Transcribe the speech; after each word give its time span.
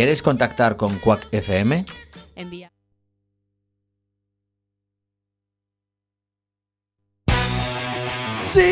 ¿Quieres 0.00 0.22
contactar 0.22 0.78
con 0.78 0.98
Quack 0.98 1.28
FM? 1.30 1.84
Envía. 2.34 2.72
¡Sin 8.50 8.62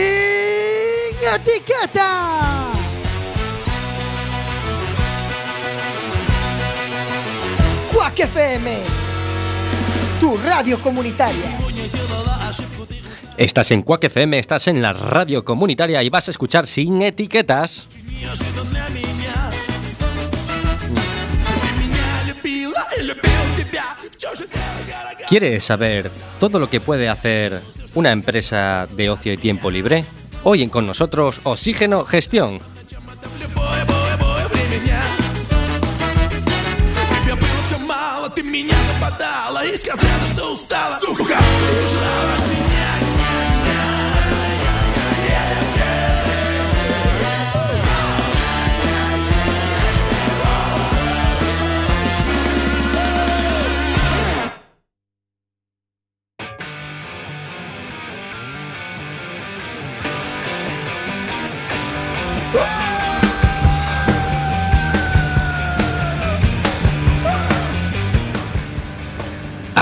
etiqueta! 1.20 2.72
Quack 7.92 8.20
FM, 8.20 8.78
tu 10.20 10.34
radio 10.38 10.80
comunitaria. 10.80 11.58
Estás 13.36 13.70
en 13.72 13.82
Quack 13.82 14.04
FM, 14.04 14.38
estás 14.38 14.66
en 14.68 14.80
la 14.80 14.94
radio 14.94 15.44
comunitaria 15.44 16.02
y 16.02 16.08
vas 16.08 16.28
a 16.28 16.30
escuchar 16.30 16.66
sin 16.66 17.02
etiquetas. 17.02 17.86
¿Quieres 25.27 25.63
saber 25.63 26.11
todo 26.39 26.59
lo 26.59 26.69
que 26.69 26.79
puede 26.79 27.09
hacer 27.09 27.61
una 27.95 28.11
empresa 28.11 28.87
de 28.91 29.09
ocio 29.09 29.33
y 29.33 29.37
tiempo 29.37 29.71
libre? 29.71 30.05
Hoy 30.43 30.63
en 30.63 30.69
con 30.69 30.85
nosotros 30.85 31.39
Oxígeno 31.43 32.05
Gestión. 32.05 32.59
Тебе 37.23 37.35
было 37.35 37.61
все 37.67 37.77
мало, 37.79 38.29
ты 38.29 38.43
меня 38.43 38.75
западала 38.93 39.65
И 39.65 39.77
сказала, 39.77 40.27
что 40.33 40.53
устала 40.53 40.99
Сука, 40.99 41.23
ушла 41.23 42.46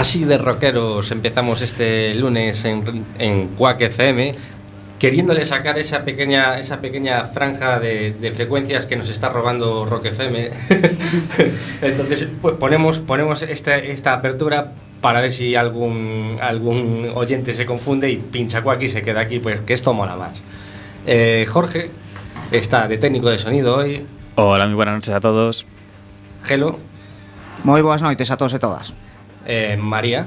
Así 0.06 0.24
de 0.24 0.38
rockeros 0.38 1.10
empezamos 1.10 1.62
este 1.62 2.14
lunes 2.14 2.64
en, 2.64 3.04
en 3.18 3.48
Quack 3.48 3.80
FM, 3.80 4.30
queriéndole 5.00 5.44
sacar 5.44 5.80
esa 5.80 6.04
pequeña, 6.04 6.60
esa 6.60 6.80
pequeña 6.80 7.24
franja 7.24 7.80
de, 7.80 8.12
de 8.12 8.30
frecuencias 8.30 8.86
que 8.86 8.94
nos 8.94 9.08
está 9.08 9.30
robando 9.30 9.84
Rock 9.84 10.04
FM. 10.04 10.50
Entonces, 11.82 12.28
pues 12.40 12.54
ponemos, 12.54 13.00
ponemos 13.00 13.42
esta, 13.42 13.78
esta 13.78 14.12
apertura 14.12 14.74
para 15.00 15.20
ver 15.20 15.32
si 15.32 15.56
algún, 15.56 16.36
algún 16.40 17.10
oyente 17.12 17.52
se 17.52 17.66
confunde 17.66 18.08
y 18.08 18.18
pincha 18.18 18.62
Quack 18.62 18.82
y 18.82 18.88
se 18.88 19.02
queda 19.02 19.22
aquí, 19.22 19.40
pues 19.40 19.58
que 19.62 19.74
esto 19.74 19.92
mola 19.92 20.14
más. 20.14 20.40
Eh, 21.04 21.46
Jorge 21.48 21.90
está 22.52 22.86
de 22.86 22.98
técnico 22.98 23.28
de 23.28 23.38
sonido 23.38 23.78
hoy. 23.78 24.06
Hola, 24.36 24.66
muy 24.66 24.76
buenas 24.76 24.94
noches 24.94 25.12
a 25.12 25.18
todos. 25.18 25.66
Gelo, 26.44 26.78
Moi 27.64 27.82
boas 27.82 28.02
noites 28.02 28.30
a 28.30 28.36
todos 28.36 28.54
e 28.54 28.60
todas. 28.62 28.94
Eh, 29.46 29.76
María, 29.80 30.26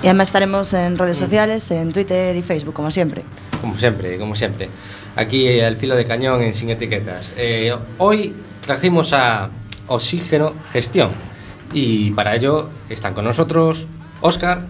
Y 0.04 0.06
además 0.06 0.28
estaremos 0.28 0.74
en 0.74 0.98
redes 0.98 1.16
sociales, 1.16 1.70
en 1.70 1.90
Twitter 1.90 2.36
y 2.36 2.42
Facebook, 2.42 2.74
como 2.74 2.90
siempre. 2.90 3.22
Como 3.62 3.78
siempre, 3.78 4.18
como 4.18 4.36
siempre. 4.36 4.68
Aquí 5.16 5.48
eh, 5.48 5.64
al 5.64 5.76
filo 5.76 5.96
de 5.96 6.04
cañón 6.04 6.42
en 6.42 6.52
Sin 6.52 6.68
Etiquetas. 6.68 7.32
Eh, 7.38 7.74
hoy 7.96 8.34
trajimos 8.60 9.14
a 9.14 9.48
Oxígeno 9.86 10.52
Gestión. 10.72 11.10
Y 11.72 12.10
para 12.10 12.36
ello 12.36 12.68
están 12.90 13.14
con 13.14 13.24
nosotros 13.24 13.86
Óscar 14.20 14.66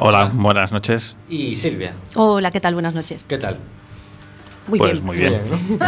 Hola, 0.00 0.30
buenas 0.32 0.72
noches. 0.72 1.16
y 1.28 1.54
Silvia. 1.54 1.92
Hola, 2.16 2.50
¿qué 2.50 2.58
tal? 2.58 2.74
Buenas 2.74 2.94
noches. 2.94 3.24
¿Qué 3.28 3.38
tal? 3.38 3.56
Muy 4.66 4.80
Pues 4.80 4.94
bien. 4.94 5.04
muy 5.04 5.16
bien. 5.16 5.40
¿no? 5.48 5.78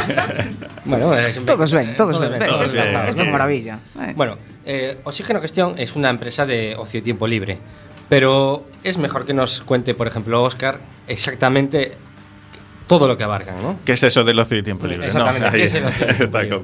bueno, 0.84 1.14
es 1.16 1.36
un- 1.36 1.46
Todos 1.46 1.72
ben, 1.72 1.96
todos 1.96 2.12
isto 2.14 2.30
ben. 2.30 3.08
isto 3.10 3.22
é 3.22 3.30
maravilla. 3.30 3.80
Eh. 4.00 4.12
Bueno, 4.14 4.36
eh, 4.64 4.98
Oxígeno 5.02 5.40
Gestión 5.40 5.74
es 5.78 5.96
una 5.96 6.10
empresa 6.10 6.46
de 6.46 6.76
ocio 6.78 7.00
y 7.00 7.02
tiempo 7.02 7.26
libre. 7.26 7.58
Pero 8.08 8.64
es 8.82 8.98
mejor 8.98 9.26
que 9.26 9.34
nos 9.34 9.60
cuente, 9.62 9.94
por 9.94 10.06
ejemplo, 10.06 10.42
Óscar, 10.42 10.80
exactamente 11.06 11.96
todo 12.86 13.08
lo 13.08 13.16
que 13.16 13.24
abarcan, 13.24 13.56
¿no? 13.62 13.78
¿Qué 13.84 13.92
es 13.92 14.02
eso 14.02 14.24
del 14.24 14.38
ocio 14.38 14.58
y 14.58 14.62
tiempo 14.62 14.86
libre? 14.86 15.06
Exactamente, 15.06 15.48
¿qué 15.50 15.56
ahí 15.56 15.62
es 15.62 15.74
el 15.74 15.84
ocio 15.84 16.04
y 16.04 16.08
tiempo 16.08 16.24
está 16.24 16.42
libre? 16.42 16.62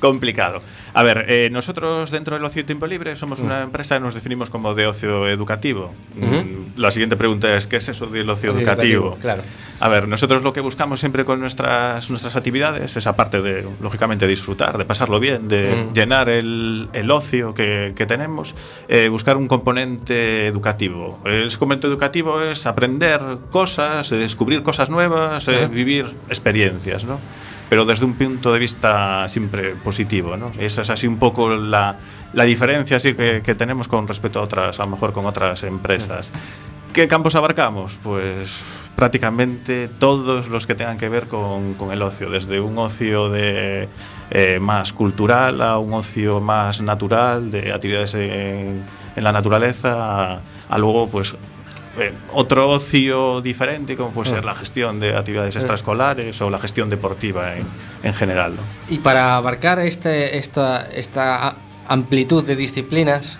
complicado. 0.00 0.60
A 0.98 1.04
ver, 1.04 1.26
eh, 1.28 1.48
nosotros 1.52 2.10
dentro 2.10 2.34
del 2.34 2.44
ocio 2.44 2.62
y 2.62 2.64
tiempo 2.64 2.84
libre 2.88 3.14
somos 3.14 3.38
una 3.38 3.62
empresa, 3.62 4.00
nos 4.00 4.14
definimos 4.16 4.50
como 4.50 4.74
de 4.74 4.88
ocio 4.88 5.28
educativo. 5.28 5.94
Ujú. 6.20 6.26
Mm, 6.26 6.72
La 6.74 6.90
siguiente 6.90 7.16
pregunta 7.16 7.54
es, 7.56 7.68
¿qué 7.68 7.76
es 7.76 7.88
eso 7.88 8.06
del 8.06 8.28
ocio, 8.28 8.50
Ocio 8.50 8.62
educativo? 8.62 9.04
educativo, 9.12 9.18
claro. 9.22 9.42
A 9.78 9.88
ver, 9.88 10.08
nosotros 10.08 10.42
lo 10.42 10.52
que 10.52 10.60
buscamos 10.60 10.98
siempre 10.98 11.24
con 11.24 11.38
nuestras, 11.38 12.10
nuestras 12.10 12.34
actividades 12.34 12.96
es, 12.96 13.06
aparte 13.06 13.40
de, 13.42 13.64
lógicamente, 13.80 14.26
disfrutar, 14.26 14.76
de 14.76 14.84
pasarlo 14.84 15.20
bien, 15.20 15.46
de 15.46 15.68
Mm. 15.88 15.94
llenar 15.94 16.28
el, 16.30 16.88
el 16.92 17.10
ocio 17.12 17.54
que, 17.54 17.92
que 17.94 18.04
tenemos, 18.04 18.56
eh, 18.88 19.06
buscar 19.08 19.36
un 19.36 19.46
componente 19.46 20.48
educativo. 20.48 21.20
El 21.24 21.48
componente 21.58 21.86
educativo 21.86 22.42
es 22.42 22.66
aprender 22.66 23.20
cosas, 23.52 24.10
eh, 24.10 24.16
descubrir 24.16 24.64
cosas 24.64 24.90
nuevas, 24.90 25.46
eh, 25.46 25.58
Ajá. 25.58 25.66
vivir 25.68 26.06
experiencias, 26.28 27.04
¿no? 27.04 27.20
Pero 27.68 27.84
desde 27.84 28.04
un 28.04 28.14
punto 28.14 28.52
de 28.52 28.58
vista 28.58 29.28
siempre 29.28 29.74
positivo, 29.74 30.36
¿no? 30.36 30.52
Esa 30.58 30.82
es 30.82 30.90
así 30.90 31.06
un 31.06 31.18
poco 31.18 31.50
la, 31.50 31.96
la 32.32 32.44
diferencia 32.44 32.96
así 32.96 33.14
que, 33.14 33.42
que 33.44 33.54
tenemos 33.54 33.88
con 33.88 34.08
respecto 34.08 34.40
a 34.40 34.42
otras, 34.42 34.80
a 34.80 34.84
lo 34.84 34.90
mejor 34.90 35.12
con 35.12 35.26
otras 35.26 35.64
empresas. 35.64 36.32
¿Qué 36.92 37.06
campos 37.06 37.34
abarcamos? 37.34 37.98
Pues 38.02 38.80
prácticamente 38.96 39.88
todos 39.88 40.48
los 40.48 40.66
que 40.66 40.74
tengan 40.74 40.96
que 40.96 41.10
ver 41.10 41.28
con, 41.28 41.74
con 41.74 41.92
el 41.92 42.00
ocio, 42.00 42.30
desde 42.30 42.60
un 42.60 42.78
ocio 42.78 43.30
eh, 43.34 43.86
más 44.60 44.94
cultural 44.94 45.60
a 45.60 45.78
un 45.78 45.92
ocio 45.92 46.40
más 46.40 46.80
natural, 46.80 47.50
de 47.50 47.72
actividades 47.72 48.14
en, 48.14 48.84
en 49.14 49.24
la 49.24 49.32
naturaleza, 49.32 49.90
a, 49.92 50.40
a 50.68 50.78
luego 50.78 51.08
pues 51.08 51.36
eh, 51.98 52.12
otro 52.32 52.68
ocio 52.70 53.40
diferente 53.40 53.96
como 53.96 54.10
puede 54.10 54.30
ser 54.30 54.44
la 54.44 54.54
gestión 54.54 55.00
de 55.00 55.16
actividades 55.16 55.56
extraescolares 55.56 56.40
o 56.40 56.50
la 56.50 56.58
gestión 56.58 56.90
deportiva 56.90 57.56
en, 57.56 57.66
en 58.02 58.14
general. 58.14 58.56
¿no? 58.56 58.62
Y 58.88 58.98
para 58.98 59.36
abarcar 59.36 59.78
este, 59.80 60.38
esta, 60.38 60.86
esta 60.94 61.56
amplitud 61.88 62.44
de 62.44 62.56
disciplinas, 62.56 63.36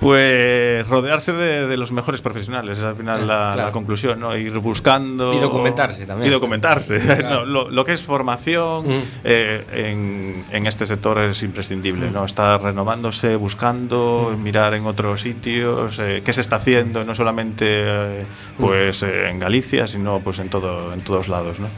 Pues 0.00 0.88
rodearse 0.88 1.32
de, 1.34 1.66
de 1.66 1.76
los 1.76 1.92
mejores 1.92 2.22
profesionales, 2.22 2.78
es 2.78 2.84
al 2.84 2.96
final 2.96 3.20
la, 3.26 3.50
Claro. 3.52 3.62
la 3.68 3.70
conclusión, 3.72 4.18
¿no? 4.18 4.34
Ir 4.34 4.58
buscando... 4.58 5.34
Y 5.34 5.38
documentarse 5.38 6.06
también. 6.06 6.28
Y 6.28 6.32
documentarse. 6.32 6.98
Claro. 6.98 7.20
No, 7.30 7.44
lo, 7.44 7.70
lo 7.70 7.84
que 7.84 7.92
es 7.92 8.02
formación 8.02 8.86
Mm. 8.88 9.02
eh, 9.24 9.64
en, 9.74 10.44
en 10.50 10.66
este 10.66 10.86
sector 10.86 11.18
es 11.18 11.42
imprescindible, 11.42 12.10
¿no? 12.10 12.24
Estar 12.24 12.62
renovándose, 12.62 13.36
buscando, 13.36 14.32
Mm. 14.36 14.42
mirar 14.42 14.72
en 14.74 14.86
otros 14.86 15.20
sitios, 15.20 15.98
eh, 15.98 16.22
qué 16.24 16.32
se 16.32 16.40
está 16.40 16.56
haciendo, 16.56 17.04
no 17.04 17.14
solamente 17.14 17.66
eh, 17.68 18.24
Mm. 18.58 18.62
pues 18.62 19.02
eh, 19.02 19.28
en 19.28 19.38
Galicia, 19.38 19.86
sino 19.86 20.20
pues 20.20 20.38
en, 20.38 20.48
todo, 20.48 20.94
en 20.94 21.02
todos 21.02 21.28
lados, 21.28 21.60
¿no? 21.60 21.68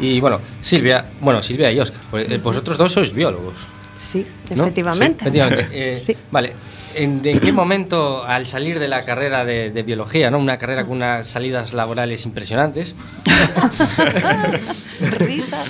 y 0.00 0.20
bueno, 0.20 0.40
Silvia, 0.60 1.04
bueno, 1.20 1.42
Silvia 1.42 1.72
y 1.72 1.80
Óscar, 1.80 2.00
pues, 2.10 2.30
eh, 2.30 2.38
vosotros 2.38 2.78
dos 2.78 2.92
sois 2.92 3.12
biólogos. 3.12 3.54
Sí, 3.98 4.24
¿no? 4.54 4.62
efectivamente. 4.62 5.24
Sí, 5.24 5.28
efectivamente. 5.28 5.66
Eh, 5.92 5.96
Sí. 5.98 6.16
Vale, 6.30 6.52
¿En, 6.94 7.20
de 7.20 7.38
qué 7.38 7.52
momento 7.52 8.24
al 8.24 8.46
salir 8.46 8.78
de 8.78 8.88
la 8.88 9.04
carrera 9.04 9.44
de, 9.44 9.70
de 9.70 9.82
biología, 9.82 10.30
¿no? 10.30 10.38
una 10.38 10.56
carrera 10.56 10.84
con 10.84 10.96
unas 10.96 11.26
salidas 11.26 11.72
laborales 11.74 12.24
impresionantes, 12.24 12.94
Risas. 15.18 15.68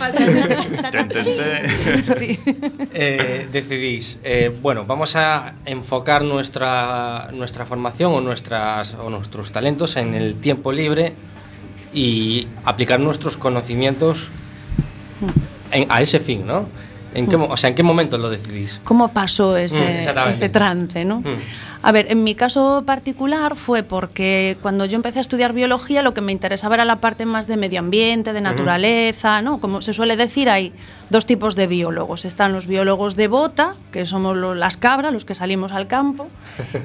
Sí. 2.04 2.38
eh, 2.94 3.48
decidís, 3.50 4.20
eh, 4.24 4.50
bueno, 4.62 4.84
vamos 4.86 5.16
a 5.16 5.54
enfocar 5.66 6.22
nuestra, 6.22 7.30
nuestra 7.32 7.66
formación 7.66 8.12
o, 8.14 8.20
nuestras, 8.20 8.94
o 8.94 9.10
nuestros 9.10 9.52
talentos 9.52 9.96
en 9.96 10.14
el 10.14 10.36
tiempo 10.36 10.72
libre 10.72 11.14
y 11.92 12.46
aplicar 12.64 13.00
nuestros 13.00 13.36
conocimientos 13.36 14.28
en- 15.72 15.90
a 15.90 16.00
ese 16.00 16.20
fin, 16.20 16.46
¿no? 16.46 16.68
¿En 17.14 17.26
qué, 17.26 17.36
o 17.36 17.56
sea, 17.56 17.68
¿en 17.70 17.74
qué 17.76 17.82
momento 17.82 18.18
lo 18.18 18.28
decidís? 18.30 18.80
¿Cómo 18.84 19.08
pasó 19.12 19.52
Mm, 19.54 19.56
ese, 19.58 19.98
exactamente. 19.98 20.32
ese 20.36 20.48
trance, 20.50 21.04
no? 21.04 21.20
Mm. 21.20 21.24
A 21.80 21.92
ver, 21.92 22.06
en 22.10 22.24
mi 22.24 22.34
caso 22.34 22.82
particular 22.84 23.54
fue 23.54 23.84
porque 23.84 24.56
cuando 24.60 24.84
yo 24.84 24.96
empecé 24.96 25.18
a 25.18 25.22
estudiar 25.22 25.52
biología 25.52 26.02
lo 26.02 26.12
que 26.12 26.20
me 26.20 26.32
interesaba 26.32 26.74
era 26.74 26.84
la 26.84 26.96
parte 26.96 27.24
más 27.24 27.46
de 27.46 27.56
medio 27.56 27.78
ambiente, 27.78 28.32
de 28.32 28.40
naturaleza, 28.40 29.42
¿no? 29.42 29.60
Como 29.60 29.80
se 29.80 29.92
suele 29.92 30.16
decir, 30.16 30.50
hay 30.50 30.72
dos 31.08 31.24
tipos 31.24 31.54
de 31.54 31.68
biólogos. 31.68 32.24
Están 32.24 32.52
los 32.52 32.66
biólogos 32.66 33.14
de 33.14 33.28
bota, 33.28 33.74
que 33.92 34.06
somos 34.06 34.36
lo- 34.36 34.56
las 34.56 34.76
cabras, 34.76 35.12
los 35.12 35.24
que 35.24 35.36
salimos 35.36 35.70
al 35.70 35.86
campo, 35.86 36.26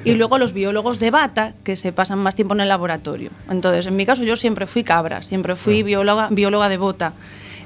y 0.04 0.12
luego 0.14 0.38
los 0.38 0.52
biólogos 0.52 1.00
de 1.00 1.10
bata, 1.10 1.54
que 1.64 1.74
se 1.74 1.92
pasan 1.92 2.20
más 2.20 2.36
tiempo 2.36 2.54
en 2.54 2.60
el 2.60 2.68
laboratorio. 2.68 3.30
Entonces, 3.50 3.86
en 3.86 3.96
mi 3.96 4.06
caso 4.06 4.22
yo 4.22 4.36
siempre 4.36 4.68
fui 4.68 4.84
cabra, 4.84 5.22
siempre 5.24 5.56
fui 5.56 5.82
bióloga, 5.82 6.28
bióloga 6.30 6.68
de 6.68 6.76
bota. 6.76 7.12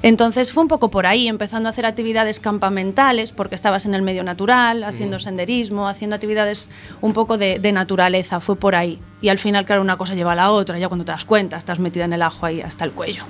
Entonces 0.01 0.53
fue 0.53 0.63
un 0.63 0.69
poco 0.69 0.89
por 0.89 1.05
ahí, 1.05 1.27
empezando 1.27 1.67
a 1.67 1.71
hacer 1.71 1.85
actividades 1.85 2.39
campamentales, 2.39 3.31
porque 3.33 3.55
estabas 3.55 3.85
en 3.85 3.93
el 3.93 4.01
medio 4.01 4.23
natural, 4.23 4.83
haciendo 4.83 5.19
senderismo, 5.19 5.87
haciendo 5.87 6.15
actividades 6.15 6.69
un 7.01 7.13
poco 7.13 7.37
de, 7.37 7.59
de 7.59 7.71
naturaleza, 7.71 8.39
fue 8.39 8.55
por 8.55 8.75
ahí. 8.75 8.99
Y 9.21 9.29
al 9.29 9.37
final, 9.39 9.65
claro, 9.65 9.81
una 9.81 9.97
cosa 9.97 10.15
lleva 10.15 10.31
a 10.31 10.35
la 10.35 10.51
otra, 10.51 10.79
ya 10.79 10.87
cuando 10.87 11.03
te 11.05 11.11
das 11.11 11.25
cuenta, 11.25 11.57
estás 11.57 11.79
metida 11.79 12.05
en 12.05 12.13
el 12.13 12.21
ajo 12.21 12.45
ahí 12.45 12.61
hasta 12.61 12.85
el 12.85 12.91
cuello. 12.91 13.23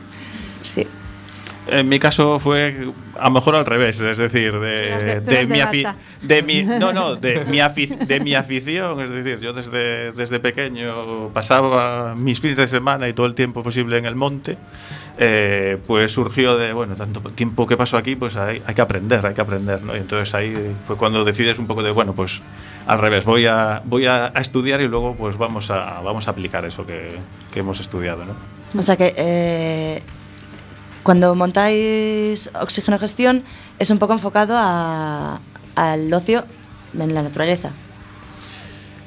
Sí. 0.61 0.85
En 1.67 1.87
mi 1.87 1.99
caso 1.99 2.39
fue 2.39 2.87
a 3.19 3.25
lo 3.25 3.31
mejor 3.31 3.55
al 3.55 3.65
revés, 3.65 3.99
es 4.01 4.17
decir, 4.17 4.53
de, 4.59 5.21
mi 5.47 5.83
de 6.27 6.41
mi 6.41 6.63
no 6.63 6.93
no 6.93 7.15
de 7.15 7.45
mi 7.45 7.57
afi- 7.57 7.95
de 7.95 8.19
mi 8.21 8.33
afición, 8.33 8.99
es 9.01 9.11
decir, 9.11 9.37
yo 9.39 9.53
desde 9.53 10.11
desde 10.13 10.39
pequeño 10.39 11.29
pasaba 11.31 12.15
mis 12.15 12.39
fines 12.39 12.57
de 12.57 12.67
semana 12.67 13.07
y 13.07 13.13
todo 13.13 13.27
el 13.27 13.35
tiempo 13.35 13.61
posible 13.61 13.99
en 13.99 14.05
el 14.05 14.15
monte. 14.15 14.57
Eh, 15.21 15.77
pues 15.85 16.13
surgió 16.13 16.57
de 16.57 16.71
bueno 16.71 16.95
tanto 16.95 17.19
tiempo 17.31 17.67
que 17.67 17.75
paso 17.75 17.97
aquí 17.97 18.15
pues 18.15 18.37
hay, 18.37 18.63
hay 18.65 18.73
que 18.73 18.81
aprender 18.81 19.25
hay 19.25 19.33
que 19.33 19.41
aprender 19.41 19.83
¿no? 19.83 19.93
y 19.93 19.99
entonces 19.99 20.33
ahí 20.33 20.73
fue 20.87 20.95
cuando 20.95 21.25
decides 21.25 21.59
un 21.59 21.67
poco 21.67 21.83
de 21.83 21.91
bueno 21.91 22.13
pues 22.13 22.41
al 22.87 22.99
revés 22.99 23.25
voy 23.25 23.45
a 23.45 23.81
voy 23.83 24.05
a, 24.05 24.27
estudiar 24.27 24.79
y 24.79 24.87
luego 24.87 25.15
pues 25.15 25.37
vamos 25.37 25.71
a 25.71 25.99
vamos 25.99 26.29
a 26.29 26.31
aplicar 26.31 26.63
eso 26.63 26.85
que, 26.85 27.19
hemos 27.53 27.81
estudiado 27.81 28.23
¿no? 28.23 28.33
O 28.77 28.81
sea 28.81 28.95
que 28.95 29.13
eh, 29.17 30.01
cuando 31.03 31.35
montáis 31.35 32.49
oxígeno 32.53 32.97
gestión 32.97 33.43
es 33.77 33.89
un 33.89 33.99
poco 33.99 34.13
enfocado 34.13 34.55
al 34.57 36.13
ocio 36.13 36.45
en 36.97 37.13
la 37.13 37.23
naturaleza. 37.23 37.71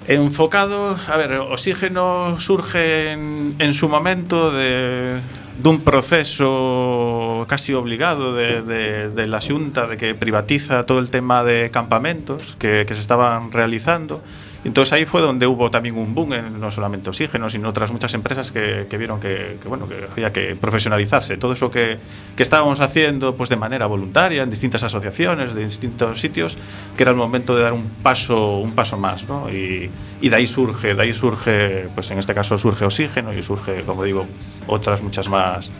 Enfocado, 0.09 0.97
a 1.09 1.17
ver, 1.17 1.35
Oxígeno 1.35 2.39
surge 2.39 3.13
en, 3.13 3.55
en 3.59 3.73
su 3.73 3.89
momento 3.89 4.51
de, 4.51 5.21
dun 5.63 5.81
proceso 5.81 7.47
casi 7.49 7.73
obligado 7.75 8.35
de, 8.35 8.63
de, 8.63 9.11
de 9.11 9.27
la 9.27 9.41
xunta 9.41 9.87
de 9.87 9.97
que 9.97 10.15
privatiza 10.15 10.87
todo 10.87 10.99
el 10.99 11.11
tema 11.11 11.45
de 11.45 11.71
campamentos 11.71 12.57
que, 12.59 12.85
que 12.87 12.95
se 12.95 13.01
estaban 13.01 13.53
realizando. 13.53 14.23
Entonces 14.65 14.93
ahí 14.93 15.05
fue 15.07 15.21
donde 15.21 15.47
hubo 15.47 15.71
también 15.71 15.99
un 15.99 16.15
boom, 16.15 16.35
en 16.35 16.61
no 16.61 16.71
solamente 16.71 17.11
Oxígeno, 17.11 17.51
sino 17.51 17.69
otras 17.69 17.91
muchas 17.91 18.15
empresas 18.15 18.53
que, 18.53 18.87
que 18.89 18.97
vieron 18.97 19.19
que, 19.19 19.59
que, 19.61 19.69
bueno, 19.69 19.89
que 19.89 20.07
había 20.11 20.33
que 20.33 20.55
profesionalizarse. 20.55 21.37
Todo 21.37 21.53
eso 21.53 21.71
que, 21.71 21.99
que 22.37 22.43
estábamos 22.43 22.79
haciendo 22.81 23.35
pues, 23.37 23.51
de 23.51 23.57
manera 23.57 23.87
voluntaria 23.87 24.43
en 24.43 24.51
distintas 24.51 24.85
asociaciones, 24.85 25.55
de 25.55 25.65
distintos 25.65 26.21
sitios, 26.21 26.57
que 26.97 27.03
era 27.03 27.11
el 27.11 27.17
momento 27.17 27.57
de 27.57 27.63
dar 27.63 27.73
un 27.73 27.89
paso, 28.03 28.59
un 28.59 28.73
paso 28.73 28.97
más. 28.97 29.29
¿no? 29.29 29.51
Y, 29.51 29.91
y 30.21 30.29
de 30.29 30.37
ahí 30.37 30.47
surge, 30.47 30.95
de 30.95 31.03
ahí 31.03 31.13
surge, 31.13 31.89
pues 31.95 32.11
en 32.13 32.19
este 32.19 32.33
caso 32.33 32.57
surge 32.57 32.85
Oxígeno 32.85 33.33
y 33.33 33.43
surge, 33.43 33.83
como 33.83 34.05
digo, 34.05 34.27
otras 34.69 35.03
muchas 35.03 35.29
más, 35.29 35.73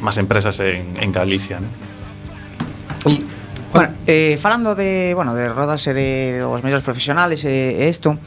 más 0.00 0.16
empresas 0.16 0.58
en, 0.60 0.92
en 0.98 1.12
Galicia. 1.12 1.60
¿no? 1.60 3.39
Bueno, 3.72 3.94
eh, 4.06 4.38
falando 4.40 4.74
de, 4.74 5.12
bueno, 5.14 5.34
de 5.34 5.48
rodarse 5.48 5.94
de 5.94 6.42
os 6.42 6.62
mellores 6.62 6.82
profesionales 6.84 7.44
e 7.44 7.86
eh, 7.86 7.88
isto, 7.88 8.18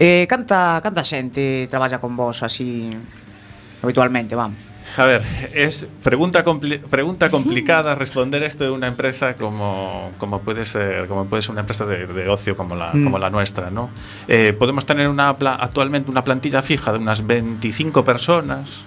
eh, 0.00 0.26
canta, 0.28 0.80
canta 0.82 1.04
xente 1.04 1.68
traballa 1.68 2.00
con 2.00 2.16
vos 2.16 2.42
así 2.42 2.88
habitualmente, 3.82 4.34
vamos? 4.34 4.58
A 4.96 5.04
ver, 5.04 5.22
es 5.52 5.86
pregunta, 6.02 6.42
compli- 6.42 6.80
pregunta 6.80 7.28
complicada 7.28 7.94
responder 7.94 8.42
esto 8.42 8.64
de 8.64 8.70
una 8.70 8.86
empresa 8.88 9.34
como, 9.36 10.10
como 10.16 10.40
puede 10.40 10.64
ser 10.64 11.06
como 11.06 11.26
puede 11.26 11.42
ser 11.42 11.52
una 11.52 11.60
empresa 11.60 11.84
de, 11.84 12.06
de 12.06 12.28
ocio 12.28 12.56
como 12.56 12.74
la, 12.74 12.94
Mm. 12.94 13.04
como 13.04 13.18
la 13.18 13.28
nuestra, 13.28 13.70
¿no? 13.70 13.90
Eh, 14.26 14.56
podemos 14.58 14.86
tener 14.86 15.06
una 15.08 15.28
actualmente 15.28 16.10
una 16.10 16.24
plantilla 16.24 16.62
fija 16.62 16.92
de 16.92 16.98
unas 16.98 17.26
25 17.26 18.02
personas. 18.02 18.84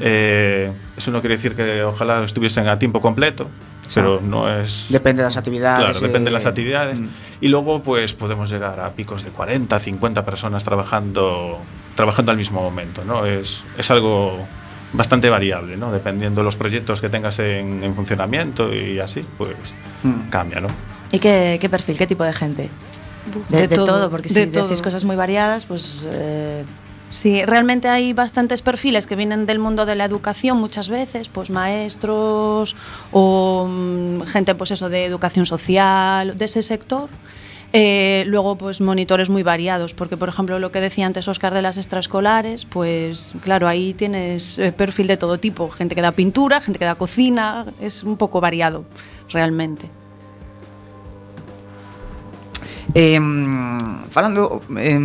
Eh, 0.00 0.72
eso 0.96 1.10
no 1.10 1.20
quiere 1.20 1.36
decir 1.36 1.54
que 1.54 1.82
ojalá 1.82 2.24
estuviesen 2.24 2.68
a 2.68 2.78
tiempo 2.78 3.00
completo, 3.00 3.48
pero 3.94 4.20
no 4.22 4.48
es 4.48 4.86
Depende 4.88 5.22
das 5.22 5.36
actividades. 5.36 5.84
Claro, 5.84 6.00
depende 6.00 6.30
de 6.30 6.34
las 6.34 6.46
actividades. 6.46 7.00
mm. 7.00 7.08
Y 7.42 7.48
luego, 7.48 7.82
pues 7.82 8.14
podemos 8.14 8.48
llegar 8.50 8.80
a 8.80 8.90
picos 8.92 9.24
de 9.24 9.30
40, 9.30 9.78
50 9.78 10.24
personas 10.24 10.64
trabajando, 10.64 11.58
trabajando 11.94 12.30
al 12.32 12.38
mismo 12.38 12.62
momento, 12.62 13.04
¿no? 13.04 13.26
Es, 13.26 13.66
es 13.76 13.90
algo 13.90 14.46
bastante 14.94 15.28
variable, 15.28 15.76
¿no? 15.76 15.92
Dependiendo 15.92 16.40
de 16.40 16.44
los 16.46 16.56
proyectos 16.56 17.00
que 17.00 17.08
tengas 17.10 17.38
en, 17.40 17.82
en 17.84 17.94
funcionamiento 17.94 18.72
y 18.72 18.98
así, 19.00 19.24
pues 19.36 19.50
Mm. 20.02 20.28
cambia, 20.30 20.60
¿no? 20.60 20.68
¿Y 21.12 21.18
qué, 21.18 21.58
qué 21.60 21.68
perfil, 21.68 21.96
qué 21.98 22.06
tipo 22.06 22.24
de 22.24 22.32
gente? 22.32 22.68
De, 23.48 23.56
De 23.58 23.68
de 23.68 23.74
todo, 23.74 23.86
todo, 23.86 24.10
porque 24.10 24.28
si 24.28 24.34
de 24.40 24.46
decís 24.46 24.68
todo. 24.68 24.82
cosas 24.82 25.04
muy 25.04 25.16
variadas, 25.16 25.64
pues 25.66 26.06
eh, 26.10 26.64
Sí, 27.14 27.44
realmente 27.44 27.86
hay 27.86 28.12
bastantes 28.12 28.60
perfiles 28.60 29.06
que 29.06 29.14
vienen 29.14 29.46
del 29.46 29.60
mundo 29.60 29.86
de 29.86 29.94
la 29.94 30.04
educación 30.04 30.58
muchas 30.58 30.88
veces, 30.88 31.28
pues 31.28 31.48
maestros 31.48 32.74
o 33.12 33.68
mm, 33.70 34.22
gente 34.22 34.56
pues 34.56 34.72
eso 34.72 34.88
de 34.88 35.04
educación 35.04 35.46
social, 35.46 36.36
de 36.36 36.44
ese 36.44 36.60
sector. 36.60 37.08
Eh, 37.72 38.24
luego, 38.26 38.58
pues 38.58 38.80
monitores 38.80 39.30
muy 39.30 39.44
variados, 39.44 39.94
porque 39.94 40.16
por 40.16 40.28
ejemplo 40.28 40.58
lo 40.58 40.72
que 40.72 40.80
decía 40.80 41.06
antes 41.06 41.28
Oscar 41.28 41.54
de 41.54 41.62
las 41.62 41.76
extraescolares, 41.76 42.64
pues 42.64 43.34
claro, 43.42 43.68
ahí 43.68 43.94
tienes 43.94 44.58
eh, 44.58 44.72
perfil 44.72 45.06
de 45.06 45.16
todo 45.16 45.38
tipo, 45.38 45.70
gente 45.70 45.94
que 45.94 46.02
da 46.02 46.10
pintura, 46.10 46.60
gente 46.60 46.80
que 46.80 46.84
da 46.84 46.96
cocina, 46.96 47.64
es 47.80 48.02
un 48.02 48.16
poco 48.16 48.40
variado 48.40 48.84
realmente. 49.28 49.88
Eh, 52.94 53.18
falando 54.10 54.62
eh, 54.78 54.98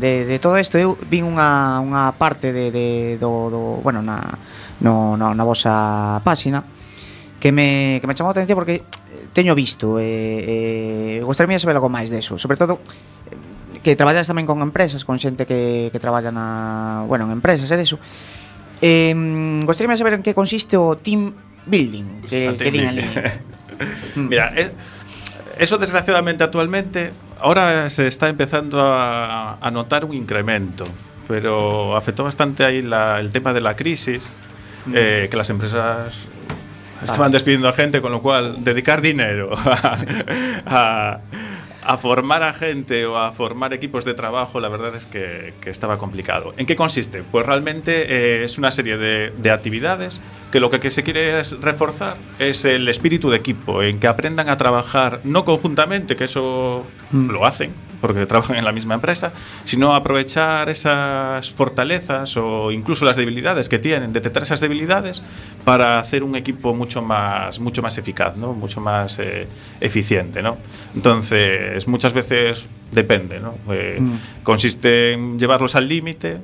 de, 0.00 0.24
de 0.24 0.38
todo 0.38 0.56
isto, 0.56 0.80
eu 0.80 0.96
vi 0.96 1.20
unha, 1.20 1.76
unha 1.84 2.16
parte 2.16 2.56
de, 2.56 2.72
de, 2.72 2.88
do, 3.20 3.52
do, 3.52 3.60
bueno, 3.84 4.00
na, 4.00 4.40
no, 4.80 5.12
no, 5.20 5.36
na 5.36 5.44
vosa 5.44 6.24
páxina 6.24 6.64
que 7.36 7.52
me, 7.52 8.00
que 8.00 8.08
me 8.08 8.16
chamou 8.16 8.32
a 8.32 8.34
atención 8.34 8.56
porque 8.56 8.80
teño 9.36 9.52
visto 9.52 10.00
e 10.00 10.08
eh, 10.08 11.20
eh, 11.20 11.22
gostaría 11.22 11.60
saber 11.60 11.76
algo 11.76 11.92
máis 11.92 12.08
deso, 12.08 12.40
sobre 12.40 12.56
todo 12.56 12.80
que 13.84 13.92
traballas 13.92 14.24
tamén 14.24 14.48
con 14.48 14.64
empresas, 14.64 15.04
con 15.04 15.20
xente 15.20 15.44
que, 15.44 15.92
que 15.92 16.00
traballa 16.00 16.32
na, 16.32 17.04
bueno, 17.04 17.28
en 17.28 17.36
empresas 17.36 17.68
e 17.68 17.76
deso. 17.76 18.00
Eh, 18.80 19.12
gostaría 19.68 19.92
saber 20.00 20.16
en 20.16 20.24
que 20.24 20.32
consiste 20.32 20.80
o 20.80 20.96
team 20.96 21.36
building 21.68 22.24
que, 22.24 22.56
que 22.56 22.70
din 22.72 22.88
ali. 22.88 23.04
Mm. 24.16 24.32
Mira, 24.32 24.48
é, 24.56 24.62
eh, 24.62 24.70
eso 25.58 25.78
desgraciadamente 25.78 26.44
actualmente 26.44 27.12
ahora 27.40 27.88
se 27.90 28.06
está 28.06 28.28
empezando 28.28 28.80
a, 28.82 29.58
a 29.60 29.70
notar 29.70 30.04
un 30.04 30.14
incremento, 30.14 30.86
pero 31.28 31.96
afectó 31.96 32.24
bastante 32.24 32.64
ahí 32.64 32.82
la- 32.82 33.20
el 33.20 33.30
tema 33.30 33.52
de 33.52 33.60
la 33.60 33.74
crisis, 33.76 34.36
eh, 34.94 35.28
que 35.30 35.36
las 35.36 35.50
empresas 35.50 36.28
estaban 37.02 37.30
despidiendo 37.32 37.68
a 37.68 37.72
gente, 37.72 38.00
con 38.00 38.12
lo 38.12 38.22
cual 38.22 38.56
dedicar 38.64 39.00
dinero 39.00 39.50
a, 39.64 39.92
a- 40.66 41.20
a 41.86 41.96
formar 41.96 42.42
a 42.42 42.52
gente 42.52 43.06
o 43.06 43.16
a 43.16 43.32
formar 43.32 43.72
equipos 43.72 44.04
de 44.04 44.14
trabajo, 44.14 44.60
la 44.60 44.68
verdad 44.68 44.94
es 44.94 45.06
que, 45.06 45.54
que 45.60 45.70
estaba 45.70 45.98
complicado. 45.98 46.54
¿En 46.56 46.66
qué 46.66 46.76
consiste? 46.76 47.22
Pues 47.22 47.46
realmente 47.46 48.06
eh, 48.08 48.44
es 48.44 48.58
una 48.58 48.70
serie 48.70 48.96
de, 48.96 49.32
de 49.36 49.50
actividades 49.50 50.20
que 50.50 50.60
lo 50.60 50.70
que, 50.70 50.80
que 50.80 50.90
se 50.90 51.02
quiere 51.02 51.40
es 51.40 51.58
reforzar 51.60 52.16
es 52.38 52.64
el 52.64 52.88
espíritu 52.88 53.30
de 53.30 53.36
equipo, 53.36 53.82
en 53.82 53.98
que 53.98 54.08
aprendan 54.08 54.48
a 54.48 54.56
trabajar 54.56 55.20
no 55.24 55.44
conjuntamente, 55.44 56.16
que 56.16 56.24
eso 56.24 56.86
lo 57.12 57.46
hacen, 57.46 57.72
porque 58.00 58.26
trabajan 58.26 58.56
en 58.56 58.64
la 58.64 58.72
misma 58.72 58.94
empresa, 58.94 59.32
sino 59.64 59.94
aprovechar 59.94 60.68
esas 60.68 61.50
fortalezas 61.50 62.36
o 62.36 62.70
incluso 62.70 63.04
las 63.04 63.16
debilidades 63.16 63.68
que 63.68 63.78
tienen, 63.78 64.12
detectar 64.12 64.42
esas 64.42 64.60
debilidades 64.60 65.22
para 65.64 65.98
hacer 65.98 66.22
un 66.22 66.36
equipo 66.36 66.74
mucho 66.74 67.02
más, 67.02 67.60
mucho 67.60 67.82
más 67.82 67.98
eficaz, 67.98 68.36
¿no? 68.36 68.52
mucho 68.52 68.80
más 68.80 69.18
eh, 69.18 69.46
eficiente. 69.80 70.42
¿no? 70.42 70.56
Entonces, 70.94 71.86
muchas 71.88 72.12
veces 72.12 72.68
depende. 72.92 73.40
¿no? 73.40 73.54
Eh, 73.72 74.00
Consiste 74.42 75.12
en 75.12 75.38
llevarlos 75.38 75.74
al 75.74 75.88
límite, 75.88 76.38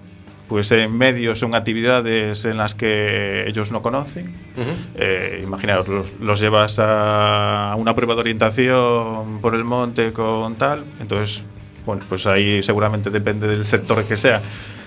pues 0.52 0.70
en 0.70 0.98
medios 0.98 1.38
son 1.38 1.54
actividades 1.54 2.44
en 2.44 2.58
las 2.58 2.74
que 2.74 3.48
ellos 3.48 3.72
no 3.72 3.80
conocen. 3.80 4.26
Uh 4.54 4.60
-huh. 4.60 4.64
eh, 4.96 5.40
imaginaros, 5.42 5.88
los, 5.88 6.12
los, 6.20 6.40
llevas 6.40 6.76
a 6.78 7.74
una 7.78 7.94
prueba 7.94 8.12
de 8.12 8.20
orientación 8.20 9.38
por 9.40 9.54
el 9.54 9.64
monte 9.64 10.12
con 10.12 10.56
tal. 10.56 10.84
Entonces, 11.00 11.42
bueno, 11.86 12.04
pues 12.06 12.26
ahí 12.26 12.62
seguramente 12.62 13.08
depende 13.08 13.48
del 13.48 13.64
sector 13.64 14.04
que 14.04 14.18
sea 14.18 14.42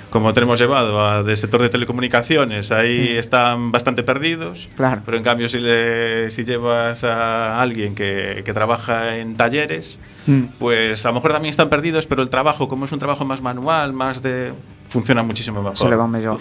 como 0.09 0.33
tenemos 0.33 0.59
llevado 0.59 1.05
a, 1.05 1.23
del 1.23 1.37
sector 1.37 1.61
de 1.61 1.69
telecomunicaciones, 1.69 2.71
ahí 2.71 3.09
están 3.17 3.71
bastante 3.71 4.03
perdidos. 4.03 4.69
Claro. 4.77 5.01
Pero 5.05 5.17
en 5.17 5.23
cambio, 5.23 5.49
si, 5.49 5.59
le, 5.59 6.31
si 6.31 6.43
llevas 6.45 7.03
a 7.03 7.61
alguien 7.61 7.95
que, 7.95 8.41
que 8.45 8.53
trabaja 8.53 9.17
en 9.17 9.35
talleres, 9.37 9.99
Mm. 10.27 10.45
pues 10.57 11.05
a 11.05 11.09
lo 11.09 11.15
mejor 11.15 11.33
también 11.33 11.51
están 11.51 11.69
perdidos, 11.69 12.07
pero 12.07 12.23
el 12.23 12.29
trabajo, 12.29 12.67
como 12.67 12.85
es 12.85 12.91
un 12.91 12.97
trabajo 12.97 13.25
más 13.25 13.41
manual, 13.43 13.93
más 13.93 14.23
de. 14.23 14.53
funciona 14.87 15.21
muchísimo 15.21 15.61
mejor. 15.61 15.77
Se 15.77 15.87
le 15.87 15.95
va 15.95 16.07
mellor. 16.07 16.39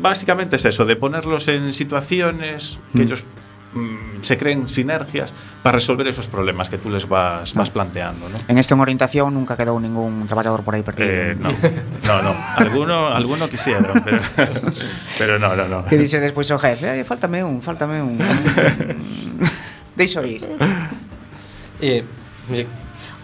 Básicamente 0.00 0.56
es 0.56 0.64
eso, 0.64 0.84
de 0.86 0.96
ponerlos 0.96 1.48
en 1.48 1.72
situaciones 1.74 2.78
que 2.92 3.00
Mm. 3.00 3.02
ellos 3.02 3.24
mm, 3.74 4.09
se 4.22 4.36
creen 4.36 4.68
sinergias 4.68 5.32
para 5.62 5.76
resolver 5.76 6.08
esos 6.08 6.26
problemas 6.28 6.68
que 6.68 6.78
tú 6.78 6.90
les 6.90 7.08
vas, 7.08 7.54
vas 7.54 7.70
planteando. 7.70 8.28
¿no? 8.28 8.36
En 8.48 8.58
esta 8.58 8.74
orientación 8.74 9.34
nunca 9.34 9.56
quedou 9.56 9.78
ningún 9.80 10.26
traballador 10.26 10.62
por 10.64 10.74
aí 10.74 10.82
perdido. 10.82 11.08
Eh, 11.08 11.36
no, 11.36 11.50
no, 12.06 12.22
no. 12.22 12.34
Alguno, 12.56 13.08
alguno 13.08 13.48
quisieron, 13.48 14.02
pero, 14.04 14.20
pero 15.18 15.38
no, 15.38 15.54
no, 15.54 15.68
no. 15.68 15.84
Que 15.84 15.98
dice 15.98 16.20
despois 16.20 16.50
o 16.50 16.58
jefe, 16.58 17.00
eh, 17.00 17.04
faltame 17.04 17.44
un, 17.44 17.62
faltame 17.62 18.02
un. 18.02 18.18
Deixo 19.96 20.24
ir. 20.24 20.46
Eh, 21.80 22.04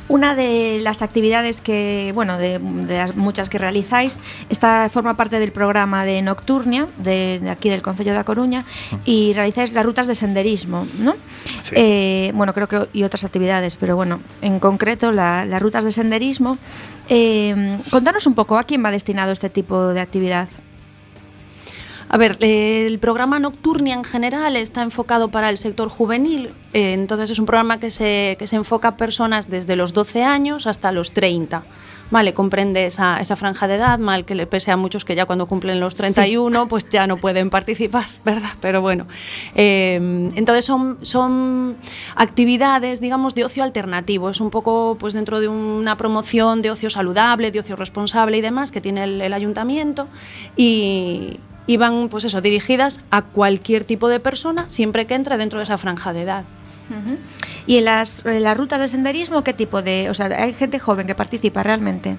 Una 0.09 0.35
de 0.37 0.79
las 0.83 1.03
actividades 1.03 1.61
que, 1.61 2.13
bueno, 2.15 2.39
de, 2.39 2.59
de 2.61 2.97
las 2.97 3.17
muchas 3.17 3.49
que 3.49 3.59
realizáis, 3.59 4.21
esta 4.49 4.89
forma 4.89 5.17
parte 5.17 5.41
del 5.41 5.51
programa 5.51 6.05
de 6.05 6.23
Nocturnia, 6.23 6.87
de, 6.99 7.41
de 7.43 7.51
aquí 7.51 7.69
del 7.71 7.83
Concello 7.83 8.15
da 8.15 8.23
Coruña, 8.23 8.63
y 9.05 9.33
realizáis 9.33 9.73
las 9.73 9.85
rutas 9.85 10.07
de 10.07 10.15
senderismo, 10.15 10.87
¿no? 11.01 11.15
Sí. 11.61 11.75
Eh, 11.77 12.31
bueno, 12.35 12.53
creo 12.55 12.69
que 12.69 12.87
y 12.93 13.03
otras 13.03 13.25
actividades, 13.25 13.75
pero 13.75 13.97
bueno, 13.97 14.21
en 14.43 14.61
concreto 14.61 15.11
la- 15.11 15.45
las 15.45 15.61
rutas 15.61 15.83
de 15.83 15.91
senderismo. 15.91 16.57
Eh, 17.09 17.79
contanos 17.91 18.27
un 18.27 18.35
poco 18.35 18.59
a 18.59 18.65
quién 18.65 18.85
va 18.85 18.91
destinado 18.93 19.33
este 19.33 19.51
tipo 19.51 19.89
de 19.89 20.01
actividad. 20.01 20.49
A 22.09 22.19
ver, 22.19 22.37
el 22.41 22.99
programa 23.01 23.41
Nocturnia 23.41 23.95
en 23.95 24.05
general 24.05 24.57
está 24.57 24.83
enfocado 24.83 25.31
para 25.31 25.51
el 25.51 25.59
sector 25.59 25.89
juvenil, 25.89 26.51
eh, 26.73 26.93
entonces 26.93 27.31
es 27.31 27.39
un 27.41 27.47
programa 27.47 27.81
que 27.81 27.91
se, 27.91 28.37
que 28.39 28.47
se 28.47 28.57
enfoca 28.57 28.89
a 28.89 28.97
personas 28.97 29.51
desde 29.51 29.75
los 29.75 29.93
12 29.93 30.23
años 30.23 30.67
hasta 30.69 30.93
los 30.93 31.13
30. 31.13 31.65
Vale, 32.09 32.35
comprende 32.35 32.87
esa, 32.87 33.21
esa 33.21 33.35
franja 33.35 33.67
de 33.67 33.75
edad, 33.75 33.99
mal 33.99 34.25
que 34.25 34.37
le 34.37 34.47
pese 34.47 34.71
a 34.71 34.77
muchos 34.77 35.05
que 35.05 35.17
ya 35.17 35.27
cuando 35.27 35.47
cumplen 35.47 35.81
los 35.81 35.97
31 35.97 36.69
pues 36.69 36.89
ya 36.89 37.09
no 37.09 37.17
pueden 37.17 37.51
participar, 37.51 38.07
¿verdad? 38.25 38.51
Pero 38.61 38.81
bueno, 38.81 39.09
eh, 39.57 39.97
entonces 40.37 40.65
son, 40.65 40.99
son 41.03 41.77
actividades, 42.15 43.01
digamos, 43.01 43.35
de 43.35 43.45
ocio 43.45 43.65
alternativo, 43.65 44.31
es 44.31 44.41
un 44.41 44.51
poco 44.51 44.97
pues 45.01 45.15
dentro 45.15 45.41
de 45.41 45.49
una 45.49 45.97
promoción 45.97 46.63
de 46.63 46.71
ocio 46.71 46.89
saludable, 46.89 47.51
de 47.51 47.59
ocio 47.59 47.75
responsable 47.75 48.37
y 48.37 48.41
demás 48.41 48.71
que 48.71 48.81
tiene 48.81 49.03
el, 49.03 49.21
el 49.21 49.33
ayuntamiento 49.33 50.07
y, 50.57 51.41
y 51.67 51.77
van 51.79 52.09
pues 52.09 52.25
eso, 52.25 52.41
dirigidas 52.41 53.01
a 53.11 53.23
cualquier 53.23 53.85
tipo 53.85 54.09
de 54.09 54.21
persona 54.21 54.69
siempre 54.69 55.07
que 55.07 55.15
entre 55.15 55.37
dentro 55.39 55.59
de 55.59 55.65
esa 55.65 55.79
franja 55.79 56.13
de 56.13 56.23
edad. 56.23 56.45
Y 57.67 57.79
en 57.79 57.85
las, 57.85 58.25
en 58.25 58.43
las 58.45 58.57
rutas 58.57 58.81
de 58.81 58.87
senderismo, 58.87 59.43
¿qué 59.43 59.53
tipo 59.53 59.83
de...? 59.83 60.09
O 60.09 60.15
sea, 60.15 60.27
hay 60.27 60.53
gente 60.53 60.79
joven 60.79 61.07
que 61.09 61.17
participa 61.17 61.65
realmente. 61.65 62.17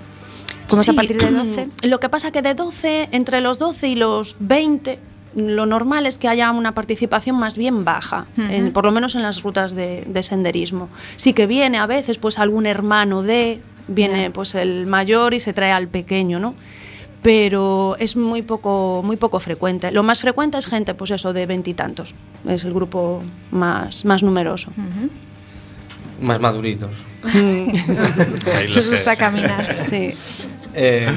Como 0.70 0.82
es 0.82 0.90
a 0.90 0.94
partir 0.94 1.18
de 1.18 1.32
12. 1.32 1.68
Lo 1.88 2.00
que 2.02 2.10
pasa 2.10 2.32
que 2.32 2.42
de 2.42 2.54
12, 2.54 3.10
entre 3.14 3.40
los 3.40 3.58
12 3.60 3.88
y 3.88 3.96
los 3.96 4.36
20, 4.40 5.00
lo 5.36 5.66
normal 5.66 6.06
es 6.06 6.18
que 6.18 6.28
haya 6.28 6.52
una 6.52 6.74
participación 6.74 7.38
más 7.38 7.56
bien 7.58 7.86
baja, 7.86 8.26
en- 8.38 8.74
por 8.74 8.84
lo 8.84 8.92
menos 8.92 9.16
en 9.16 9.22
las 9.22 9.42
rutas 9.44 9.74
de, 9.74 10.04
de 10.06 10.24
senderismo. 10.24 10.90
Sí 11.16 11.32
que 11.32 11.48
viene 11.48 11.78
a 11.78 11.86
veces 11.86 12.18
pues 12.18 12.38
algún 12.38 12.66
hermano 12.66 13.22
de, 13.24 13.62
viene 13.88 14.32
pues 14.32 14.54
el 14.56 14.86
mayor 14.88 15.34
y 15.34 15.40
se 15.40 15.54
trae 15.54 15.72
al 15.72 15.88
pequeño, 15.88 16.40
¿no? 16.40 16.56
pero 17.28 17.98
es 18.00 18.16
muy 18.16 18.42
poco, 18.42 19.02
muy 19.04 19.18
poco 19.18 19.42
frecuente. 19.42 19.92
Lo 19.92 20.02
más 20.02 20.22
frecuente 20.22 20.58
es 20.58 20.66
gente, 20.66 20.94
pues 20.94 21.12
eso, 21.12 21.34
de 21.34 21.46
veintitantos. 21.46 22.16
Es 22.48 22.64
el 22.64 22.74
grupo 22.74 23.22
más, 23.52 24.06
más 24.06 24.24
numeroso. 24.24 24.72
Uh 24.78 24.82
-huh. 24.82 26.26
Más 26.26 26.40
maduritos. 26.40 26.92
Mm. 27.28 27.74
Los 28.74 28.94
está 28.94 29.18
caminar. 29.18 29.76
Sí. 29.76 30.14
Eh, 30.74 31.12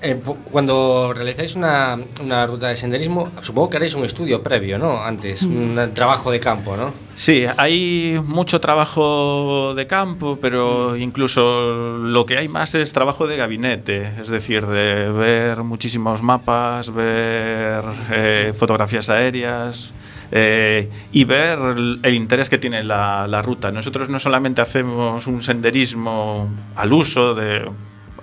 eh, 0.00 0.20
cuando 0.50 1.12
realizáis 1.14 1.56
una, 1.56 1.98
una 2.22 2.46
ruta 2.46 2.68
de 2.68 2.76
senderismo, 2.76 3.30
supongo 3.42 3.70
que 3.70 3.76
haréis 3.78 3.94
un 3.94 4.04
estudio 4.04 4.42
previo, 4.42 4.78
¿no? 4.78 5.02
Antes, 5.02 5.42
un 5.42 5.78
trabajo 5.94 6.30
de 6.30 6.40
campo, 6.40 6.76
¿no? 6.76 6.92
Sí, 7.14 7.46
hay 7.56 8.20
mucho 8.24 8.60
trabajo 8.60 9.74
de 9.74 9.86
campo, 9.86 10.38
pero 10.40 10.96
incluso 10.96 11.98
lo 11.98 12.24
que 12.26 12.38
hay 12.38 12.48
más 12.48 12.74
es 12.74 12.92
trabajo 12.92 13.26
de 13.26 13.36
gabinete, 13.36 14.12
es 14.20 14.28
decir, 14.28 14.66
de 14.66 15.10
ver 15.10 15.64
muchísimos 15.64 16.22
mapas, 16.22 16.94
ver 16.94 17.84
eh, 18.12 18.52
fotografías 18.56 19.10
aéreas 19.10 19.92
eh, 20.30 20.88
y 21.10 21.24
ver 21.24 21.58
el, 21.58 21.98
el 22.02 22.14
interés 22.14 22.48
que 22.48 22.58
tiene 22.58 22.84
la, 22.84 23.26
la 23.26 23.42
ruta. 23.42 23.72
Nosotros 23.72 24.08
no 24.10 24.20
solamente 24.20 24.60
hacemos 24.60 25.26
un 25.26 25.42
senderismo 25.42 26.48
al 26.76 26.92
uso 26.92 27.34
de 27.34 27.68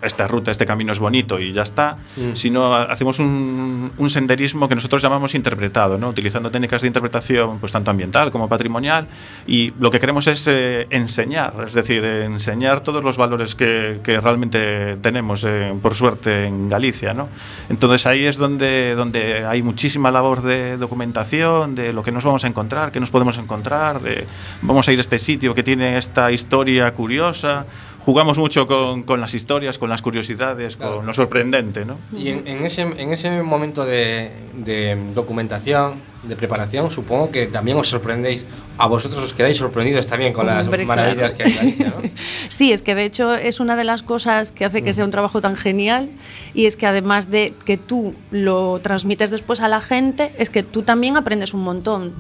esta 0.02 0.28
ruta, 0.28 0.52
este 0.52 0.66
camino 0.66 0.92
es 0.92 1.00
bonito 1.00 1.40
y 1.40 1.54
ya 1.54 1.64
está, 1.64 1.98
Mm. 2.18 2.36
sino 2.36 2.74
hacemos 2.76 3.20
un, 3.20 3.92
un 3.98 4.10
senderismo 4.10 4.68
que 4.70 4.76
nosotros 4.76 5.02
llamamos 5.02 5.36
interpretado, 5.36 5.98
¿no? 5.98 6.10
utilizando 6.10 6.50
técnicas 6.52 6.82
de 6.82 6.88
interpretación 6.88 7.60
pues 7.60 7.72
tanto 7.72 7.92
ambiental 7.92 8.32
como 8.32 8.48
patrimonial 8.48 9.08
y 9.48 9.74
lo 9.80 9.92
que 9.92 10.00
queremos 10.00 10.28
es 10.28 10.46
eh, 10.48 10.88
enseñar, 10.90 11.54
es 11.68 11.74
decir, 11.74 12.04
enseñar 12.06 12.82
todos 12.82 13.04
los 13.04 13.18
valores 13.18 13.56
que, 13.56 14.00
que 14.04 14.20
realmente 14.20 14.98
tenemos, 15.02 15.44
eh, 15.46 15.74
por 15.82 15.96
suerte, 15.96 16.46
en 16.46 16.70
Galicia. 16.70 17.14
¿no? 17.14 17.28
Entonces 17.70 18.06
ahí 18.06 18.26
es 18.26 18.38
donde, 18.38 18.96
donde 18.96 19.46
hay 19.46 19.62
muchísima 19.62 20.12
labor 20.12 20.42
de 20.42 20.78
documentación, 20.78 21.76
de 21.76 21.94
lo 21.94 22.04
que 22.04 22.12
nos 22.12 22.24
vamos 22.24 22.44
a 22.44 22.48
encontrar, 22.48 22.92
qué 22.92 23.00
nos 23.00 23.12
podemos 23.12 23.38
encontrar, 23.38 24.02
de 24.02 24.26
vamos 24.62 24.88
a 24.88 24.92
ir 24.92 25.00
a 25.00 25.02
este 25.02 25.20
sitio 25.20 25.54
que 25.54 25.64
tiene 25.64 25.98
esta 25.98 26.32
historia 26.32 26.92
curiosa. 26.94 27.66
Jugamos 28.06 28.38
mucho 28.38 28.68
con, 28.68 29.02
con 29.02 29.20
las 29.20 29.34
historias, 29.34 29.80
con 29.80 29.90
las 29.90 30.04
curiosidades, 30.04 30.78
Claro. 30.78 30.98
con 30.98 31.08
lo 31.08 31.14
sorprendente, 31.14 31.86
¿no? 31.86 31.98
Y 32.14 32.30
en, 32.30 32.48
en 32.48 32.64
ese, 32.64 32.84
en 32.84 33.12
ese 33.12 33.42
momento 33.42 33.84
de, 33.84 34.32
de 34.54 34.96
documentación, 35.16 35.96
de 36.22 36.36
preparación, 36.36 36.92
supongo 36.92 37.32
que 37.32 37.48
también 37.48 37.78
os 37.78 37.88
sorprendéis, 37.88 38.46
a 38.78 38.86
vosotros 38.88 39.24
os 39.24 39.34
quedáis 39.34 39.58
sorprendidos 39.58 40.06
también 40.06 40.34
con 40.34 40.46
las 40.46 40.66
Hombre, 40.68 40.86
maravillas 40.86 41.34
claro. 41.34 41.38
que 41.38 41.44
hay 41.44 41.54
Galicia, 41.56 41.88
¿no? 41.88 42.10
Sí, 42.48 42.72
es 42.72 42.84
que 42.84 42.94
de 42.94 43.06
hecho 43.06 43.34
es 43.34 43.60
una 43.60 43.76
de 43.76 43.84
las 43.84 44.04
cosas 44.04 44.52
que 44.52 44.66
hace 44.66 44.84
que 44.84 44.94
sea 44.94 45.04
un 45.04 45.12
trabajo 45.12 45.42
tan 45.42 45.56
genial 45.56 46.10
y 46.54 46.68
es 46.68 46.76
que 46.78 46.86
además 46.86 47.32
de 47.32 47.56
que 47.66 47.78
tú 47.78 48.14
lo 48.30 48.80
transmites 48.84 49.32
después 49.32 49.62
a 49.62 49.68
la 49.68 49.82
gente, 49.82 50.32
es 50.38 50.52
que 50.52 50.62
tú 50.62 50.84
también 50.84 51.18
aprendes 51.18 51.56
un 51.56 51.62
montón. 51.64 52.14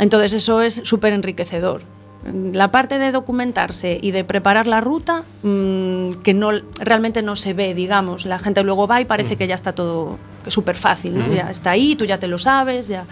Entonces 0.00 0.32
eso 0.32 0.62
es 0.62 0.80
súper 0.84 1.12
enriquecedor. 1.12 1.80
La 2.52 2.70
parte 2.70 2.98
de 2.98 3.12
documentarse 3.12 3.98
y 4.00 4.10
de 4.10 4.24
preparar 4.24 4.66
la 4.66 4.80
ruta, 4.80 5.22
mm, 5.42 6.22
que 6.22 6.34
no, 6.34 6.50
realmente 6.80 7.22
no 7.22 7.36
se 7.36 7.54
ve, 7.54 7.74
digamos. 7.74 8.26
La 8.26 8.38
gente 8.38 8.62
luego 8.62 8.86
va 8.86 9.00
y 9.00 9.04
parece 9.04 9.36
que 9.36 9.46
ya 9.46 9.54
está 9.54 9.72
todo 9.72 10.18
súper 10.46 10.76
fácil, 10.76 11.18
¿no? 11.18 11.32
Ya 11.32 11.50
está 11.50 11.70
ahí, 11.70 11.96
tú 11.96 12.04
ya 12.04 12.18
te 12.18 12.28
lo 12.28 12.38
sabes, 12.38 12.88
ya. 12.88 13.04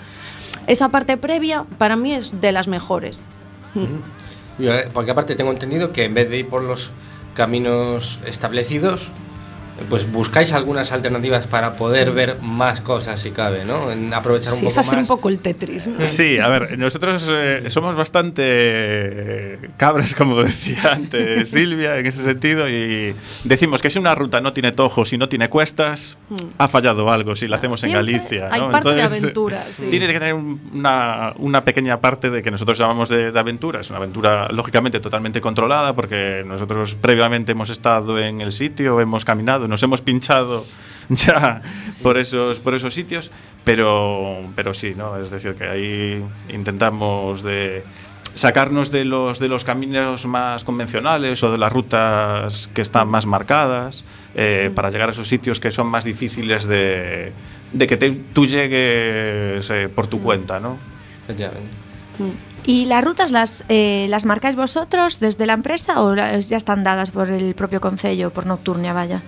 Esa 0.67 0.89
parte 0.89 1.17
previa 1.17 1.65
para 1.79 1.97
mí 1.97 2.15
es 2.15 2.41
de 2.41 2.53
las 2.53 2.69
mejores. 2.69 3.21
Yo, 4.59 4.73
eh, 4.73 4.89
Porque 4.93 5.11
aparte 5.11 5.35
tengo 5.35 5.51
entendido 5.51 5.93
que 5.93 6.05
en 6.05 6.15
vez 6.15 6.31
de 6.31 6.39
ir 6.39 6.49
por 6.49 6.63
los 6.63 6.91
caminos 7.35 8.19
establecidos, 8.27 9.09
pues 9.91 10.11
buscáis 10.11 10.53
algunas 10.53 10.93
alternativas 10.93 11.47
para 11.47 11.75
poder 11.75 12.13
ver 12.13 12.41
más 12.41 12.81
cosas 12.81 13.21
si 13.21 13.31
cabe, 13.33 13.65
¿no? 13.65 13.91
En 13.91 14.13
aprovechar 14.15 14.53
un 14.53 14.61
Sí, 14.61 14.67
es 14.67 14.75
poco 14.75 14.81
así 14.87 14.95
un 14.95 15.01
más. 15.01 15.09
poco 15.09 15.29
el 15.29 15.39
Tetris. 15.41 15.87
¿no? 15.89 16.07
Sí, 16.07 16.39
a 16.39 16.49
ver, 16.49 16.79
nosotros 16.79 17.29
eh, 17.33 17.65
somos 17.69 17.97
bastante 17.97 18.43
eh, 18.47 19.59
cabres, 19.77 20.15
como 20.15 20.43
decía 20.43 20.79
antes 20.93 21.51
Silvia, 21.51 21.99
en 21.99 22.07
ese 22.07 22.23
sentido, 22.23 22.69
y 22.69 23.15
decimos 23.45 23.83
que 23.83 23.91
si 23.91 23.99
una 23.99 24.15
ruta 24.15 24.41
no 24.41 24.53
tiene 24.53 24.73
tojos 24.73 25.13
y 25.13 25.19
no 25.19 25.29
tiene 25.29 25.49
cuestas, 25.49 26.17
ha 26.59 26.69
fallado 26.69 27.11
algo 27.11 27.35
si 27.35 27.49
la 27.49 27.57
hacemos 27.57 27.83
en 27.85 27.93
Galicia. 27.93 28.49
hay 28.51 28.61
¿no? 28.61 28.71
parte 28.71 28.91
de 28.91 28.95
Entonces, 29.01 29.23
aventura, 29.23 29.65
sí. 29.77 29.87
Tiene 29.91 30.07
que 30.07 30.13
tener 30.15 30.35
un- 30.35 30.61
una, 30.73 31.33
una 31.39 31.65
pequeña 31.65 32.01
parte 32.01 32.31
de 32.31 32.43
que 32.43 32.51
nosotros 32.51 32.79
llamamos 32.79 33.09
de, 33.09 33.33
de 33.33 33.39
aventura. 33.41 33.81
Es 33.81 33.91
una 33.91 33.99
aventura, 33.99 34.49
lógicamente, 34.51 35.01
totalmente 35.01 35.41
controlada, 35.41 35.95
porque 35.95 36.43
nosotros 36.47 36.95
previamente 36.95 37.53
hemos 37.53 37.71
estado 37.71 38.19
en 38.19 38.41
el 38.41 38.53
sitio, 38.53 39.01
hemos 39.01 39.25
caminado, 39.25 39.64
nos 39.69 39.83
hemos 39.83 40.01
pinchado 40.03 40.65
ya 41.09 41.61
por 42.03 42.17
esos 42.19 42.59
por 42.61 42.75
esos 42.75 42.95
sitios 42.95 43.31
pero 43.65 44.41
pero 44.57 44.73
sí 44.75 44.95
no 44.97 45.17
es 45.19 45.31
decir 45.31 45.55
que 45.55 45.65
ahí 45.65 46.25
intentamos 46.49 47.43
de 47.43 47.85
sacarnos 48.35 48.91
de 48.91 49.05
los 49.05 49.39
de 49.39 49.49
los 49.49 49.65
caminos 49.65 50.27
más 50.27 50.65
convencionales 50.65 51.43
o 51.43 51.53
de 51.53 51.59
las 51.59 51.73
rutas 51.73 52.69
que 52.75 52.81
están 52.83 53.09
más 53.09 53.27
marcadas 53.27 54.05
eh, 54.35 54.71
para 54.75 54.91
llegar 54.91 55.09
a 55.09 55.13
esos 55.13 55.29
sitios 55.29 55.61
que 55.61 55.71
son 55.71 55.87
más 55.87 56.05
difíciles 56.05 56.65
de, 56.67 57.33
de 57.73 57.87
que 57.87 57.97
te- 57.97 58.11
tú 58.33 58.47
llegues 58.47 59.71
eh, 59.71 59.89
por 59.95 60.07
tu 60.07 60.21
cuenta 60.23 60.59
no 60.61 60.79
Efectivamente. 61.25 61.69
¿Y 62.65 62.85
las 62.85 63.03
rutas 63.03 63.31
las, 63.33 63.65
eh, 63.69 64.07
las 64.11 64.25
marcáis 64.27 64.57
vosotros 64.57 65.21
desde 65.21 65.47
la 65.47 65.55
empresa 65.55 66.03
o 66.03 66.15
ya 66.15 66.57
están 66.57 66.85
dadas 66.85 67.11
por 67.11 67.31
el 67.31 67.55
propio 67.55 67.81
Concello, 67.81 68.31
por 68.31 68.45
Nocturnia, 68.47 68.93
vaya? 68.93 69.23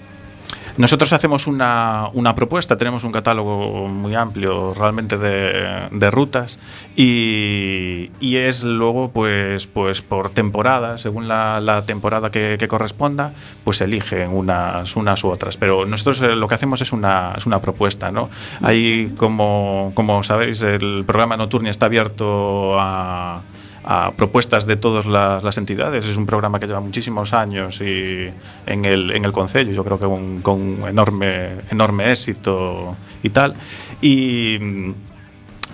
Nosotros 0.76 1.12
hacemos 1.12 1.47
una, 1.47 2.09
una 2.12 2.35
propuesta, 2.35 2.76
tenemos 2.76 3.04
un 3.04 3.12
catálogo 3.12 3.88
muy 3.88 4.14
amplio 4.14 4.75
realmente 4.75 5.16
de, 5.16 5.88
de 5.90 6.11
rutas 6.11 6.59
y, 6.95 8.11
y 8.21 8.37
es 8.37 8.62
luego 8.62 9.11
pues, 9.11 9.66
pues 9.66 10.02
por 10.02 10.30
temporada, 10.30 10.99
según 10.99 11.28
la, 11.28 11.85
temporada 11.87 12.30
que, 12.30 12.66
corresponda, 12.68 13.33
pues 13.64 13.80
eligen 13.80 14.30
unas, 14.30 14.97
unas 14.97 15.25
u 15.25 15.28
otras. 15.28 15.56
Pero 15.56 15.87
nosotros 15.87 16.21
eh, 16.21 16.37
lo 16.37 16.49
que 16.49 16.54
hacemos 16.54 16.80
es 16.83 16.92
una, 16.92 17.35
es 17.37 17.47
una 17.47 17.61
propuesta. 17.61 18.11
¿no? 18.11 18.28
Ahí, 18.61 19.14
como, 19.16 19.92
como 19.95 20.23
sabéis, 20.23 20.62
el 20.62 21.04
programa 21.06 21.37
Nocturnia 21.37 21.71
está 21.71 21.87
abierto 21.87 22.78
a 22.78 23.40
a 23.87 24.11
propuestas 24.11 24.66
de 24.66 24.76
todas 24.76 25.07
las, 25.07 25.45
las, 25.45 25.59
entidades. 25.59 26.05
Es 26.05 26.16
un 26.16 26.26
programa 26.26 26.59
que 26.59 26.66
lleva 26.66 26.81
muchísimos 26.81 27.33
años 27.33 27.81
y 27.81 28.28
en 28.66 28.85
el, 28.85 29.12
en 29.12 29.25
el 29.25 29.33
Concello, 29.33 29.73
yo 29.73 29.85
creo 29.85 29.99
que 29.99 30.07
un, 30.07 30.43
con 30.43 30.83
enorme, 30.88 31.59
enorme 31.71 32.11
éxito 32.11 32.97
y 33.23 33.31
tal. 33.31 33.55
Y, 34.02 34.59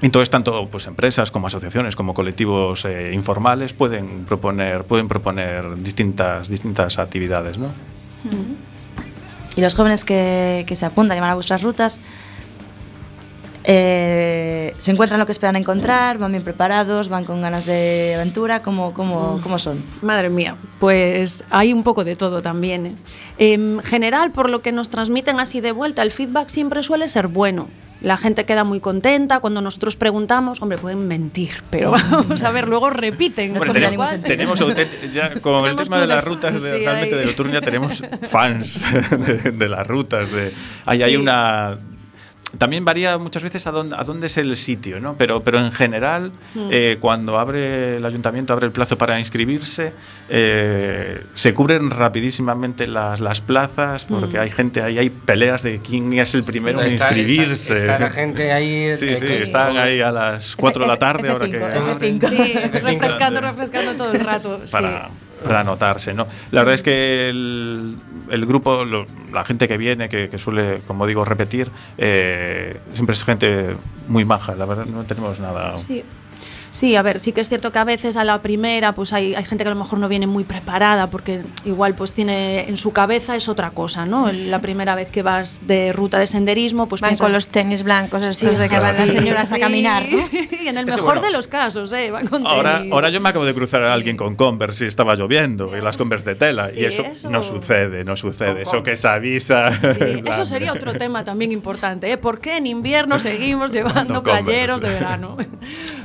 entonces, 0.02 0.31
tanto 0.31 0.69
pues, 0.69 0.87
empresas 0.88 1.31
como 1.31 1.47
asociaciones, 1.47 1.97
como 1.97 2.12
colectivos 2.12 2.85
eh, 2.85 3.12
informales 3.14 3.73
pueden 3.73 4.25
proponer, 4.25 4.85
pueden 4.85 5.09
proponer 5.09 5.81
distintas, 5.83 6.49
distintas 6.49 6.99
actividades. 6.99 7.57
¿no? 7.57 7.69
Y 9.57 9.61
los 9.61 9.75
jóvenes 9.75 10.04
que, 10.04 10.64
que 10.66 10.76
se 10.76 10.85
apuntan 10.85 11.16
y 11.16 11.21
van 11.21 11.31
a 11.31 11.35
vuestras 11.35 11.62
rutas, 11.62 12.00
eh, 13.64 14.75
se 14.78 14.90
encuentran 14.90 15.21
lo 15.21 15.26
que 15.26 15.33
esperan 15.33 15.57
encontrar, 15.57 16.19
van 16.19 16.33
bien 16.33 16.42
preparados, 16.42 17.09
van 17.09 17.25
con 17.25 17.40
ganas 17.40 17.64
de 17.64 18.14
aventura, 18.16 18.62
¿cómo, 18.62 18.92
cómo, 18.92 19.40
cómo 19.42 19.59
son? 19.59 19.83
Madre 20.00 20.31
mía, 20.31 20.57
pues 20.81 21.45
hay 21.50 21.73
un 21.73 21.83
poco 21.83 22.04
de 22.04 22.16
todo 22.16 22.42
también. 22.42 22.87
¿eh? 22.87 22.95
En 23.38 23.81
general, 23.81 24.33
por 24.33 24.50
lo 24.50 24.62
que 24.62 24.73
nos 24.73 24.88
transmiten 24.88 25.38
así 25.38 25.61
de 25.61 25.73
vuelta, 25.73 26.02
el 26.02 26.11
feedback 26.11 26.49
siempre 26.49 26.83
suele 26.83 27.09
ser 27.09 27.28
bueno. 27.28 27.69
La 28.00 28.16
gente 28.16 28.45
queda 28.45 28.64
muy 28.64 28.81
contenta 28.81 29.38
cuando 29.38 29.61
nosotros 29.61 29.95
preguntamos, 29.95 30.61
hombre, 30.61 30.76
pueden 30.76 31.07
mentir, 31.07 31.62
pero 31.71 31.92
vamos 31.92 32.42
a 32.42 32.50
ver, 32.50 32.69
luego 32.69 32.90
repiten. 32.90 33.52
Hombre, 33.52 33.73
tenemos, 33.73 34.11
tenemos 34.23 34.59
ya, 35.12 35.38
con 35.40 35.71
el 35.71 35.76
tema 35.76 36.00
de 36.00 36.09
las 36.09 36.25
rutas, 36.25 36.52
de, 36.54 36.69
sí, 36.69 36.76
realmente 36.78 37.14
hay... 37.14 37.21
de 37.21 37.26
Loturnia, 37.26 37.61
tenemos 37.61 38.02
fans 38.28 38.85
de, 39.11 39.52
de, 39.52 39.69
las 39.69 39.87
rutas. 39.87 40.33
De, 40.33 40.52
hay, 40.85 40.99
sí. 40.99 41.04
hay 41.04 41.16
una 41.16 41.78
también 42.59 42.85
varía 42.85 43.18
muchas 43.18 43.42
veces 43.42 43.66
a 43.66 43.71
dónde, 43.71 43.97
a 43.99 44.04
dónde 44.04 44.26
es 44.26 44.37
el 44.37 44.56
sitio, 44.56 45.00
¿no? 45.00 45.14
Pero, 45.16 45.42
pero 45.42 45.59
en 45.59 45.73
general, 45.73 46.32
mm. 46.54 46.68
eh, 46.71 46.97
cuando 47.00 47.38
abre 47.38 47.97
el 47.97 48.04
ayuntamiento, 48.04 48.52
abre 48.52 48.66
el 48.66 48.73
plazo 48.73 48.99
para 48.99 49.18
inscribirse, 49.18 49.92
eh, 50.28 51.25
se 51.35 51.54
cubren 51.54 51.90
rapidísimamente 51.90 52.87
las, 52.87 53.21
las 53.21 53.40
plazas, 53.40 54.04
porque 54.04 54.38
mm. 54.38 54.40
hay 54.40 54.50
gente 54.50 54.82
ahí, 54.82 54.99
hay 54.99 55.11
peleas 55.11 55.62
de 55.62 55.80
quién 55.80 56.12
es 56.12 56.35
el 56.35 56.44
primero 56.44 56.80
sí, 56.80 56.88
en 56.88 56.94
está, 56.94 57.06
inscribirse. 57.09 57.75
Está, 57.75 57.92
está, 57.94 57.99
la 57.99 58.11
gente 58.11 58.52
ahí. 58.52 58.92
Sí, 59.02 59.16
sí, 59.16 59.26
que, 59.26 59.42
están 59.42 59.76
ahí 59.76 60.00
a 60.00 60.12
las 60.12 60.54
4 60.54 60.82
de 60.82 60.88
la 60.88 60.99
tarde, 60.99 61.28
F5, 61.28 61.32
ahora 61.32 61.99
que. 61.99 62.18
F5. 62.18 62.28
Sí, 62.32 62.54
refrescando, 62.80 63.40
refrescando 63.40 63.94
todo 63.94 64.12
el 64.12 64.21
rato. 64.21 64.61
Para, 64.71 65.09
sí 65.09 65.32
para 65.42 65.61
anotarse. 65.61 66.14
¿no? 66.14 66.26
La 66.50 66.61
verdad 66.61 66.75
es 66.75 66.82
que 66.82 67.28
el, 67.28 68.46
grupo, 68.46 68.84
lo, 68.84 69.06
la 69.32 69.44
gente 69.44 69.68
que 69.68 69.76
viene, 69.76 70.08
que, 70.08 70.28
que, 70.28 70.38
suele, 70.38 70.80
como 70.87 71.06
digo, 71.06 71.25
repetir, 71.25 71.70
eh, 71.99 72.80
siempre 72.94 73.14
es 73.14 73.25
gente 73.25 73.76
muy 74.08 74.25
maja, 74.25 74.54
la 74.54 74.64
verdad 74.64 74.87
no 74.87 75.04
tenemos 75.04 75.40
nada. 75.40 75.75
Sí, 76.73 76.97
a 76.97 77.02
ver, 77.02 77.21
sí 77.21 77.33
que 77.33 77.43
es 77.43 77.50
cierto 77.50 77.71
que 77.71 77.79
a 77.79 77.85
veces 77.85 78.17
a 78.17 78.25
la 78.25 78.41
primera 78.41 78.95
pues 78.95 79.12
hay, 79.12 79.35
hay, 79.35 79.45
gente 79.45 79.62
que 79.62 79.69
a 79.69 79.75
lo 79.75 79.79
mejor 79.79 79.99
no 79.99 80.09
viene 80.09 80.26
muy 80.26 80.43
preparada 80.43 81.11
porque 81.11 81.43
igual 81.67 81.95
pues 81.95 82.14
tiene 82.14 82.67
en 82.67 82.79
su 82.79 82.93
cabeza 82.93 83.37
es 83.37 83.47
otra 83.50 83.71
cosa, 83.73 84.07
¿no? 84.07 84.33
La 84.33 84.62
primera 84.62 84.95
vez 84.95 85.11
que 85.11 85.23
vas 85.23 85.67
de 85.67 85.93
ruta 85.93 86.19
de 86.19 86.26
senderismo 86.26 86.88
pues 86.88 87.02
van 87.02 87.11
piensas, 87.11 87.26
con 87.26 87.33
los 87.35 87.49
tenis 87.49 87.83
blancos 87.83 88.25
sí, 88.35 88.47
de 88.47 88.71
que 88.71 88.79
van 88.79 88.95
sí, 88.95 89.00
las 89.02 89.11
señoras 89.11 89.49
sí. 89.50 89.57
a 89.57 89.59
caminar, 89.61 90.09
¿no? 90.11 90.17
y 90.62 90.67
en 90.67 90.79
el 90.79 90.88
es 90.88 90.97
mejor 90.97 91.17
bueno, 91.17 91.23
de 91.23 91.31
los 91.31 91.47
casos, 91.47 91.93
¿eh? 91.93 92.11
Van 92.11 92.26
con 92.26 92.47
ahora, 92.47 92.79
tenis. 92.79 92.93
ahora 92.93 93.11
yo 93.11 93.21
me 93.21 93.29
acabo 93.29 93.45
de 93.45 93.52
cruzar 93.52 93.83
a 93.85 93.93
alguien 93.93 94.17
con 94.17 94.35
Converse 94.35 94.87
y 94.87 94.88
estaba 94.88 95.14
lloviendo 95.14 95.76
y 95.76 95.83
las 95.83 95.99
Converse 95.99 96.25
de 96.25 96.37
tela 96.37 96.71
y 96.75 96.87
eso, 96.87 97.02
eso, 97.02 97.29
no 97.29 97.43
sucede, 97.43 98.02
no 98.02 98.17
sucede, 98.17 98.62
eso 98.62 98.83
que 98.83 98.97
se 98.97 99.09
avisa. 99.09 99.69
eso 100.25 100.47
sería 100.47 100.73
otro 100.73 100.95
tema 100.95 101.23
también 101.23 101.52
importante, 101.52 102.11
¿eh? 102.11 102.17
¿Por 102.17 102.41
qué 102.41 102.57
en 102.57 102.67
invierno 102.67 103.19
seguimos 103.19 103.73
llevando 103.73 104.14
no 104.14 104.23
playeros 104.23 104.81
de 104.81 104.88
verano? 104.88 105.37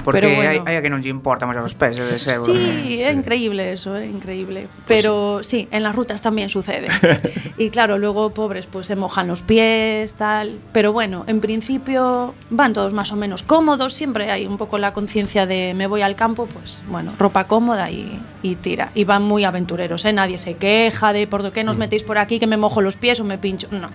Porque 0.03 0.21
Pero 0.21 0.35
bueno, 0.35 0.49
hay, 0.49 0.56
hay 0.65 0.75
a 0.77 0.81
que 0.81 0.89
non 0.89 1.03
lle 1.03 1.11
importa 1.11 1.45
máis 1.45 1.59
os 1.59 1.75
pés 1.75 1.97
de 1.97 2.15
ese 2.15 2.33
Sí, 2.41 2.53
sí, 2.53 3.03
é 3.03 3.11
increíble 3.11 3.73
eso, 3.73 3.95
é 3.95 4.05
increíble. 4.05 4.67
Pero 4.87 5.39
pues 5.43 5.47
sí. 5.47 5.65
sí, 5.65 5.67
en 5.71 5.83
las 5.83 5.95
rutas 5.95 6.21
también 6.21 6.49
sucede. 6.49 6.87
y 7.57 7.69
claro, 7.69 7.97
luego 7.97 8.31
pobres 8.31 8.65
pues 8.65 8.87
se 8.87 8.95
mojan 8.95 9.27
los 9.27 9.41
pies, 9.41 10.13
tal. 10.15 10.59
Pero 10.71 10.93
bueno, 10.93 11.23
en 11.27 11.39
principio 11.41 12.33
van 12.49 12.73
todos 12.73 12.93
más 12.93 13.11
o 13.11 13.15
menos 13.15 13.43
cómodos, 13.43 13.93
siempre 13.93 14.31
hay 14.31 14.45
un 14.45 14.57
poco 14.57 14.77
la 14.77 14.93
conciencia 14.93 15.45
de 15.45 15.73
me 15.73 15.87
voy 15.87 16.01
al 16.01 16.15
campo, 16.15 16.47
pues 16.47 16.83
bueno, 16.87 17.13
ropa 17.17 17.45
cómoda 17.45 17.89
y, 17.91 18.19
y 18.41 18.55
tira. 18.55 18.91
Y 18.95 19.03
van 19.03 19.23
muy 19.23 19.43
aventureros, 19.43 20.05
¿eh? 20.05 20.13
Nadie 20.13 20.37
se 20.37 20.55
queja 20.55 21.13
de 21.13 21.27
por 21.27 21.51
qué 21.51 21.63
nos 21.63 21.77
metéis 21.77 22.03
por 22.03 22.17
aquí 22.17 22.39
que 22.39 22.47
me 22.47 22.57
mojo 22.57 22.81
los 22.81 22.95
pies 22.95 23.19
o 23.19 23.23
me 23.23 23.37
pincho. 23.37 23.67
No. 23.71 23.89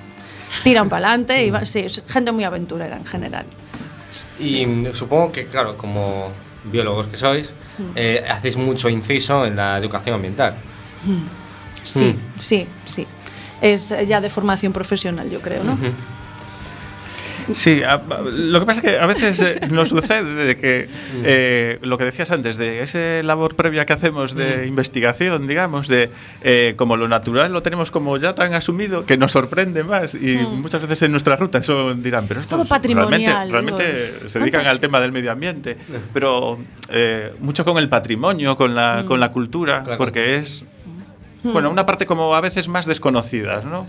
Tiran 0.65 0.89
para 0.91 1.09
adelante 1.09 1.45
y 1.45 1.51
va, 1.51 1.65
sí, 1.65 1.87
gente 2.09 2.33
muy 2.33 2.45
aventurera 2.45 2.97
en 2.97 3.05
general. 3.05 3.47
Y 4.39 4.67
supongo 4.93 5.31
que, 5.31 5.47
claro, 5.47 5.77
como 5.77 6.31
biólogos 6.65 7.07
que 7.07 7.19
sois, 7.19 7.51
eh, 7.95 8.25
hacéis 8.29 8.57
mucho 8.57 8.89
inciso 8.89 9.47
en 9.47 9.57
la 9.57 9.79
educación 9.79 10.17
ambiental. 10.17 10.55
Sí, 11.83 12.05
mm. 12.05 12.41
sí, 12.41 12.67
sí. 12.87 13.07
Es 13.61 13.95
ya 14.09 14.21
de 14.21 14.31
formación 14.31 14.73
profesional, 14.73 15.31
yo 15.31 15.41
creo, 15.41 15.63
¿no? 15.65 15.73
Uh 15.73 15.77
-huh. 15.77 15.93
Sí, 17.53 17.83
a, 17.83 18.01
lo 18.25 18.61
que 18.61 18.67
pasa 18.67 18.81
es 18.81 18.87
que 18.87 18.99
a 18.99 19.07
veces 19.07 19.41
eh, 19.41 19.61
nos 19.71 19.89
sucede 19.89 20.35
de 20.45 20.57
que 20.57 20.89
eh, 21.25 21.79
lo 21.83 21.99
que 21.99 22.05
decías 22.05 22.31
antes, 22.31 22.57
de 22.57 22.83
esa 22.83 23.23
labor 23.23 23.57
previa 23.57 23.87
que 23.87 23.93
hacemos 23.93 24.35
de 24.35 24.67
investigación, 24.67 25.47
digamos, 25.47 25.89
de 25.89 26.11
eh, 26.43 26.75
como 26.77 26.97
lo 26.97 27.09
natural 27.09 27.53
lo 27.53 27.63
tenemos 27.63 27.91
como 27.91 28.17
ya 28.17 28.35
tan 28.35 28.55
asumido 28.55 29.07
que 29.07 29.17
nos 29.17 29.33
sorprende 29.33 29.85
más 29.85 30.15
y 30.15 30.37
mm. 30.37 30.61
muchas 30.61 30.83
veces 30.83 31.03
en 31.03 31.13
nuestras 31.13 31.39
rutas 31.39 31.63
eso 31.63 31.95
dirán, 31.95 32.27
pero 32.27 32.41
esto 32.41 32.57
Todo 32.57 32.81
realmente, 32.81 33.33
realmente 33.51 34.29
se 34.29 34.39
dedican 34.39 34.67
al 34.67 34.81
tema 34.81 35.01
del 35.01 35.13
medio 35.13 35.33
ambiente, 35.33 35.77
pero 36.13 36.59
eh, 36.89 37.33
mucho 37.41 37.65
con 37.65 37.79
el 37.79 37.89
patrimonio, 37.89 38.57
con 38.57 38.75
la, 38.75 39.03
mm. 39.03 39.07
con 39.07 39.21
la 39.21 39.33
cultura, 39.33 39.83
claro. 39.83 39.99
porque 39.99 40.37
es 40.37 40.65
mm. 41.43 41.53
bueno, 41.53 41.71
una 41.71 41.87
parte 41.87 42.07
como 42.07 42.35
a 42.35 42.41
veces 42.41 42.69
más 42.69 42.87
desconocida, 42.87 43.63
¿no? 43.63 43.87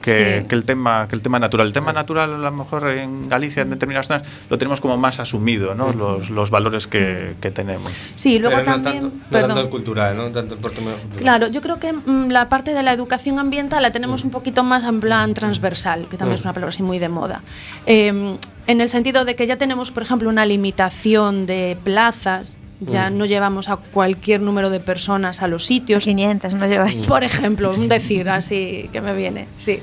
Que, 0.00 0.40
sí. 0.40 0.46
que, 0.48 0.54
el 0.54 0.64
tema, 0.64 1.06
que 1.08 1.16
el 1.16 1.22
tema 1.22 1.38
natural. 1.38 1.66
El 1.66 1.72
tema 1.72 1.92
natural, 1.92 2.34
a 2.34 2.38
lo 2.38 2.52
mejor 2.52 2.88
en 2.88 3.28
Galicia, 3.28 3.62
en 3.62 3.70
determinadas 3.70 4.08
zonas, 4.08 4.22
lo 4.48 4.58
tenemos 4.58 4.80
como 4.80 4.96
más 4.96 5.20
asumido, 5.20 5.74
¿no? 5.74 5.92
Los, 5.92 6.30
los 6.30 6.50
valores 6.50 6.86
que, 6.86 7.34
que, 7.40 7.50
tenemos. 7.50 7.90
Sí, 8.14 8.38
luego 8.38 8.56
Pero 8.56 8.72
también. 8.72 9.04
No 9.04 9.10
tanto, 9.10 9.20
no 9.30 9.46
tanto 9.46 9.60
el 9.60 9.68
cultural, 9.68 10.16
¿no? 10.16 10.28
Tanto 10.30 10.54
el 10.54 10.60
cultural. 10.60 10.94
Claro, 11.16 11.46
yo 11.48 11.60
creo 11.60 11.78
que 11.78 11.92
mmm, 11.92 12.28
la 12.28 12.48
parte 12.48 12.74
de 12.74 12.82
la 12.82 12.92
educación 12.92 13.38
ambiental 13.38 13.82
la 13.82 13.90
tenemos 13.90 14.24
un 14.24 14.30
poquito 14.30 14.62
más 14.62 14.84
en 14.84 15.00
plan 15.00 15.34
transversal, 15.34 16.06
que 16.08 16.16
también 16.16 16.36
es 16.36 16.44
una 16.44 16.52
palabra 16.52 16.70
así 16.70 16.82
muy 16.82 16.98
de 16.98 17.08
moda. 17.08 17.42
Eh, 17.86 18.36
en 18.66 18.80
el 18.80 18.88
sentido 18.88 19.24
de 19.24 19.34
que 19.34 19.46
ya 19.46 19.56
tenemos, 19.56 19.90
por 19.90 20.02
ejemplo, 20.02 20.28
una 20.28 20.44
limitación 20.44 21.46
de 21.46 21.76
plazas 21.84 22.58
ya 22.80 23.10
no 23.10 23.26
llevamos 23.26 23.68
a 23.68 23.76
cualquier 23.76 24.40
número 24.40 24.70
de 24.70 24.80
personas 24.80 25.42
a 25.42 25.48
los 25.48 25.66
sitios. 25.66 26.04
500 26.04 26.54
no 26.54 26.66
lleváis. 26.66 27.06
Por 27.08 27.24
ejemplo, 27.24 27.72
un 27.74 27.88
decir 27.88 28.28
así 28.28 28.88
que 28.92 29.00
me 29.00 29.14
viene, 29.14 29.48
sí. 29.58 29.80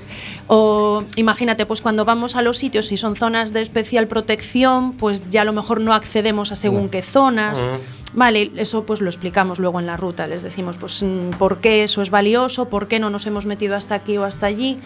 O 0.48 1.04
imagínate, 1.16 1.66
pues 1.66 1.82
cuando 1.82 2.06
vamos 2.06 2.36
a 2.36 2.42
los 2.42 2.58
sitios, 2.58 2.88
si 2.88 2.98
son 2.98 3.16
zonas 3.16 3.52
de 3.52 3.62
especial 3.62 4.08
protección, 4.08 4.94
pues 4.94 5.30
ya 5.30 5.42
a 5.42 5.46
lo 5.46 5.54
mejor 5.54 5.82
no 5.82 5.94
accedemos 5.94 6.52
a 6.52 6.56
según 6.56 6.90
qué 6.90 7.02
zonas. 7.02 7.68
Vale, 8.16 8.50
eso 8.56 8.86
pues 8.86 9.02
lo 9.02 9.10
explicamos 9.10 9.60
luego 9.60 9.80
en 9.82 9.86
la 9.86 9.98
ruta, 9.98 10.26
les 10.26 10.42
decimos 10.42 10.78
pues 10.78 11.04
por 11.38 11.58
qué 11.58 11.84
eso 11.84 12.02
es 12.02 12.10
valioso, 12.10 12.70
por 12.70 12.88
qué 12.88 12.98
no 12.98 13.10
nos 13.10 13.28
hemos 13.28 13.46
metido 13.46 13.76
hasta 13.76 13.94
aquí 13.94 14.18
o 14.18 14.24
hasta 14.24 14.46
allí. 14.46 14.80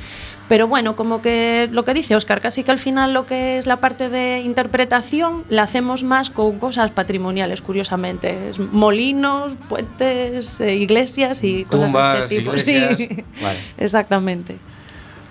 Pero 0.48 0.68
bueno, 0.68 0.96
como 0.96 1.22
que 1.22 1.70
lo 1.72 1.86
que 1.86 1.94
dice 1.94 2.16
Oscar, 2.16 2.42
casi 2.42 2.64
que 2.64 2.72
al 2.72 2.80
final 2.80 3.14
lo 3.14 3.28
que 3.28 3.60
es 3.60 3.68
la 3.68 3.78
parte 3.78 4.10
de 4.10 4.40
interpretación 4.40 5.44
la 5.48 5.62
hacemos 5.62 6.04
más 6.04 6.32
con 6.32 6.58
cosas 6.58 6.90
patrimoniales, 6.90 7.62
curiosamente. 7.62 8.50
Es 8.50 8.58
molinos, 8.58 9.56
puentes, 9.70 10.60
eh, 10.60 10.76
iglesias 10.76 11.44
y 11.44 11.66
Tumbas, 11.66 11.94
cosas 11.94 12.18
de 12.18 12.24
este 12.24 12.38
tipo. 12.40 12.52
Iglesias. 12.56 12.98
Sí. 12.98 13.26
Vale. 13.44 13.60
Exactamente. 13.78 14.58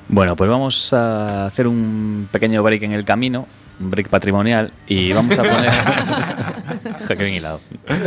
Bueno, 0.09 0.37
pues 0.37 0.49
vamos 0.49 0.93
a 0.93 1.47
hacer 1.47 1.67
un 1.67 2.29
pequeño 2.31 2.63
break 2.63 2.85
en 2.85 2.93
el 2.93 3.05
camino, 3.05 3.49
un 3.81 3.91
break 3.91 4.09
patrimonial, 4.09 4.73
y 4.87 5.13
vamos 5.13 5.39
a 5.39 5.43
poner. 5.43 7.19
bien 7.19 7.35
hilado, 7.35 7.61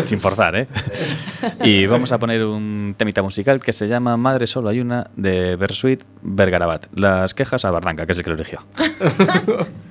sin 0.06 0.20
forzar, 0.20 0.56
¿eh? 0.56 0.68
Y 1.64 1.86
vamos 1.86 2.12
a 2.12 2.18
poner 2.18 2.44
un 2.44 2.96
temita 2.98 3.22
musical 3.22 3.60
que 3.60 3.74
se 3.74 3.88
llama 3.88 4.18
Madre 4.18 4.48
Solo 4.48 4.70
hay 4.70 4.80
una 4.80 5.10
de 5.16 5.56
Bersuit 5.56 6.04
Bergarabat. 6.22 6.88
Las 6.96 7.34
quejas 7.34 7.66
a 7.66 7.72
Barranca, 7.72 8.06
que 8.06 8.12
es 8.12 8.18
el 8.18 8.24
que 8.24 8.30
lo 8.30 8.36
eligió. 8.36 8.60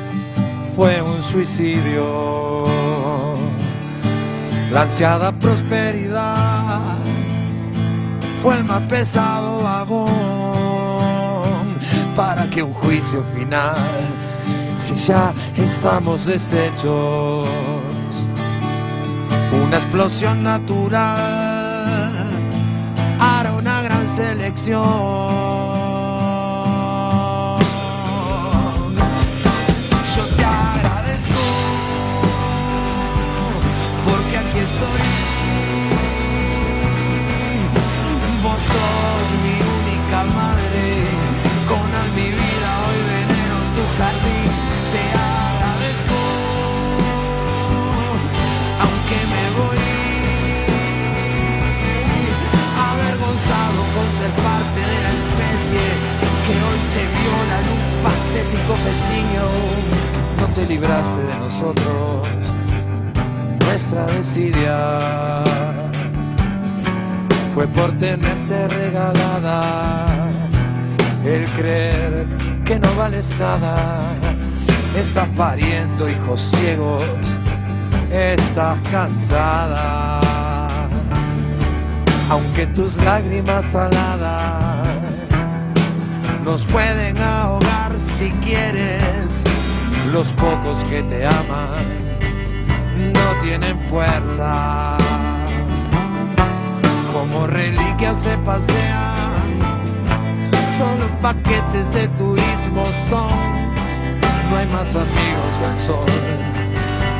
fue 0.75 1.01
un 1.01 1.21
suicidio. 1.21 2.65
La 4.71 4.83
ansiada 4.83 5.31
prosperidad 5.33 6.97
fue 8.41 8.57
el 8.57 8.63
más 8.63 8.81
pesado 8.83 9.61
vagón 9.63 10.11
para 12.15 12.49
que 12.49 12.63
un 12.63 12.73
juicio 12.73 13.23
final, 13.35 13.75
si 14.77 14.95
ya 14.95 15.33
estamos 15.57 16.25
deshechos, 16.25 17.47
una 19.65 19.77
explosión 19.77 20.43
natural 20.43 21.51
hará 23.19 23.53
una 23.53 23.81
gran 23.81 24.07
selección. 24.07 25.70
Ser 54.21 54.31
parte 54.43 54.79
de 54.91 54.97
la 55.05 55.11
especie 55.21 55.85
que 56.45 56.53
hoy 56.65 56.79
te 56.95 57.03
viola 57.17 57.55
en 57.61 57.67
un 57.77 57.83
patético 58.05 58.73
festiño. 58.87 59.43
No 60.39 60.47
te 60.55 60.63
libraste 60.67 61.21
de 61.29 61.35
nosotros, 61.45 62.27
nuestra 63.65 64.05
desidia 64.17 64.79
fue 67.53 67.67
por 67.67 67.91
tenerte 67.97 68.67
regalada 68.67 70.05
el 71.25 71.43
creer 71.57 72.27
que 72.65 72.79
no 72.79 72.93
vales 72.95 73.27
nada. 73.39 73.75
Estás 74.95 75.29
pariendo 75.35 76.07
hijos 76.07 76.41
ciegos, 76.51 77.03
estás 78.11 78.77
cansada. 78.89 80.10
Aunque 82.31 82.65
tus 82.67 82.95
lágrimas 82.95 83.65
saladas 83.65 84.87
nos 86.45 86.65
pueden 86.65 87.17
ahogar 87.21 87.91
si 87.99 88.31
quieres, 88.43 89.43
los 90.13 90.29
pocos 90.29 90.81
que 90.85 91.03
te 91.03 91.25
aman 91.25 91.75
no 93.13 93.41
tienen 93.41 93.77
fuerza 93.89 94.95
como 97.11 97.47
reliquias 97.47 98.17
se 98.19 98.37
pasean, 98.37 99.59
solo 100.77 101.05
paquetes 101.21 101.91
de 101.93 102.07
turismo 102.17 102.85
son. 103.09 103.61
No 104.49 104.57
hay 104.57 104.67
más 104.67 104.95
amigos 104.95 105.59
del 105.59 105.79
sol, 105.79 106.05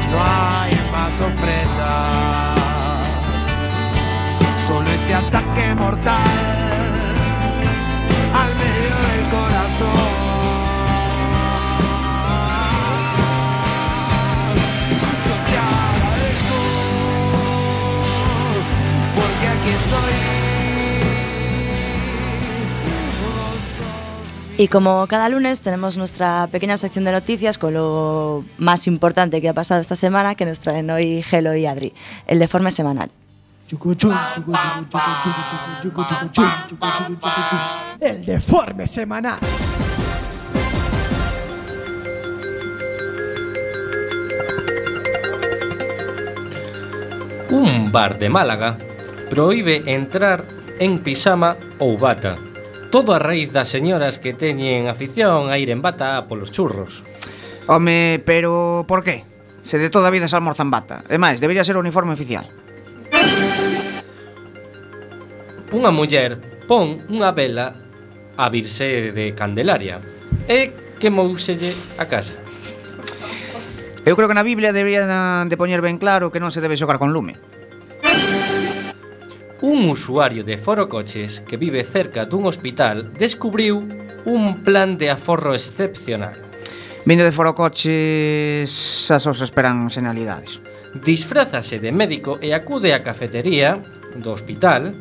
no 0.10 0.18
hay 0.24 0.72
más 0.94 1.14
ofrendas, 1.20 2.51
solo 4.72 4.90
este 4.90 5.14
ataque 5.14 5.76
mortal 5.76 6.24
al 8.42 8.52
medio 8.62 8.96
del 9.08 9.24
corazón. 9.36 10.12
Yo 15.26 15.36
te 15.48 15.56
agradezco 15.58 16.58
porque 19.16 19.46
aquí 19.54 19.72
estoy. 19.82 20.14
Y 24.58 24.68
como 24.68 25.08
cada 25.08 25.28
lunes 25.28 25.60
tenemos 25.60 25.98
nuestra 25.98 26.48
pequeña 26.50 26.78
sección 26.78 27.04
de 27.04 27.12
noticias 27.12 27.58
con 27.58 27.74
lo 27.74 28.46
más 28.58 28.88
importante 28.88 29.42
que 29.42 29.50
ha 29.50 29.54
pasado 29.54 29.82
esta 29.82 29.98
semana 29.98 30.36
que 30.36 30.46
nos 30.46 30.60
traen 30.60 30.90
hoy 30.92 31.24
Gelo 31.24 31.56
y 31.56 31.66
Adri, 31.66 31.94
el 32.28 32.40
deforme 32.40 32.72
semanal. 32.72 33.12
El 38.00 38.26
deforme 38.26 38.88
semanal. 38.88 39.40
Un 47.50 47.92
bar 47.92 48.18
de 48.20 48.30
Málaga 48.30 48.78
proíbe 49.30 49.84
entrar 49.86 50.44
en 50.80 51.00
pijama 51.00 51.56
ou 51.80 51.96
bata. 51.96 52.36
Todo 52.92 53.16
a 53.16 53.20
raíz 53.24 53.56
das 53.56 53.72
señoras 53.72 54.20
que 54.20 54.36
teñen 54.36 54.92
afición 54.92 55.48
a 55.48 55.56
ir 55.56 55.72
en 55.72 55.80
bata 55.80 56.28
polos 56.28 56.52
churros. 56.52 57.04
Home, 57.68 58.20
pero 58.26 58.84
por 58.84 59.04
qué? 59.04 59.24
Se 59.64 59.80
de 59.80 59.90
toda 59.90 60.08
a 60.08 60.12
vida 60.12 60.28
se 60.28 60.36
almorzan 60.36 60.68
bata. 60.68 61.08
E 61.08 61.16
máis, 61.16 61.40
debería 61.40 61.64
ser 61.64 61.80
o 61.80 61.84
uniforme 61.84 62.12
oficial. 62.12 62.61
unha 65.72 65.92
muller 65.92 66.36
pon 66.68 67.00
unha 67.08 67.32
vela 67.32 67.76
a 68.36 68.48
virse 68.52 69.12
de 69.16 69.32
Candelaria 69.36 70.00
e 70.48 70.96
quemouselle 71.00 71.74
a 71.98 72.06
casa. 72.06 72.36
Eu 74.04 74.18
creo 74.18 74.28
que 74.28 74.38
na 74.38 74.44
Biblia 74.44 74.74
deberían 74.74 75.10
ah, 75.14 75.46
de 75.46 75.56
poñer 75.56 75.80
ben 75.80 76.02
claro 76.02 76.34
que 76.34 76.42
non 76.42 76.50
se 76.50 76.60
debe 76.60 76.80
xogar 76.80 76.98
con 76.98 77.14
lume. 77.14 77.38
Un 79.62 79.86
usuario 79.86 80.42
de 80.42 80.58
Foro 80.58 80.90
Coches 80.90 81.38
que 81.46 81.54
vive 81.54 81.86
cerca 81.86 82.26
dun 82.26 82.50
hospital 82.50 83.14
descubriu 83.14 83.86
un 84.26 84.66
plan 84.66 84.98
de 84.98 85.14
aforro 85.14 85.54
excepcional. 85.54 86.34
Vindo 87.06 87.22
de 87.22 87.34
Foro 87.34 87.54
Coches, 87.54 88.74
as 89.10 89.24
os 89.30 89.40
esperan 89.42 89.94
senalidades. 89.94 90.58
Disfrázase 90.98 91.78
de 91.78 91.94
médico 91.94 92.42
e 92.42 92.58
acude 92.58 92.90
á 92.90 93.06
cafetería 93.06 93.78
do 94.18 94.34
hospital 94.34 94.98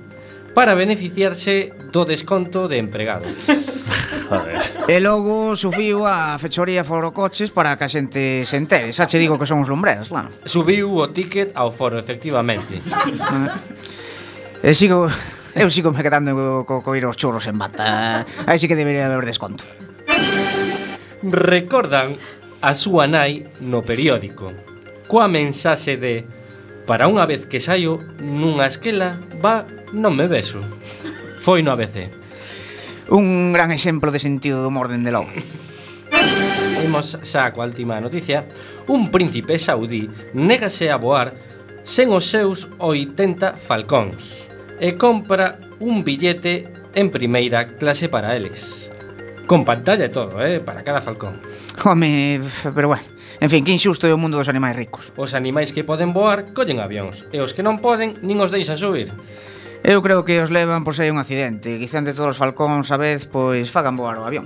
para 0.55 0.75
beneficiarse 0.75 1.73
do 1.93 2.05
desconto 2.05 2.67
de 2.67 2.79
empregados. 2.79 3.31
e 4.91 4.97
logo 4.99 5.55
subiu 5.55 6.07
a 6.07 6.39
fechoría 6.39 6.83
Forocoches 6.87 7.51
para 7.51 7.75
que 7.79 7.85
a 7.87 7.91
xente 7.91 8.47
se 8.47 8.57
entere. 8.59 8.91
Xa 8.91 9.07
che 9.07 9.19
digo 9.19 9.39
que 9.39 9.47
son 9.47 9.63
os 9.63 9.69
lumbreras, 9.71 10.11
claro. 10.11 10.31
Subiu 10.47 10.91
o 10.91 11.11
ticket 11.11 11.55
ao 11.55 11.71
foro, 11.71 11.99
efectivamente. 11.99 12.83
e 14.63 14.75
sigo... 14.75 15.11
Eu 15.51 15.67
sigo 15.67 15.91
me 15.91 15.99
quedando 15.99 16.63
co, 16.63 16.79
co 16.79 16.95
ir 16.95 17.03
aos 17.03 17.19
churros 17.19 17.51
en 17.51 17.59
bata. 17.59 18.23
Aí 18.47 18.55
sí 18.55 18.71
que 18.71 18.79
debería 18.79 19.11
haber 19.11 19.27
desconto. 19.27 19.67
Recordan 21.27 22.15
a 22.63 22.71
súa 22.79 23.11
nai 23.11 23.51
no 23.59 23.83
periódico 23.83 24.55
coa 25.11 25.27
mensaxe 25.27 25.99
de 25.99 26.23
Para 26.91 27.07
unha 27.07 27.23
vez 27.23 27.47
que 27.47 27.63
saio 27.63 28.03
nunha 28.19 28.67
esquela, 28.67 29.23
va, 29.39 29.63
non 29.95 30.11
me 30.19 30.27
beso. 30.27 30.59
Foi 31.39 31.63
no 31.63 31.71
ABC. 31.71 32.11
Un 33.15 33.55
gran 33.55 33.71
exemplo 33.71 34.11
de 34.11 34.19
sentido 34.19 34.59
do 34.59 34.75
humor 34.75 34.91
dende 34.91 35.15
logo. 35.15 35.31
Imos 36.83 37.15
xa 37.23 37.55
coa 37.55 37.71
última 37.71 38.03
noticia. 38.03 38.43
Un 38.91 39.15
príncipe 39.15 39.55
saudí 39.63 40.11
négase 40.35 40.91
a 40.91 40.99
voar 40.99 41.31
sen 41.87 42.11
os 42.11 42.27
seus 42.27 42.67
80 42.83 43.55
falcóns 43.55 44.51
e 44.83 44.99
compra 44.99 45.63
un 45.79 46.03
billete 46.03 46.75
en 46.99 47.15
primeira 47.15 47.71
clase 47.79 48.11
para 48.11 48.35
eles. 48.35 48.91
Con 49.47 49.63
pantalla 49.63 50.11
e 50.11 50.11
todo, 50.11 50.43
eh, 50.43 50.59
para 50.59 50.83
cada 50.83 50.99
falcón. 50.99 51.39
Home, 51.87 52.43
pero 52.75 52.91
bueno. 52.91 53.20
En 53.41 53.49
fin, 53.49 53.65
que 53.65 53.73
injusto 53.73 54.05
é 54.05 54.13
o 54.13 54.21
mundo 54.21 54.37
dos 54.37 54.53
animais 54.53 54.77
ricos. 54.77 55.17
Os 55.17 55.33
animais 55.33 55.73
que 55.73 55.81
poden 55.81 56.13
voar 56.13 56.53
collen 56.53 56.77
avións, 56.77 57.25
e 57.33 57.41
os 57.41 57.57
que 57.57 57.65
non 57.65 57.81
poden 57.81 58.21
nin 58.21 58.37
os 58.37 58.53
deixa 58.53 58.77
subir. 58.77 59.09
Eu 59.81 60.05
creo 60.05 60.29
que 60.29 60.45
os 60.45 60.53
levan 60.53 60.85
por 60.85 60.93
se 60.93 61.09
hai 61.09 61.11
un 61.11 61.17
accidente, 61.17 61.81
quizá 61.81 62.05
entre 62.05 62.13
todos 62.13 62.37
os 62.37 62.41
falcóns 62.41 62.93
a 62.93 63.01
vez, 63.01 63.25
pois 63.25 63.73
fagan 63.73 63.97
voar 63.97 64.21
o 64.21 64.29
avión. 64.29 64.45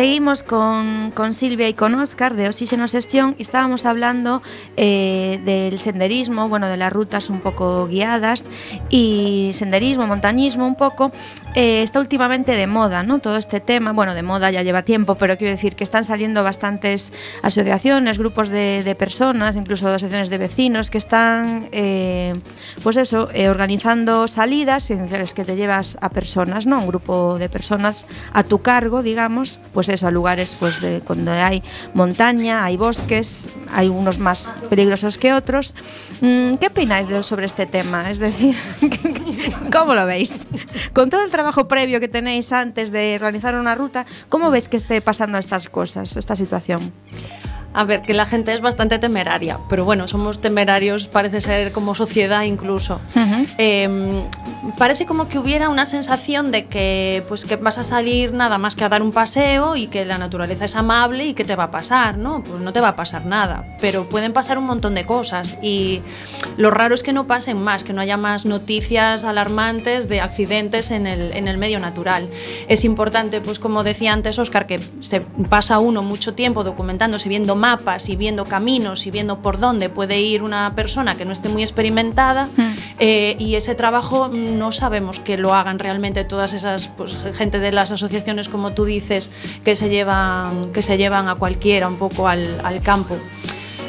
Seguimos 0.00 0.42
con, 0.42 1.10
con 1.10 1.34
Silvia 1.34 1.68
y 1.68 1.74
con 1.74 1.94
Oscar 1.96 2.34
de 2.34 2.48
Oxígeno 2.48 2.88
Sestión 2.88 3.34
y 3.36 3.42
estábamos 3.42 3.84
hablando 3.84 4.40
eh, 4.78 5.42
del 5.44 5.78
senderismo, 5.78 6.48
bueno, 6.48 6.68
de 6.68 6.78
las 6.78 6.90
rutas 6.90 7.28
un 7.28 7.40
poco 7.40 7.86
guiadas 7.86 8.46
y 8.90 9.50
senderismo, 9.54 10.06
montañismo 10.06 10.66
un 10.66 10.74
poco. 10.74 11.12
Eh, 11.54 11.82
está 11.82 12.00
últimamente 12.00 12.52
de 12.52 12.66
moda, 12.66 13.02
¿no? 13.02 13.18
Todo 13.18 13.36
este 13.36 13.60
tema, 13.60 13.92
bueno, 13.92 14.14
de 14.14 14.22
moda 14.22 14.50
ya 14.50 14.62
lleva 14.62 14.82
tiempo, 14.82 15.14
pero 15.14 15.36
quiero 15.36 15.50
decir 15.50 15.74
que 15.74 15.84
están 15.84 16.04
saliendo 16.04 16.44
bastantes 16.44 17.12
asociaciones, 17.42 18.18
grupos 18.18 18.48
de, 18.48 18.82
de 18.84 18.94
personas, 18.94 19.56
incluso 19.56 19.88
asociaciones 19.88 20.30
de 20.30 20.38
vecinos 20.38 20.90
que 20.90 20.98
están, 20.98 21.68
eh, 21.72 22.32
pues 22.82 22.96
eso, 22.96 23.28
eh, 23.32 23.48
organizando 23.48 24.28
salidas 24.28 24.90
en 24.90 25.10
las 25.10 25.34
que 25.34 25.44
te 25.44 25.56
llevas 25.56 25.98
a 26.00 26.10
personas, 26.10 26.66
¿no? 26.66 26.80
Un 26.80 26.86
grupo 26.86 27.38
de 27.38 27.48
personas 27.48 28.06
a 28.32 28.42
tu 28.42 28.62
cargo, 28.62 29.02
digamos, 29.02 29.58
pues 29.72 29.88
eso, 29.88 30.06
a 30.06 30.10
lugares 30.10 30.56
pues 30.58 30.80
de 30.80 31.00
cuando 31.00 31.32
hay 31.32 31.62
montaña, 31.94 32.64
hay 32.64 32.76
bosques, 32.76 33.48
hay 33.72 33.88
unos 33.88 34.18
más 34.18 34.54
peligrosos 34.68 35.18
que 35.18 35.32
otros. 35.32 35.74
Mm, 36.20 36.54
¿Qué 36.54 36.68
opináis 36.68 37.08
de, 37.08 37.22
sobre 37.22 37.46
este 37.46 37.66
tema? 37.66 38.10
Es 38.10 38.18
decir, 38.18 38.56
¿cómo 39.72 39.94
lo 39.94 40.06
veis? 40.06 40.46
Con 40.92 41.10
todo 41.10 41.24
el 41.24 41.30
trabajo 41.30 41.68
previo 41.68 42.00
que 42.00 42.08
tenéis 42.08 42.52
antes 42.52 42.90
de 42.90 43.18
realizar 43.18 43.54
una 43.54 43.74
ruta, 43.74 44.06
¿cómo 44.28 44.50
veis 44.50 44.68
que 44.68 44.76
esté 44.76 45.00
pasando 45.00 45.38
estas 45.38 45.68
cosas, 45.68 46.16
esta 46.16 46.36
situación? 46.36 46.92
A 47.72 47.84
ver, 47.84 48.02
que 48.02 48.14
la 48.14 48.26
gente 48.26 48.52
es 48.52 48.60
bastante 48.60 48.98
temeraria, 48.98 49.58
pero 49.68 49.84
bueno, 49.84 50.08
somos 50.08 50.40
temerarios, 50.40 51.06
parece 51.06 51.40
ser 51.40 51.72
como 51.72 51.94
sociedad 51.94 52.42
incluso. 52.42 53.00
Eh, 53.58 54.24
parece 54.76 55.06
como 55.06 55.28
que 55.28 55.38
hubiera 55.38 55.68
una 55.68 55.86
sensación 55.86 56.50
de 56.50 56.66
que, 56.66 57.22
pues, 57.28 57.44
que 57.44 57.56
vas 57.56 57.78
a 57.78 57.84
salir 57.84 58.32
nada 58.32 58.58
más 58.58 58.76
que 58.76 58.84
a 58.84 58.88
dar 58.88 59.02
un 59.02 59.12
paseo 59.12 59.76
y 59.76 59.86
que 59.86 60.04
la 60.04 60.18
naturaleza 60.18 60.64
es 60.64 60.76
amable 60.76 61.26
y 61.26 61.34
que 61.34 61.44
te 61.44 61.56
va 61.56 61.64
a 61.64 61.70
pasar, 61.70 62.18
¿no? 62.18 62.42
Pues 62.42 62.60
no 62.60 62.72
te 62.72 62.80
va 62.80 62.88
a 62.88 62.96
pasar 62.96 63.24
nada, 63.24 63.76
pero 63.80 64.08
pueden 64.08 64.32
pasar 64.32 64.58
un 64.58 64.64
montón 64.64 64.94
de 64.94 65.06
cosas 65.06 65.58
y 65.62 66.02
lo 66.56 66.70
raro 66.70 66.94
es 66.94 67.02
que 67.02 67.12
no 67.12 67.26
pasen 67.26 67.58
más, 67.58 67.84
que 67.84 67.92
no 67.92 68.00
haya 68.00 68.16
más 68.16 68.46
noticias 68.46 69.24
alarmantes 69.24 70.08
de 70.08 70.20
accidentes 70.20 70.90
en 70.90 71.06
el, 71.06 71.32
en 71.32 71.48
el 71.48 71.56
medio 71.56 71.78
natural. 71.78 72.28
Es 72.68 72.84
importante, 72.84 73.40
pues 73.40 73.58
como 73.58 73.84
decía 73.84 74.12
antes 74.12 74.38
Oscar, 74.38 74.66
que 74.66 74.80
se 75.00 75.20
pasa 75.20 75.78
uno 75.78 76.02
mucho 76.02 76.34
tiempo 76.34 76.64
documentándose, 76.64 77.28
viendo 77.28 77.56
mapas 77.60 78.08
y 78.08 78.16
viendo 78.16 78.44
caminos 78.44 79.06
y 79.06 79.10
viendo 79.12 79.38
por 79.42 79.60
dónde 79.60 79.88
puede 79.88 80.20
ir 80.20 80.42
una 80.42 80.74
persona 80.74 81.14
que 81.16 81.24
no 81.24 81.32
esté 81.32 81.48
muy 81.48 81.62
experimentada 81.62 82.48
eh, 82.98 83.36
y 83.38 83.54
ese 83.54 83.74
trabajo 83.76 84.28
no 84.32 84.72
sabemos 84.72 85.20
que 85.20 85.38
lo 85.38 85.54
hagan 85.54 85.78
realmente 85.78 86.24
todas 86.24 86.52
esas 86.54 86.88
pues, 86.88 87.16
gente 87.34 87.60
de 87.60 87.70
las 87.70 87.92
asociaciones 87.92 88.48
como 88.48 88.72
tú 88.72 88.84
dices 88.84 89.30
que 89.64 89.76
se 89.76 89.88
llevan 89.88 90.72
que 90.72 90.82
se 90.82 90.96
llevan 90.96 91.28
a 91.28 91.36
cualquiera 91.36 91.86
un 91.86 91.96
poco 91.96 92.26
al, 92.26 92.46
al 92.64 92.82
campo 92.82 93.16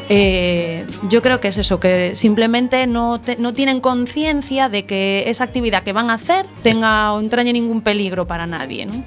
eh, 0.09 0.85
yo 1.07 1.21
creo 1.21 1.39
que 1.39 1.47
es 1.47 1.57
eso, 1.57 1.79
que 1.79 2.15
simplemente 2.15 2.85
no, 2.85 3.21
te- 3.21 3.37
no 3.37 3.53
tienen 3.53 3.79
conciencia 3.79 4.67
de 4.67 4.85
que 4.85 5.23
esa 5.27 5.45
actividad 5.45 5.83
que 5.83 5.93
van 5.93 6.09
a 6.09 6.15
hacer 6.15 6.45
tenga 6.63 7.13
o 7.13 7.21
entrañe 7.21 7.53
ningún 7.53 7.81
peligro 7.81 8.27
para 8.27 8.45
nadie. 8.45 8.85
¿no? 8.87 9.03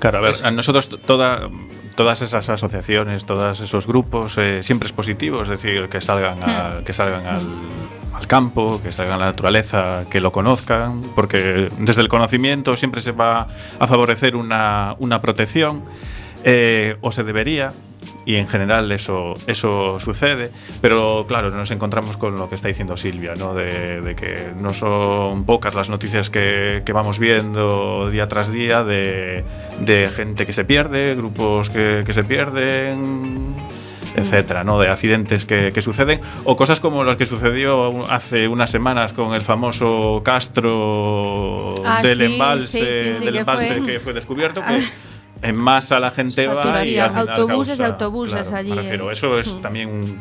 Claro, 0.00 0.18
a 0.18 0.20
ver, 0.22 0.34
a 0.42 0.50
nosotros 0.50 0.88
toda, 1.06 1.48
todas 1.98 2.22
esas 2.22 2.48
asociaciones, 2.48 3.24
todos 3.24 3.58
esos 3.58 3.88
grupos, 3.88 4.38
eh, 4.38 4.62
siempre 4.62 4.86
es 4.86 4.92
positivo, 4.92 5.42
es 5.42 5.48
decir, 5.48 5.88
que 5.88 6.00
salgan, 6.00 6.40
al, 6.44 6.84
que 6.84 6.92
salgan 6.92 7.26
al, 7.26 7.42
al 8.14 8.26
campo, 8.28 8.80
que 8.80 8.92
salgan 8.92 9.14
a 9.14 9.18
la 9.18 9.26
naturaleza, 9.26 10.04
que 10.08 10.20
lo 10.20 10.30
conozcan, 10.30 11.02
porque 11.16 11.68
desde 11.80 12.02
el 12.02 12.08
conocimiento 12.08 12.76
siempre 12.76 13.00
se 13.00 13.10
va 13.10 13.48
a 13.80 13.86
favorecer 13.88 14.36
una, 14.36 14.94
una 15.00 15.20
protección, 15.20 15.82
eh, 16.44 16.96
o 17.00 17.10
se 17.10 17.24
debería, 17.24 17.70
y 18.26 18.36
en 18.36 18.46
general 18.46 18.92
eso, 18.92 19.34
eso 19.46 19.98
sucede, 20.00 20.50
pero 20.82 21.24
claro, 21.26 21.50
nos 21.50 21.70
encontramos 21.70 22.16
con 22.18 22.36
lo 22.36 22.48
que 22.48 22.56
está 22.56 22.68
diciendo 22.68 22.96
Silvia, 22.96 23.34
¿no? 23.36 23.54
de, 23.54 24.00
de 24.02 24.14
que 24.14 24.52
no 24.58 24.72
son 24.74 25.44
pocas 25.44 25.74
las 25.74 25.88
noticias 25.88 26.28
que, 26.28 26.82
que 26.84 26.92
vamos 26.92 27.18
viendo 27.18 28.10
día 28.10 28.28
tras 28.28 28.52
día 28.52 28.84
de, 28.84 29.44
de 29.80 30.10
gente 30.14 30.44
que 30.44 30.52
se 30.52 30.64
pierde, 30.64 31.14
grupos 31.14 31.70
que, 31.70 32.02
que 32.04 32.12
se 32.12 32.22
pierden, 32.24 33.56
etcétera, 34.14 34.64
¿no? 34.64 34.78
De 34.80 34.88
accidentes 34.88 35.44
que, 35.44 35.70
que 35.72 35.80
suceden 35.80 36.20
o 36.44 36.56
cosas 36.56 36.80
como 36.80 37.04
las 37.04 37.16
que 37.16 37.24
sucedió 37.26 38.10
hace 38.10 38.48
unas 38.48 38.70
semanas 38.70 39.12
con 39.12 39.32
el 39.34 39.40
famoso 39.42 40.22
Castro 40.24 41.74
Ah, 41.84 42.02
del 42.02 42.18
sí, 42.18 42.24
embalse, 42.24 42.68
sí, 42.68 43.18
sí, 43.18 43.24
del 43.24 43.32
que 43.34 43.38
embalse 43.40 43.74
fue- 43.76 43.86
que 43.86 44.00
fue 44.00 44.12
descubierto 44.12 44.60
que 44.62 44.82
en 45.42 45.56
masa 45.56 46.00
la 46.00 46.10
gente 46.10 46.46
va 46.46 46.84
y 46.84 46.94
final 46.94 47.28
autobuses 47.28 47.78
y 47.78 47.82
autobuses 47.82 48.40
claro, 48.42 48.56
allí, 48.56 48.70
me 48.70 48.76
refiero, 48.76 49.10
eso 49.10 49.38
es 49.38 49.54
Mm. 49.54 49.60
también 49.60 49.88
un, 49.90 50.20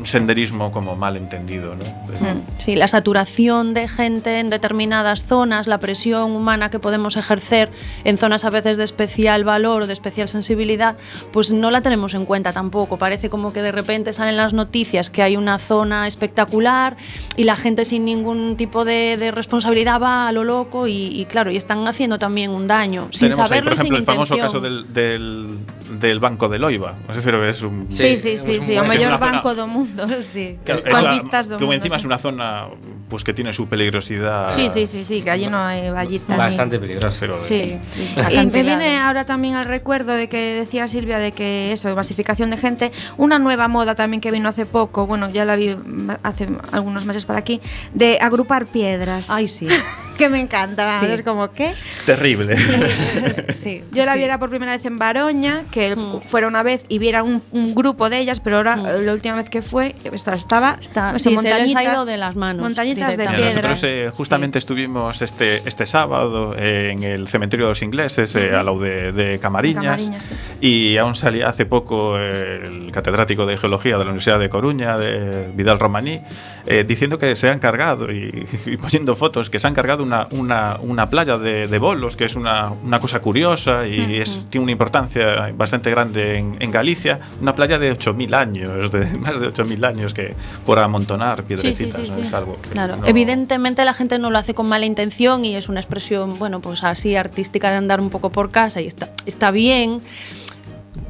un 0.00 0.06
senderismo 0.06 0.72
como 0.72 0.96
mal 0.96 1.16
entendido, 1.16 1.76
¿no? 1.76 1.84
De- 1.84 2.40
Sí, 2.58 2.74
la 2.76 2.88
saturación 2.88 3.72
de 3.74 3.88
gente 3.88 4.38
en 4.40 4.50
determinadas 4.50 5.24
zonas, 5.24 5.66
la 5.66 5.78
presión 5.78 6.32
humana 6.32 6.68
que 6.70 6.78
podemos 6.78 7.16
ejercer 7.16 7.70
en 8.04 8.16
zonas 8.18 8.44
a 8.44 8.50
veces 8.50 8.76
de 8.76 8.84
especial 8.84 9.44
valor 9.44 9.82
o 9.82 9.86
de 9.86 9.92
especial 9.92 10.28
sensibilidad, 10.28 10.96
pues 11.32 11.52
no 11.52 11.70
la 11.70 11.80
tenemos 11.82 12.14
en 12.14 12.24
cuenta 12.26 12.52
tampoco. 12.52 12.96
Parece 12.98 13.30
como 13.30 13.52
que 13.52 13.62
de 13.62 13.72
repente 13.72 14.12
salen 14.12 14.36
las 14.36 14.52
noticias 14.52 15.08
que 15.10 15.22
hay 15.22 15.36
una 15.36 15.58
zona 15.58 16.06
espectacular 16.06 16.96
y 17.36 17.44
la 17.44 17.56
gente 17.56 17.84
sin 17.84 18.04
ningún 18.04 18.56
tipo 18.56 18.84
de, 18.84 19.16
de 19.16 19.30
responsabilidad 19.30 20.00
va 20.00 20.28
a 20.28 20.32
lo 20.32 20.44
loco 20.44 20.86
y, 20.86 20.92
y 21.20 21.24
claro, 21.26 21.50
y 21.50 21.56
están 21.56 21.86
haciendo 21.88 22.18
también 22.18 22.50
un 22.50 22.66
daño 22.66 23.08
sin 23.10 23.30
Tenemos 23.30 23.38
ahí, 23.38 23.48
saberlo 23.48 23.70
por 23.70 23.78
y 23.78 23.80
sin 23.82 23.94
ejemplo, 23.94 23.98
el 23.98 24.04
famoso 24.04 24.34
intención. 24.34 24.62
caso 24.62 24.92
del, 24.92 24.92
del, 24.94 25.98
del 26.00 26.18
Banco 26.18 26.48
de 26.48 26.58
Loiva. 26.58 26.94
Me 27.08 27.14
refiero, 27.14 27.46
es 27.46 27.62
un... 27.62 27.86
Sí, 27.90 28.16
sí, 28.16 28.36
sí, 28.38 28.60
sí, 28.60 28.78
mellor 28.80 29.08
una 29.08 29.18
zona- 29.18 29.32
banco 29.32 29.54
do 29.54 29.66
mundo, 29.66 29.89
sí. 30.22 30.58
Claro, 30.64 30.80
es 30.84 31.04
la- 31.04 31.12
vistas 31.12 31.48
do 31.48 31.56
que 31.58 31.64
mundo. 31.64 31.74
encima 31.76 31.96
sí. 31.98 32.02
es 32.02 32.06
una 32.06 32.18
zona 32.18 32.66
pues 33.08 33.24
que 33.24 33.32
tiene 33.32 33.52
su 33.52 33.66
peligrosidad. 33.68 34.48
Sí, 34.54 34.68
sí, 34.70 34.86
sí, 34.86 35.04
sí, 35.04 35.22
que 35.22 35.30
allí 35.30 35.46
no 35.48 35.58
hay 35.62 35.90
vallita. 35.90 36.32
ni- 36.34 36.38
Bastante 36.38 36.78
peligroso. 36.78 37.16
Pero 37.20 37.40
Sí. 37.40 37.78
Sí, 37.92 38.14
Y 38.30 38.46
me 38.46 38.62
viene 38.62 38.98
ahora 38.98 39.24
también 39.26 39.54
al 39.56 39.66
recuerdo 39.66 40.12
de 40.12 40.28
que 40.28 40.54
decía 40.54 40.86
Silvia 40.88 41.18
de 41.18 41.32
que 41.32 41.72
eso, 41.72 41.88
de 41.88 41.94
masificación 41.94 42.50
de 42.50 42.56
gente, 42.56 42.92
una 43.16 43.38
nueva 43.38 43.68
moda 43.68 43.94
también 43.94 44.20
que 44.20 44.30
vino 44.30 44.48
hace 44.48 44.66
poco, 44.66 45.06
bueno, 45.06 45.28
ya 45.30 45.44
la 45.44 45.56
vi 45.56 45.76
hace 46.22 46.48
algunos 46.72 47.04
meses 47.06 47.24
para 47.24 47.38
aquí, 47.40 47.60
de 47.94 48.18
agrupar 48.20 48.66
piedras. 48.66 49.30
Ay, 49.30 49.48
sí. 49.48 49.66
que 50.20 50.28
me 50.28 50.40
encanta, 50.40 51.00
Sí. 51.00 51.06
es 51.06 51.22
como, 51.22 51.50
¿qué? 51.52 51.72
Terrible. 52.06 52.54
Sí, 53.48 53.82
Yo 53.92 54.04
la 54.04 54.12
sí. 54.12 54.18
viera 54.18 54.38
por 54.38 54.50
primera 54.50 54.72
vez 54.72 54.84
en 54.84 54.98
Baroña, 54.98 55.64
que 55.70 55.96
fuera 56.26 56.46
una 56.48 56.62
vez 56.62 56.84
y 56.88 56.98
viera 56.98 57.22
un, 57.22 57.42
un 57.52 57.74
grupo 57.74 58.08
de 58.10 58.18
ellas, 58.18 58.40
pero 58.40 58.58
ahora 58.58 58.74
eh, 58.96 59.02
la 59.02 59.12
última 59.12 59.36
vez 59.36 59.48
que 59.50 59.62
fue 59.62 59.94
estaba, 60.12 60.36
estaba 60.36 60.76
Está- 60.80 61.14
eso, 61.16 61.30
sí, 61.30 61.36
se 61.38 61.42
les 61.42 61.52
ha 61.52 61.58
montañitas- 61.58 61.92
ido 61.94 62.04
de 62.04 62.16
las 62.16 62.36
manos 62.36 62.62
Montañitas 62.62 63.16
de 63.16 63.24
piedras. 63.26 63.54
nosotros 63.54 63.84
eh, 63.84 64.10
justamente 64.14 64.58
estuvimos 64.58 65.22
este, 65.22 65.62
este 65.68 65.86
sábado 65.86 66.54
eh, 66.56 66.90
en 66.92 67.02
el 67.02 67.28
cementerio 67.28 67.66
de 67.66 67.70
los 67.70 67.82
ingleses, 67.82 68.34
eh, 68.36 68.50
al 68.54 68.66
lado 68.66 68.78
de, 68.78 69.12
de 69.12 69.38
Camariñas, 69.38 69.84
Camariñas, 70.04 70.24
sí. 70.60 70.66
y 70.66 70.98
aún 70.98 71.14
salía 71.14 71.48
hace 71.48 71.66
poco 71.66 72.18
eh, 72.18 72.62
el 72.64 72.90
catedrático 72.92 73.46
de 73.46 73.56
Geología 73.56 73.92
de 73.96 74.04
la 74.04 74.10
Universidad 74.10 74.38
de 74.38 74.48
Coruña, 74.48 74.96
de 74.98 75.50
Vidal 75.54 75.78
Romaní, 75.78 76.20
eh, 76.66 76.84
diciendo 76.86 77.18
que 77.18 77.34
se 77.36 77.48
han 77.48 77.58
cargado 77.58 78.12
y, 78.12 78.46
y 78.66 78.76
poniendo 78.76 79.14
fotos, 79.16 79.50
que 79.50 79.58
se 79.58 79.66
han 79.66 79.74
cargado 79.74 80.02
una, 80.10 80.26
una, 80.32 80.76
una 80.82 81.08
playa 81.08 81.38
de, 81.38 81.68
de 81.68 81.78
bolos, 81.78 82.16
que 82.16 82.24
es 82.24 82.34
una, 82.34 82.70
una 82.84 82.98
cosa 83.00 83.20
curiosa 83.20 83.86
y 83.86 84.16
es, 84.16 84.46
tiene 84.50 84.64
una 84.64 84.72
importancia 84.72 85.52
bastante 85.54 85.90
grande 85.90 86.38
en, 86.38 86.56
en 86.60 86.70
Galicia, 86.70 87.20
una 87.40 87.54
playa 87.54 87.78
de 87.78 87.96
8.000 87.96 88.34
años, 88.34 88.90
de 88.92 89.04
más 89.18 89.38
de 89.40 89.52
8.000 89.52 89.86
años, 89.86 90.14
que 90.14 90.34
por 90.66 90.78
amontonar 90.78 91.44
piedrecitas, 91.44 92.02
sí, 92.02 92.08
¿no? 92.08 92.28
sí. 92.28 92.34
algo 92.34 92.56
que 92.60 92.70
Claro, 92.70 92.96
no- 92.96 93.06
evidentemente 93.06 93.84
la 93.84 93.94
gente 93.94 94.18
no 94.18 94.30
lo 94.30 94.38
hace 94.38 94.54
con 94.54 94.68
mala 94.68 94.86
intención 94.86 95.44
y 95.44 95.54
es 95.56 95.68
una 95.68 95.80
expresión, 95.80 96.38
bueno, 96.38 96.60
pues 96.60 96.82
así 96.82 97.14
artística 97.16 97.70
de 97.70 97.76
andar 97.76 98.00
un 98.00 98.10
poco 98.10 98.30
por 98.30 98.50
casa 98.50 98.80
y 98.80 98.86
está, 98.86 99.10
está 99.26 99.50
bien. 99.50 99.98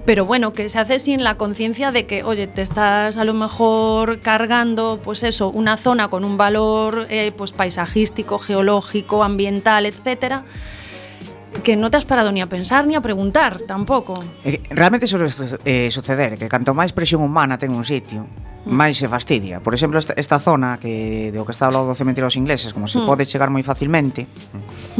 Pero 0.06 0.24
bueno, 0.24 0.52
que 0.52 0.68
se 0.68 0.78
hace 0.78 0.98
sin 0.98 1.22
la 1.22 1.36
conciencia 1.36 1.92
de 1.92 2.06
que, 2.06 2.24
oye, 2.24 2.46
te 2.46 2.62
estás 2.62 3.16
a 3.16 3.24
lo 3.24 3.34
mejor 3.34 4.20
cargando, 4.20 4.98
pues 5.02 5.22
eso, 5.22 5.50
una 5.50 5.76
zona 5.76 6.08
con 6.08 6.24
un 6.24 6.36
valor 6.36 7.06
eh, 7.10 7.32
pues 7.36 7.52
paisajístico, 7.52 8.38
geológico, 8.38 9.22
ambiental, 9.22 9.86
etcétera, 9.86 10.44
que 11.62 11.76
no 11.76 11.90
te 11.90 11.98
has 11.98 12.04
parado 12.06 12.32
ni 12.32 12.40
a 12.40 12.46
pensar 12.48 12.86
ni 12.86 12.94
a 12.94 13.00
preguntar 13.02 13.58
tampoco. 13.68 14.14
Eh, 14.44 14.62
Realmente 14.70 15.06
suele 15.06 15.28
su- 15.30 15.58
eh, 15.64 15.90
suceder 15.92 16.38
que 16.38 16.48
canto 16.48 16.72
máis 16.74 16.90
presión 16.96 17.20
humana 17.22 17.58
ten 17.60 17.70
un 17.70 17.84
sitio, 17.84 18.26
máis 18.68 19.00
se 19.00 19.08
fastidia. 19.08 19.60
Por 19.64 19.72
exemplo, 19.72 19.96
esta, 19.96 20.12
esta 20.16 20.36
zona 20.36 20.76
que 20.76 21.32
do 21.32 21.48
que 21.48 21.52
está 21.52 21.68
ao 21.68 21.74
lado 21.74 21.88
do 21.88 21.96
cementerio 21.96 22.28
dos 22.28 22.36
ingleses, 22.36 22.76
como 22.76 22.84
se 22.84 23.00
mm. 23.00 23.06
pode 23.08 23.24
chegar 23.24 23.48
moi 23.48 23.64
facilmente, 23.64 24.28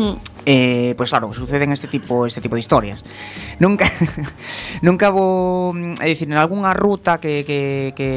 mm. 0.01 0.45
eh, 0.49 0.97
pois 0.97 1.09
pues 1.09 1.09
claro, 1.13 1.29
suceden 1.37 1.75
este 1.75 1.89
tipo 1.89 2.25
este 2.25 2.41
tipo 2.41 2.57
de 2.57 2.63
historias. 2.65 3.05
Nunca 3.61 3.85
nunca 4.87 5.13
vou, 5.13 5.77
é 6.01 6.07
dicir, 6.09 6.31
en 6.33 6.41
algunha 6.41 6.73
ruta 6.73 7.21
que 7.21 7.45
que 7.45 7.93
que 7.93 8.09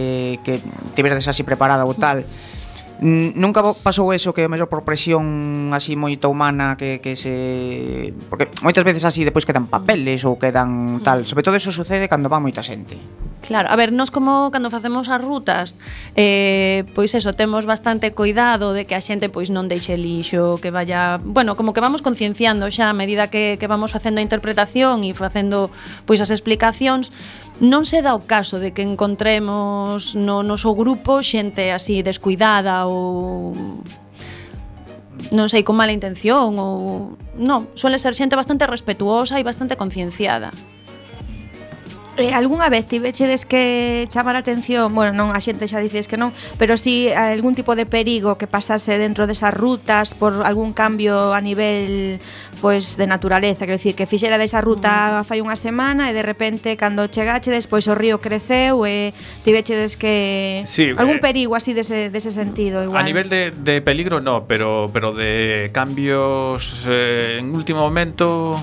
que 0.44 0.54
tiverdes 0.96 1.28
así 1.28 1.44
preparada 1.44 1.84
ou 1.84 1.96
tal, 1.98 2.24
mm 2.24 2.53
nunca 3.02 3.64
pasou 3.82 4.14
eso 4.14 4.34
que 4.34 4.46
a 4.46 4.52
mellor 4.52 4.70
por 4.70 4.86
presión 4.86 5.74
así 5.74 5.98
moita 5.98 6.30
humana 6.30 6.78
que, 6.78 7.02
que 7.02 7.18
se 7.18 8.14
porque 8.30 8.48
moitas 8.62 8.86
veces 8.86 9.04
así 9.04 9.26
depois 9.26 9.48
quedan 9.48 9.66
papeles 9.66 10.22
ou 10.28 10.38
quedan 10.38 11.02
tal, 11.02 11.26
mm. 11.26 11.28
sobre 11.28 11.44
todo 11.44 11.58
eso 11.58 11.74
sucede 11.74 12.06
cando 12.06 12.30
va 12.30 12.38
moita 12.40 12.62
xente. 12.62 12.96
Claro, 13.44 13.68
a 13.68 13.76
ver, 13.76 13.92
nós 13.92 14.08
como 14.08 14.56
cando 14.56 14.72
facemos 14.72 15.12
as 15.12 15.20
rutas, 15.20 15.76
eh, 16.16 16.88
pois 16.96 17.12
eso, 17.12 17.36
temos 17.36 17.68
bastante 17.68 18.16
cuidado 18.16 18.72
de 18.72 18.88
que 18.88 18.96
a 18.96 19.04
xente 19.04 19.28
pois 19.28 19.52
non 19.52 19.68
deixe 19.68 20.00
lixo, 20.00 20.64
que 20.64 20.72
vaya, 20.72 21.20
bueno, 21.20 21.60
como 21.60 21.76
que 21.76 21.84
vamos 21.84 22.00
concienciando 22.00 22.72
xa 22.72 22.88
a 22.88 22.96
medida 22.96 23.28
que, 23.28 23.60
que 23.60 23.68
vamos 23.68 23.92
facendo 23.92 24.24
a 24.24 24.24
interpretación 24.24 25.04
e 25.04 25.12
facendo 25.12 25.68
pois 26.08 26.24
as 26.24 26.32
explicacións, 26.32 27.12
non 27.62 27.86
se 27.86 28.02
dá 28.02 28.18
o 28.18 28.22
caso 28.26 28.58
de 28.58 28.74
que 28.74 28.82
encontremos 28.82 30.18
no 30.18 30.42
noso 30.42 30.74
grupo 30.74 31.22
xente 31.22 31.70
así 31.70 32.02
descuidada 32.02 32.90
ou 32.90 33.54
non 35.34 35.48
sei, 35.50 35.62
con 35.66 35.78
mala 35.78 35.94
intención 35.94 36.58
ou 36.58 37.14
non, 37.38 37.70
suele 37.78 38.02
ser 38.02 38.18
xente 38.18 38.38
bastante 38.38 38.66
respetuosa 38.66 39.38
e 39.38 39.44
bastante 39.46 39.78
concienciada. 39.78 40.50
Eh, 42.16 42.30
algunha 42.30 42.70
vez 42.70 42.86
tivechedes 42.86 43.42
que 43.44 44.06
chamar 44.06 44.38
a 44.38 44.46
atención, 44.46 44.94
bueno, 44.94 45.18
non 45.18 45.34
a 45.34 45.42
xente 45.42 45.66
xa 45.66 45.82
dices 45.82 46.06
que 46.06 46.14
non, 46.14 46.30
pero 46.62 46.78
si 46.78 47.10
algún 47.10 47.58
tipo 47.58 47.74
de 47.74 47.90
perigo 47.90 48.38
que 48.38 48.46
pasase 48.46 49.02
dentro 49.02 49.26
desas 49.26 49.50
rutas 49.50 50.14
por 50.14 50.46
algún 50.46 50.78
cambio 50.78 51.34
a 51.34 51.42
nivel 51.42 52.22
pois 52.64 52.96
de 52.96 53.08
naturaleza, 53.12 53.68
quero 53.68 53.76
dicir 53.76 53.92
que 53.92 54.08
fixera 54.08 54.40
desa 54.40 54.64
ruta 54.64 55.20
mm. 55.20 55.28
fai 55.28 55.44
unha 55.44 55.60
semana 55.60 56.08
e 56.08 56.16
de 56.16 56.24
repente 56.24 56.80
cando 56.80 57.12
chegachedes 57.12 57.68
pois 57.68 57.92
o 57.92 57.94
río 58.00 58.24
creceu 58.24 58.88
e 58.88 59.12
tivechedes 59.44 60.00
que 60.00 60.64
sí, 60.64 60.96
algún 60.96 61.20
eh, 61.20 61.28
perigo 61.28 61.60
así 61.60 61.76
dese 61.76 62.08
dese 62.08 62.32
sentido 62.32 62.80
igual. 62.80 63.04
A 63.04 63.04
nivel 63.04 63.28
de, 63.28 63.52
de 63.52 63.84
peligro 63.84 64.24
no, 64.24 64.48
pero 64.48 64.88
pero 64.96 65.12
de 65.12 65.76
cambios 65.76 66.88
eh, 66.88 67.44
en 67.44 67.52
último 67.52 67.84
momento 67.84 68.56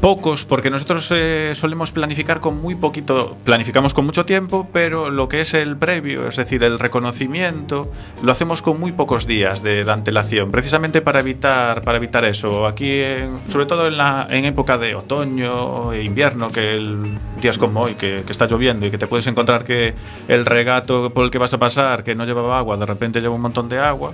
pocos, 0.00 0.44
porque 0.44 0.70
nosotros 0.70 1.10
eh, 1.14 1.52
solemos 1.54 1.90
planificar 1.90 2.40
con 2.40 2.60
muy 2.60 2.74
poquito, 2.74 3.36
planificamos 3.44 3.92
con 3.94 4.04
mucho 4.06 4.24
tiempo, 4.24 4.68
pero 4.72 5.10
lo 5.10 5.28
que 5.28 5.40
es 5.40 5.54
el 5.54 5.76
previo, 5.76 6.28
es 6.28 6.36
decir, 6.36 6.62
el 6.62 6.78
reconocimiento, 6.78 7.90
lo 8.22 8.30
hacemos 8.30 8.62
con 8.62 8.78
muy 8.78 8.92
pocos 8.92 9.26
días 9.26 9.62
de, 9.62 9.84
de 9.84 9.90
antelación, 9.92 10.50
precisamente 10.50 11.00
para 11.00 11.20
evitar, 11.20 11.82
para 11.82 11.98
evitar 11.98 12.24
eso. 12.24 12.66
Aquí, 12.66 13.00
en- 13.00 13.38
sobre 13.48 13.66
todo 13.66 13.88
en, 13.88 13.96
la, 13.96 14.26
en 14.30 14.44
época 14.44 14.78
de 14.78 14.94
otoño 14.94 15.92
e 15.92 16.02
invierno, 16.04 16.50
que 16.50 16.74
el, 16.76 17.18
días 17.40 17.58
como 17.58 17.80
hoy, 17.82 17.94
que, 17.94 18.22
está 18.28 18.46
lloviendo 18.46 18.86
y 18.86 18.90
que 18.90 18.98
te 18.98 19.06
puedes 19.06 19.26
encontrar 19.26 19.64
que 19.64 19.94
el 20.28 20.44
regato 20.46 21.10
por 21.12 21.24
el 21.24 21.30
que 21.30 21.38
vas 21.38 21.54
a 21.54 21.58
pasar, 21.58 22.04
que 22.04 22.14
no 22.14 22.24
llevaba 22.24 22.58
agua, 22.58 22.76
de 22.76 22.86
repente 22.86 23.20
lleva 23.20 23.34
un 23.34 23.42
montón 23.42 23.68
de 23.68 23.78
agua. 23.78 24.12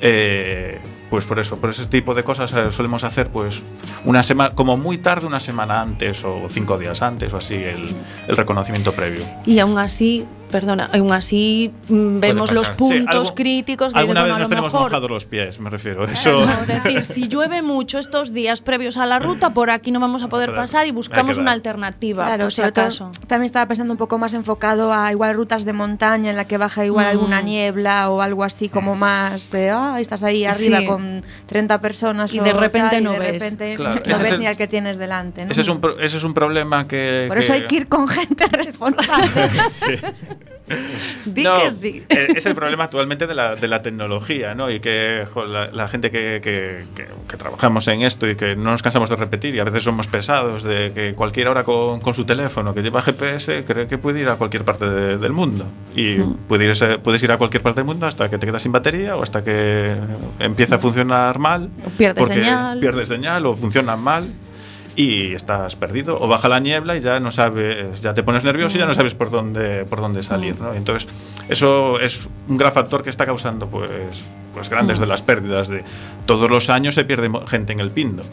eh, 0.00 0.80
pues 1.10 1.24
por 1.26 1.38
eso, 1.40 1.58
por 1.60 1.70
ese 1.70 1.86
tipo 1.86 2.14
de 2.14 2.22
cosas 2.22 2.52
eh, 2.52 2.70
solemos 2.72 3.02
hacer 3.04 3.28
pues 3.30 3.62
una 4.04 4.22
semana, 4.22 4.54
como 4.54 4.76
muy 4.76 4.96
tarde 4.98 5.26
una 5.26 5.40
semana 5.40 5.80
antes 5.82 6.24
o 6.24 6.42
cinco 6.48 6.78
días 6.78 7.02
antes 7.02 7.34
o 7.34 7.36
así 7.38 7.54
el, 7.54 7.82
el 8.28 8.36
reconocimiento 8.36 8.92
previo. 8.92 9.24
Y 9.44 9.58
aún 9.58 9.76
así, 9.78 10.24
perdona, 10.50 10.88
aún 10.92 11.12
así 11.12 11.72
mm, 11.88 12.18
vemos 12.20 12.52
los 12.52 12.70
puntos 12.70 12.96
Sí, 12.96 13.04
algo- 13.08 13.34
críticos. 13.34 13.92
que 13.92 13.98
Alguna 13.98 14.22
vez 14.22 14.38
nos 14.38 14.48
tenemos 14.48 14.72
mejor- 14.72 14.88
mojados 14.90 15.10
los 15.10 15.24
pies, 15.26 15.58
me 15.60 15.68
refiero. 15.70 16.04
Eso. 16.04 16.44
No, 16.46 16.52
es 16.62 16.66
decir, 16.66 17.04
si 17.04 17.28
llueve 17.28 17.62
mucho 17.62 17.98
estos 17.98 18.32
días 18.32 18.60
previos 18.60 18.96
a 18.96 19.06
la 19.06 19.18
ruta, 19.18 19.50
por 19.50 19.70
aquí 19.70 19.90
no 19.90 20.00
vamos 20.00 20.22
a 20.22 20.28
poder 20.28 20.50
Claro, 20.50 20.62
pasar 20.62 20.86
y 20.86 20.92
buscamos 20.92 21.38
una 21.38 21.52
alternativa, 21.52 22.24
Claro, 22.24 22.44
por 22.44 22.52
si 22.52 22.62
acaso. 22.62 23.10
también 23.26 23.46
estaba 23.46 23.66
pensando 23.66 23.92
un 23.92 23.98
poco 23.98 24.16
más 24.18 24.34
enfocado 24.34 24.92
a 24.92 25.10
igual 25.12 25.34
rutas 25.34 25.64
de 25.64 25.72
montaña 25.72 26.30
en 26.30 26.36
la 26.36 26.46
que 26.46 26.56
baja 26.56 26.84
igual 26.84 27.06
Mm. 27.06 27.08
alguna 27.10 27.42
niebla 27.42 28.10
o 28.10 28.20
algo 28.20 28.44
así 28.44 28.68
como 28.68 28.94
más 28.96 29.50
de, 29.50 29.70
ah, 29.70 29.96
estás 30.00 30.22
ahí 30.22 30.44
arriba 30.44 30.78
Sí. 30.80 30.86
con 30.86 30.99
30 31.46 31.80
personas 31.80 32.32
Y 32.34 32.40
de 32.40 32.52
repente 32.52 32.90
tal, 32.90 33.00
y 33.00 33.04
no 33.04 33.12
de 33.12 33.18
ves. 33.18 33.32
repente 33.32 33.74
Claro, 33.76 33.94
no 33.96 34.00
ese 34.02 34.12
es 34.12 34.18
ves 34.20 34.30
el- 34.32 34.40
ni 34.40 34.46
al 34.46 34.56
que 34.56 34.66
tienes 34.66 34.98
delante, 34.98 35.44
¿no? 35.44 35.50
Ese 35.52 35.60
es 35.62 35.68
un, 35.68 35.80
pro- 35.80 35.98
ese 35.98 36.16
es 36.16 36.24
un 36.24 36.34
problema 36.34 36.86
que. 36.86 37.26
Por 37.28 37.38
eso 37.38 37.52
que- 37.52 37.60
hay 37.60 37.66
que 37.66 37.76
ir 37.76 37.88
con 37.88 38.06
gente 38.08 38.46
responsable. 38.46 39.26
Sí. 39.70 39.84
Di 41.26 41.42
No, 41.44 41.58
que 41.58 41.70
sí. 41.70 42.04
eh, 42.08 42.28
Es 42.36 42.46
el 42.46 42.54
problema 42.54 42.84
actualmente 42.84 43.26
de 43.26 43.34
la, 43.34 43.56
de 43.56 43.68
la 43.68 43.82
tecnología, 43.82 44.54
¿no? 44.54 44.70
Y 44.70 44.80
que 44.80 45.26
jo, 45.32 45.44
la, 45.44 45.70
la 45.70 45.88
gente 45.88 46.10
que, 46.10 46.40
que- 46.42 46.84
que- 46.94 47.06
que 47.28 47.36
trabajamos 47.36 47.86
en 47.88 48.02
esto 48.02 48.28
y 48.28 48.36
que 48.36 48.56
no 48.56 48.70
nos 48.70 48.82
cansamos 48.82 49.10
de 49.10 49.16
repetir 49.16 49.54
y 49.54 49.60
a 49.60 49.64
veces 49.64 49.84
somos 49.84 50.06
pesados 50.08 50.62
de 50.64 50.92
que 50.92 51.14
cualquier 51.14 51.48
hora 51.48 51.64
con, 51.64 52.00
con 52.00 52.14
su 52.14 52.24
teléfono 52.24 52.74
que 52.74 52.82
lleva 52.82 53.02
GPS 53.02 53.64
cree 53.64 53.86
que 53.88 53.98
puede 53.98 54.20
ir 54.20 54.28
a 54.28 54.36
cualquier 54.36 54.64
parte 54.64 54.88
de- 54.88 55.18
del 55.18 55.32
mundo. 55.32 55.66
Y 55.94 56.18
puede 56.48 56.70
irse- 56.72 56.98
puedes 56.98 57.22
ir 57.22 57.32
a 57.32 57.38
cualquier 57.38 57.62
parte 57.62 57.80
del 57.80 57.86
mundo 57.86 58.06
hasta 58.06 58.28
que 58.30 58.38
te 58.38 58.46
quedas 58.46 58.62
sin 58.62 58.72
batería 58.72 59.16
o 59.16 59.22
hasta 59.22 59.42
que 59.44 59.96
empieza 60.38 60.76
a 60.76 60.78
funcionar 60.78 61.38
mal. 61.38 61.70
porque 62.26 62.40
señal. 62.40 62.80
Pierdes 62.80 63.08
señal 63.08 63.46
o 63.46 63.54
funciona 63.54 63.96
mal. 63.96 64.32
Y 64.96 65.34
estás 65.34 65.76
perdido, 65.76 66.18
o 66.20 66.26
baja 66.26 66.48
la 66.48 66.60
niebla 66.60 66.96
y 66.96 67.00
ya 67.00 67.20
no 67.20 67.30
sabes, 67.30 68.02
ya 68.02 68.12
te 68.12 68.22
pones 68.22 68.44
nervioso 68.44 68.76
y 68.76 68.80
ya 68.80 68.86
no 68.86 68.94
sabes 68.94 69.14
por 69.14 69.30
dónde, 69.30 69.84
por 69.84 70.00
dónde 70.00 70.22
salir, 70.22 70.60
¿no? 70.60 70.74
Entonces, 70.74 71.08
eso 71.48 72.00
es 72.00 72.28
un 72.48 72.56
gran 72.56 72.72
factor 72.72 73.02
que 73.02 73.10
está 73.10 73.24
causando, 73.24 73.68
pues, 73.68 74.26
pues 74.52 74.68
grandes 74.68 74.98
de 74.98 75.06
las 75.06 75.22
pérdidas. 75.22 75.68
De 75.68 75.84
todos 76.26 76.50
los 76.50 76.70
años 76.70 76.94
se 76.94 77.04
pierde 77.04 77.30
gente 77.48 77.72
en 77.72 77.80
el 77.80 77.90
Pindo. 77.90 78.24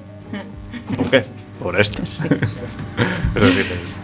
¿Por 0.98 1.10
qué? 1.10 1.24
Por 1.62 1.80
esto. 1.80 2.04
Pero 3.34 3.48
dices, 3.48 3.98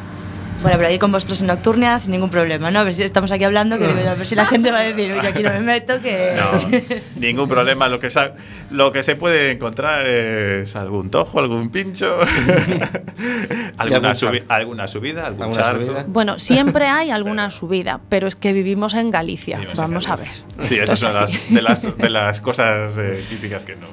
Bueno, 0.63 0.78
pero 0.78 0.88
ahí 0.89 0.97
con 0.97 1.12
vosotros 1.12 1.41
en 1.41 1.47
Nocturnia 1.47 1.99
sin 1.99 2.12
ningún 2.13 2.30
problema, 2.30 2.71
¿no? 2.71 2.80
A 2.80 2.84
ver 2.84 2.93
si 2.93 3.04
estamos 3.04 3.32
aquí 3.34 3.43
hablando, 3.43 3.78
que 3.78 3.86
digo, 3.86 4.10
a 4.10 4.15
ver 4.15 4.26
si 4.26 4.34
la 4.36 4.45
gente 4.45 4.71
va 4.71 4.80
a 4.80 4.84
decir, 4.84 5.12
oye, 5.12 5.28
aquí 5.28 5.43
no 5.43 5.49
me 5.52 5.60
meto, 5.60 5.99
que... 6.02 6.38
no, 6.38 6.80
ningún 7.19 7.49
problema. 7.49 7.89
Lo 7.89 7.99
que, 7.99 8.08
lo 8.71 8.91
que 8.93 9.04
se 9.04 9.15
puede 9.17 9.52
encontrar 9.52 10.08
es 10.08 10.76
algún 10.78 11.10
tojo, 11.12 11.39
algún 11.39 11.69
pincho, 11.69 12.17
alguna, 13.78 13.97
algún 13.97 14.12
subi- 14.12 14.38
charco. 14.39 14.54
alguna 14.54 14.88
subida, 14.88 15.28
algún 15.28 15.43
¿Alguna 15.43 15.62
charco. 15.63 15.86
subida? 15.86 16.06
Bueno, 16.08 16.39
siempre 16.39 16.86
hay 16.88 17.12
alguna 17.12 17.49
subida, 17.49 17.99
pero 18.10 18.28
es 18.28 18.36
que 18.36 18.54
vivimos 18.54 18.93
en 18.93 19.12
Galicia. 19.12 19.58
Vivimos 19.58 19.78
en 19.80 19.84
Vamos 19.84 20.08
a 20.08 20.15
ver. 20.15 20.28
Sí, 20.62 20.76
esas 20.76 20.97
son 20.97 21.10
es 21.10 21.15
las, 21.19 21.49
de, 21.49 21.62
las, 21.62 21.97
de 21.97 22.10
las 22.10 22.41
cosas 22.41 22.93
eh, 22.97 23.23
típicas 23.30 23.65
que 23.65 23.76
no. 23.76 23.88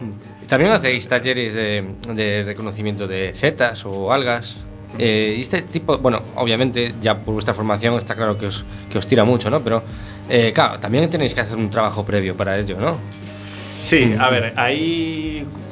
También 0.47 0.71
hacéis 0.73 1.09
talleres 1.09 1.53
de, 1.55 1.85
de 2.15 2.45
reconocimiento 2.45 3.09
de 3.09 3.33
setas 3.35 3.85
o 3.85 4.13
algas. 4.13 4.57
Eh, 4.99 5.35
y 5.39 5.41
este 5.41 5.63
tipo, 5.63 5.99
bueno, 5.99 6.21
obviamente 6.37 6.95
ya 7.01 7.19
por 7.19 7.35
vuestra 7.35 7.55
formación 7.55 7.95
está 7.95 8.15
claro 8.15 8.37
que 8.37 8.47
os, 8.47 8.65
que 8.91 8.99
os 8.99 9.07
tira 9.07 9.25
mucho, 9.25 9.51
¿no? 9.51 9.61
Pero 9.63 9.83
eh, 10.29 10.53
claro, 10.55 10.79
también 10.79 11.09
tenéis 11.09 11.35
que 11.35 11.41
hacer 11.41 11.57
un 11.57 11.71
trabajo 11.71 12.05
previo 12.05 12.37
para 12.37 12.59
ello, 12.59 12.77
¿no? 12.79 12.99
Sí, 13.81 14.15
a 14.19 14.29
ver, 14.29 14.53
ahí 14.57 15.47
mm, 15.47 15.70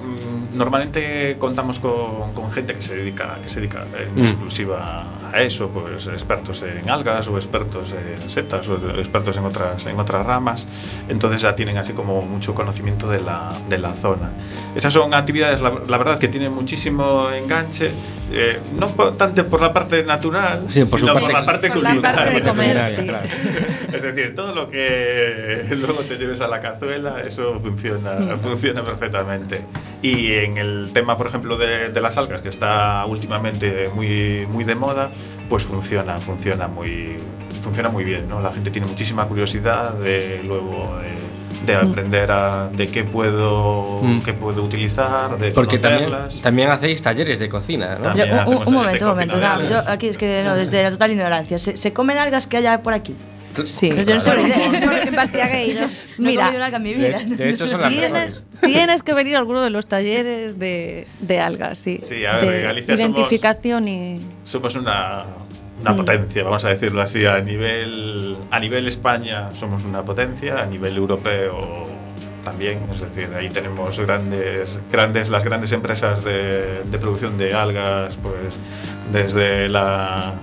normalmente 0.55 1.37
contamos 1.39 1.79
con, 1.79 2.33
con 2.35 2.51
gente 2.51 2.75
que 2.75 2.83
se 2.83 2.97
dedica, 2.97 3.39
que 3.43 3.49
se 3.49 3.61
dedica 3.61 3.83
en 3.99 4.23
Mm. 4.23 4.27
exclusiva 4.27 5.05
a 5.33 5.43
eso, 5.43 5.69
pues 5.69 6.07
expertos 6.07 6.63
en 6.63 6.89
algas 6.89 7.29
o 7.29 7.37
expertos 7.37 7.93
en 7.93 8.31
setas 8.31 8.67
o 8.69 8.77
expertos 8.99 9.37
en 9.37 9.45
otras, 9.45 9.85
en 9.87 9.99
otras 10.01 10.25
ramas. 10.27 10.67
Entonces 11.09 11.43
ya 11.43 11.55
tienen 11.55 11.77
así 11.77 11.93
como 11.93 12.23
mucho 12.23 12.55
conocimiento 12.55 13.09
de 13.09 13.21
la, 13.21 13.51
de 13.69 13.79
la 13.79 13.93
zona. 13.93 14.31
Esas 14.75 14.93
son 14.93 15.13
actividades, 15.15 15.61
la, 15.61 15.83
la 15.87 15.99
verdad, 15.99 16.19
que 16.19 16.29
tienen 16.29 16.55
muchísimo 16.55 17.29
enganche, 17.31 17.91
eh, 18.33 18.59
no 18.79 18.89
por- 18.89 19.17
tanto 19.17 19.47
por 19.47 19.61
la 19.61 19.73
parte 19.73 20.03
natural, 20.03 20.65
Sí, 20.71 20.81
por 20.85 20.99
sino 21.01 21.13
parte- 21.13 21.21
por 21.27 21.33
la 21.33 21.47
parte 21.47 21.69
Por 21.69 21.83
la 21.83 21.91
culinaria. 21.91 22.17
parte 22.25 22.35
de 22.35 22.43
comer, 22.49 22.81
sí. 22.81 23.07
Es 23.93 24.03
decir, 24.03 24.35
todo 24.35 24.55
lo 24.55 24.69
que 24.71 25.67
luego 25.79 26.01
te 26.03 26.17
lleves 26.17 26.41
a 26.41 26.49
la 26.49 26.61
cazuela, 26.61 27.17
eso 27.27 27.59
funciona, 27.61 28.17
funciona 28.41 28.83
perfectamente. 28.83 29.63
Y 30.01 30.33
en 30.35 30.59
el 30.59 30.91
tema, 30.93 31.17
por 31.19 31.27
ejemplo, 31.27 31.57
de, 31.57 31.91
de 31.91 32.01
las 32.01 32.17
algas, 32.19 32.41
que 32.41 32.49
está 32.49 33.05
últimamente 33.07 33.91
muy, 33.95 34.47
muy 34.51 34.63
de 34.65 34.75
moda, 34.77 35.11
pues 35.49 35.65
funciona, 35.65 36.19
funciona 36.19 36.69
muy, 36.69 37.17
funciona 37.63 37.89
muy 37.89 38.05
bien. 38.05 38.29
¿no? 38.29 38.41
La 38.41 38.53
gente 38.53 38.71
tiene 38.71 38.87
muchísima 38.87 39.27
curiosidad 39.27 39.95
de 39.95 40.41
luego 40.45 40.99
de, 41.03 41.67
de 41.67 41.75
aprender 41.77 42.31
a, 42.31 42.69
de 42.73 42.87
qué 42.87 43.03
puedo, 43.03 43.99
Mm. 44.03 44.21
qué 44.23 44.33
puedo 44.35 44.63
utilizar, 44.63 45.37
de 45.37 45.51
Porque 45.51 45.79
también, 45.81 46.11
también 46.43 46.71
hacéis 46.71 47.03
talleres 47.03 47.41
de 47.41 47.49
cocina, 47.49 47.99
¿no? 48.03 48.15
Yo- 48.15 48.25
un, 48.47 48.69
un 48.69 48.75
momento, 48.75 49.05
un 49.07 49.11
momento. 49.11 49.37
nada, 49.39 49.69
yo 49.69 49.91
aquí 49.91 50.07
es 50.07 50.17
que 50.17 50.45
no, 50.45 50.55
desde 50.55 50.81
la 50.85 50.91
total 50.93 51.11
ignorancia. 51.11 51.59
¿Se, 51.59 51.77
se 51.77 51.93
comen 51.93 52.19
algas 52.19 52.47
que 52.47 52.57
haya 52.59 52.83
por 52.85 52.93
aquí? 52.95 53.17
Sí. 53.67 53.91
Yo 53.91 54.05
no 54.05 54.93
en 54.93 55.15
Bastiagueiro. 55.17 55.81
No 56.19 56.29
he 56.29 56.33
Mira, 56.33 56.47
comido 56.47 56.67
en 56.77 56.83
mi 56.83 56.95
vida. 56.95 57.19
De, 57.19 57.37
de 57.37 57.51
hecho, 57.51 57.67
son 57.67 57.81
las 57.81 57.91
Tienes, 58.63 59.03
que 59.03 59.15
venir 59.15 59.37
a 59.37 59.39
alguno 59.39 59.61
de 59.63 59.71
los 59.71 59.87
talleres 59.87 60.59
de, 60.59 61.07
de 61.21 61.41
algas, 61.41 61.79
sí. 61.79 61.99
Sí, 62.01 62.25
a 62.25 62.37
ver, 62.37 62.45
de 62.49 62.57
en 62.59 62.63
Galicia 62.65 62.97
somos- 62.97 63.01
identificación 63.17 63.89
y. 63.89 64.21
somos 64.45 64.75
una, 64.77 65.25
una 65.81 65.93
Mm. 65.93 65.97
potencia, 65.97 66.43
vamos 66.45 66.65
a 66.65 66.69
decirlo 66.71 67.01
así, 67.03 67.25
a 67.27 67.41
nivel, 67.41 68.37
a 68.51 68.59
nivel 68.61 68.89
España 68.89 69.51
somos 69.53 69.85
una 69.85 70.05
potencia, 70.05 70.61
a 70.61 70.67
nivel 70.67 70.97
europeo 70.97 71.85
también, 72.45 72.81
es 72.93 73.01
decir, 73.01 73.29
ahí 73.37 73.49
tenemos 73.51 74.01
grandes, 74.01 74.79
grandes 74.91 75.29
las 75.29 75.45
grandes 75.45 75.71
empresas 75.73 76.25
de, 76.25 76.83
de 76.85 76.99
producción 76.99 77.37
de 77.37 77.53
algas, 77.53 78.17
pues 78.23 78.59
desde 79.13 79.69
la 79.69 80.35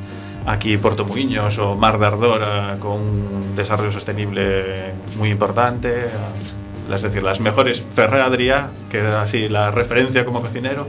aquí 0.46 0.78
Porto 0.78 1.06
Muiños 1.06 1.58
o 1.58 1.76
Mar 1.76 1.98
de 2.00 2.06
Ardora 2.06 2.76
con 2.80 3.02
un 3.02 3.56
desarrollo 3.56 3.92
sostenible 3.92 4.94
muy 5.18 5.30
importante. 5.30 6.06
Es 6.94 7.02
decir, 7.02 7.24
las 7.24 7.40
mejores 7.40 7.86
Ferrer 7.94 8.22
Adrià, 8.22 8.68
que 8.92 9.00
era 9.00 9.24
así 9.24 9.50
la 9.50 9.72
referencia 9.72 10.24
como 10.24 10.40
cocinero, 10.42 10.88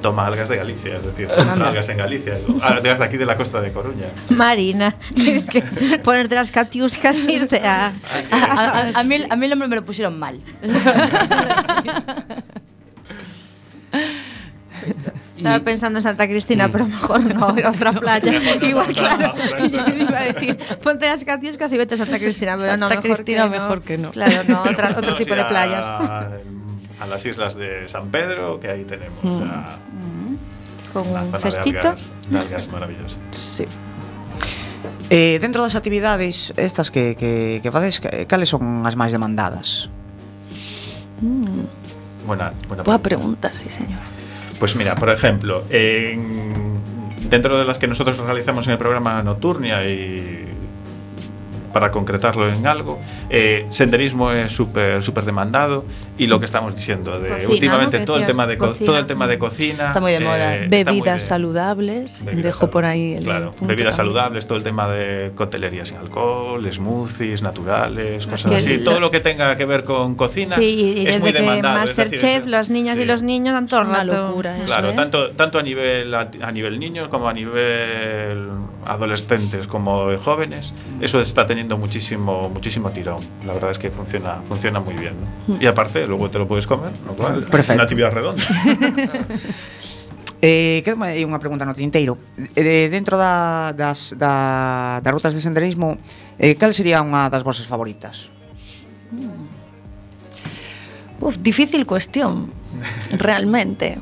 toma 0.00 0.26
algas 0.26 0.48
de 0.48 0.56
Galicia, 0.56 0.96
es 0.96 1.04
decir, 1.04 1.28
compra 1.28 1.68
algas 1.68 1.88
en 1.90 1.98
Galicia, 1.98 2.38
algas 2.62 2.98
de 2.98 3.04
aquí 3.04 3.16
de 3.18 3.26
la 3.26 3.36
costa 3.36 3.60
de 3.60 3.70
Coruña. 3.72 4.06
Marina, 4.30 4.94
tienes 5.14 5.44
que 5.44 5.60
ponerte 6.02 6.34
las 6.34 6.50
catiuscas 6.50 7.18
e 7.18 7.32
irte 7.32 7.60
a... 7.66 7.92
A, 8.30 8.36
a- 8.36 9.00
a 9.00 9.04
mí, 9.04 9.16
a 9.28 9.36
mí 9.36 9.44
el 9.46 9.50
nombre 9.50 9.68
me 9.68 9.76
lo 9.76 9.84
pusieron 9.84 10.18
mal. 10.18 10.40
Estaba 15.36 15.56
y... 15.56 15.60
pensando 15.60 15.98
en 15.98 16.02
Santa 16.02 16.26
Cristina, 16.26 16.68
mm. 16.68 16.72
pero 16.72 16.86
mejor 16.86 17.34
no, 17.34 17.50
en 17.58 17.66
otra 17.66 17.92
playa. 17.92 18.32
Mejor 18.32 18.64
Igual, 18.64 18.88
claro, 18.88 19.34
yo 19.58 19.94
iba 19.94 20.18
a 20.18 20.24
decir, 20.24 20.58
ponte 20.82 21.06
las 21.06 21.24
catiuscas 21.24 21.72
y 21.72 21.76
vete 21.76 21.94
a 21.94 21.98
Santa 21.98 22.18
Cristina, 22.18 22.56
pero 22.56 22.70
Santa 22.70 22.88
no, 22.88 22.88
mejor 22.90 23.02
Cristina 23.02 23.44
que 23.44 23.50
mejor 23.50 23.78
no. 23.78 23.84
que 23.84 23.98
no. 23.98 24.10
Claro, 24.12 24.42
no, 24.48 24.62
otra, 24.70 24.90
otro 24.90 25.10
no, 25.10 25.16
tipo 25.16 25.34
de 25.34 25.44
playas. 25.44 25.86
A, 25.86 26.30
a, 27.00 27.06
las 27.06 27.26
islas 27.26 27.56
de 27.56 27.88
San 27.88 28.08
Pedro, 28.08 28.60
que 28.60 28.70
ahí 28.70 28.84
tenemos. 28.84 29.22
Mm. 29.22 29.42
A. 29.42 29.78
Mm. 29.90 30.36
Con 30.92 31.08
un 31.08 31.40
cestito. 31.40 31.70
De 31.70 31.78
algas, 31.78 32.12
de 32.30 32.38
algas 32.38 32.68
maravillosas. 32.68 33.18
Sí. 33.32 33.64
Eh, 35.10 35.38
dentro 35.40 35.62
das 35.62 35.74
actividades 35.74 36.54
estas 36.56 36.90
que, 36.90 37.16
que, 37.16 37.60
que 37.62 37.70
fades, 37.72 38.00
cales 38.28 38.48
son 38.48 38.86
as 38.86 38.96
máis 38.96 39.12
demandadas? 39.12 39.90
Mm. 41.20 41.66
Buena, 42.24 42.56
buena 42.68 42.80
pregunta. 42.80 42.88
Boa 42.88 43.00
pregunta, 43.02 43.48
sí, 43.52 43.68
señor. 43.68 44.00
Pues 44.58 44.76
mira, 44.76 44.94
por 44.94 45.10
ejemplo, 45.10 45.64
en- 45.70 46.54
dentro 47.28 47.58
de 47.58 47.64
las 47.64 47.78
que 47.78 47.86
nosotros 47.86 48.16
realizamos 48.18 48.66
en 48.66 48.72
el 48.72 48.78
programa 48.78 49.22
Nocturnia 49.22 49.84
y 49.88 50.46
para 51.74 51.90
concretarlo 51.90 52.48
en 52.48 52.66
algo, 52.66 52.98
eh, 53.28 53.66
senderismo 53.68 54.30
es 54.32 54.50
súper 54.52 55.02
súper 55.02 55.24
demandado 55.24 55.84
y 56.16 56.26
lo 56.28 56.38
que 56.38 56.46
estamos 56.46 56.74
diciendo 56.74 57.18
de 57.20 57.28
Cocina, 57.30 57.50
últimamente 57.52 57.98
¿no? 57.98 58.04
todo 58.06 58.16
el 58.18 58.24
tema 58.24 58.46
de 58.46 58.56
co- 58.56 58.68
cocina. 58.68 58.86
todo 58.86 58.98
el 58.98 59.06
tema 59.06 59.26
de 59.26 59.38
cocina 59.38 59.86
Está 59.88 60.00
muy 60.00 60.12
de 60.12 60.20
moda. 60.20 60.54
eh, 60.56 60.68
está 60.70 60.92
muy 60.92 61.00
Bebidas 61.00 61.22
de- 61.22 61.28
saludables, 61.28 62.24
Bebidas 62.24 62.44
dejo 62.44 62.70
por 62.70 62.84
ahí 62.84 63.14
el 63.14 63.24
Claro, 63.24 63.50
punto 63.50 63.66
bebidas 63.66 63.96
también. 63.96 64.14
saludables, 64.14 64.46
todo 64.46 64.56
el 64.58 64.64
tema 64.64 64.88
de 64.88 65.32
coctelería 65.34 65.84
sin 65.84 65.96
alcohol, 65.98 66.64
smoothies 66.72 67.42
naturales, 67.42 68.26
cosas 68.28 68.50
que 68.52 68.56
así. 68.56 68.76
la- 68.78 68.84
Todo 68.84 69.00
lo 69.00 69.10
que 69.10 69.18
tenga 69.20 69.56
que 69.56 69.64
ver 69.64 69.82
con 69.82 70.14
cocina 70.14 70.54
Sí, 70.54 70.62
y, 70.62 71.00
y 71.02 71.06
es 71.08 71.18
muy 71.20 71.32
desde 71.32 71.32
que 71.32 71.50
demandado. 71.50 71.80
Masterchef, 71.80 72.46
las 72.46 72.70
niñas 72.70 72.96
y 72.98 73.02
sí. 73.02 73.04
los 73.06 73.22
niños 73.24 73.52
dan 73.54 73.66
todo 73.66 73.82
Es 73.82 73.88
una 73.88 74.04
locura 74.04 74.56
eso, 74.56 74.66
Claro, 74.66 74.90
¿eh? 74.90 74.94
tanto, 74.94 75.30
tanto 75.32 75.58
a 75.58 75.62
nivel 75.64 76.14
a, 76.14 76.30
a 76.40 76.52
nivel 76.52 76.78
niños 76.78 77.08
como 77.08 77.28
a 77.28 77.32
nivel 77.32 78.48
adolescentes 78.86 79.66
como 79.66 80.16
jóvenes, 80.18 80.72
eso 81.00 81.20
está 81.20 81.46
teniendo 81.46 81.63
teniendo 81.64 81.78
muchísimo, 81.78 82.48
muchísimo 82.50 82.90
tirón. 82.90 83.20
La 83.46 83.54
verdad 83.54 83.70
es 83.70 83.78
que 83.78 83.90
funciona, 83.90 84.42
funciona 84.46 84.80
muy 84.80 84.94
bien. 84.94 85.14
¿no? 85.18 85.54
Hmm. 85.54 85.62
Y 85.62 85.66
aparte, 85.66 86.06
luego 86.06 86.30
te 86.30 86.38
lo 86.38 86.46
puedes 86.46 86.66
comer, 86.66 86.92
lo 87.06 87.14
cual 87.14 87.40
Perfecto. 87.40 87.58
es 87.58 87.68
una 87.70 87.82
actividad 87.82 88.12
redonda. 88.12 88.42
Eh, 90.46 90.82
que 90.84 90.92
hai 90.92 91.24
unha 91.24 91.40
pregunta 91.40 91.64
no 91.64 91.72
tinteiro 91.72 92.20
eh, 92.52 92.92
Dentro 92.92 93.16
da, 93.16 93.72
das, 93.72 94.12
da, 94.12 95.00
das 95.00 95.08
rutas 95.08 95.32
de 95.32 95.40
senderismo 95.40 95.96
eh, 96.36 96.52
Cal 96.52 96.76
sería 96.76 97.00
unha 97.00 97.32
das 97.32 97.40
vosas 97.40 97.64
favoritas? 97.64 98.28
Hmm. 99.08 99.48
Uf, 101.24 101.40
difícil 101.40 101.88
cuestión 101.88 102.52
Realmente 103.16 103.96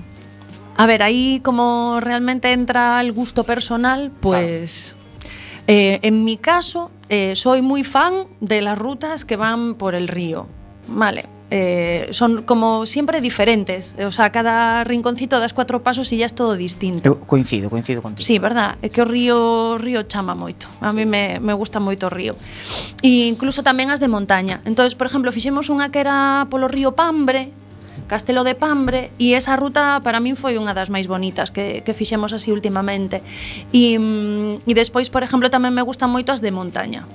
A 0.75 0.91
ver, 0.91 1.07
aí 1.07 1.39
como 1.47 2.03
realmente 2.03 2.51
entra 2.51 2.99
el 2.99 3.15
gusto 3.15 3.47
personal 3.47 4.11
Pues 4.11 4.99
claro. 4.99 5.71
eh, 5.71 6.03
en 6.03 6.27
mi 6.27 6.43
caso 6.43 6.91
eh, 7.13 7.37
soy 7.37 7.61
muy 7.61 7.85
fan 7.85 8.25
de 8.41 8.63
las 8.63 8.79
rutas 8.79 9.27
que 9.27 9.37
van 9.37 9.75
por 9.75 9.95
el 9.95 10.09
río. 10.09 10.47
Vale, 10.89 11.27
eh, 11.51 12.09
son 12.11 12.43
como 12.43 12.87
siempre 12.87 13.21
diferentes. 13.21 13.95
O 14.01 14.11
sea, 14.11 14.33
cada 14.33 14.83
rinconcito 14.83 15.39
das 15.39 15.53
cuatro 15.53 15.85
pasos 15.85 16.09
e 16.09 16.17
ya 16.17 16.25
es 16.25 16.33
todo 16.33 16.57
distinto. 16.57 17.05
Eu 17.05 17.21
coincido, 17.21 17.69
coincido 17.69 18.01
contigo. 18.01 18.25
Sí, 18.25 18.41
verdad, 18.41 18.81
é 18.81 18.89
que 18.89 19.05
o 19.05 19.07
río 19.07 19.77
río 19.77 20.09
chama 20.09 20.33
moito. 20.33 20.73
A 20.81 20.97
mí 20.97 21.05
me, 21.05 21.37
me 21.37 21.53
gusta 21.53 21.85
moito 21.85 22.09
o 22.09 22.11
río. 22.11 22.33
E 23.05 23.29
incluso 23.29 23.61
tamén 23.61 23.93
as 23.93 24.01
de 24.01 24.09
montaña. 24.09 24.65
Entón, 24.65 24.89
por 24.97 25.05
exemplo, 25.05 25.29
fixemos 25.37 25.69
unha 25.69 25.93
que 25.93 26.01
era 26.01 26.49
polo 26.49 26.65
río 26.65 26.97
Pambre, 26.97 27.53
Castelo 28.13 28.45
de 28.45 28.53
Pambre 28.53 29.09
e 29.17 29.33
esa 29.33 29.57
ruta 29.57 30.05
para 30.05 30.21
min 30.21 30.37
foi 30.37 30.61
unha 30.61 30.77
das 30.77 30.93
máis 30.93 31.09
bonitas 31.09 31.49
que, 31.49 31.81
que 31.81 31.97
fixemos 31.97 32.37
así 32.37 32.53
últimamente 32.53 33.25
e, 33.73 33.97
mm, 33.97 34.69
e 34.69 34.73
despois, 34.77 35.09
por 35.09 35.25
exemplo, 35.25 35.49
tamén 35.49 35.73
me 35.73 35.81
gustan 35.81 36.13
moito 36.13 36.29
as 36.29 36.45
de 36.45 36.53
montaña 36.53 37.09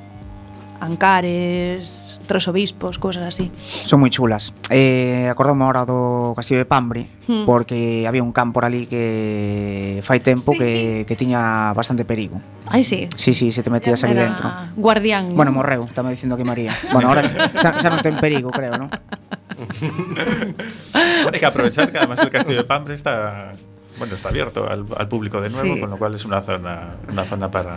Ancares, 0.79 2.21
Tres 2.27 2.47
Obispos, 2.47 2.99
cousas 2.99 3.25
así. 3.25 3.49
Son 3.85 3.97
moi 3.97 4.13
chulas. 4.13 4.53
Eh, 4.69 5.25
acordoume 5.25 5.65
agora 5.65 5.89
do 5.89 6.33
Castillo 6.37 6.61
de 6.61 6.69
Pambre, 6.69 7.09
hmm. 7.25 7.49
porque 7.49 8.05
había 8.05 8.21
un 8.21 8.29
campo 8.29 8.61
por 8.61 8.65
ali 8.65 8.85
que 8.85 10.01
fai 10.05 10.21
tempo 10.21 10.53
sí. 10.53 10.57
que, 10.61 10.71
que 11.09 11.15
tiña 11.17 11.73
bastante 11.73 12.05
perigo. 12.05 12.41
Ai, 12.69 12.85
sí. 12.85 13.09
Sí, 13.17 13.33
sí, 13.33 13.49
se 13.49 13.65
te 13.65 13.69
metías 13.73 14.01
ali 14.05 14.13
dentro. 14.13 14.49
Guardián. 14.77 15.33
Bueno, 15.33 15.49
morreu, 15.49 15.85
estaba 15.85 16.09
dicindo 16.13 16.37
que 16.37 16.45
María. 16.45 16.73
Bueno, 16.93 17.09
ahora 17.09 17.25
xa, 17.57 17.73
xa 17.81 17.89
non 17.89 18.05
ten 18.05 18.17
perigo, 18.21 18.53
creo, 18.53 18.77
non? 18.77 18.89
bueno, 20.93 21.31
hay 21.33 21.39
que 21.39 21.45
aprovechar 21.45 21.91
que 21.91 21.97
además 21.97 22.19
el 22.21 22.29
castillo 22.29 22.59
de 22.59 22.63
Pambre 22.63 22.95
está, 22.95 23.53
bueno, 23.97 24.15
está 24.15 24.29
abierto 24.29 24.69
al, 24.69 24.83
al 24.95 25.07
público 25.07 25.41
de 25.41 25.49
nuevo, 25.49 25.75
sí. 25.75 25.79
con 25.79 25.89
lo 25.89 25.97
cual 25.97 26.15
es 26.15 26.25
una 26.25 26.41
zona, 26.41 26.91
una 27.09 27.23
zona 27.23 27.49
para, 27.49 27.75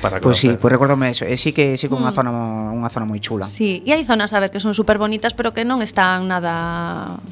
para 0.00 0.20
conocer. 0.20 0.22
Pues 0.22 0.38
sí, 0.38 0.48
pues 0.60 0.72
recordome 0.72 1.10
eso. 1.10 1.24
Eh, 1.24 1.36
sí 1.36 1.52
que 1.52 1.76
sí 1.76 1.88
que 1.88 1.94
mm. 1.94 2.02
unha 2.02 2.12
zona 2.12 2.30
unha 2.74 2.90
zona 2.90 3.06
moi 3.06 3.22
chula. 3.22 3.46
Sí, 3.46 3.82
e 3.86 3.94
hai 3.94 4.02
zonas, 4.02 4.34
a 4.34 4.40
ver, 4.42 4.50
que 4.50 4.58
son 4.58 4.74
super 4.74 4.98
bonitas, 4.98 5.32
pero 5.34 5.54
que 5.54 5.62
non 5.62 5.80
están 5.80 6.26
nada 6.26 7.22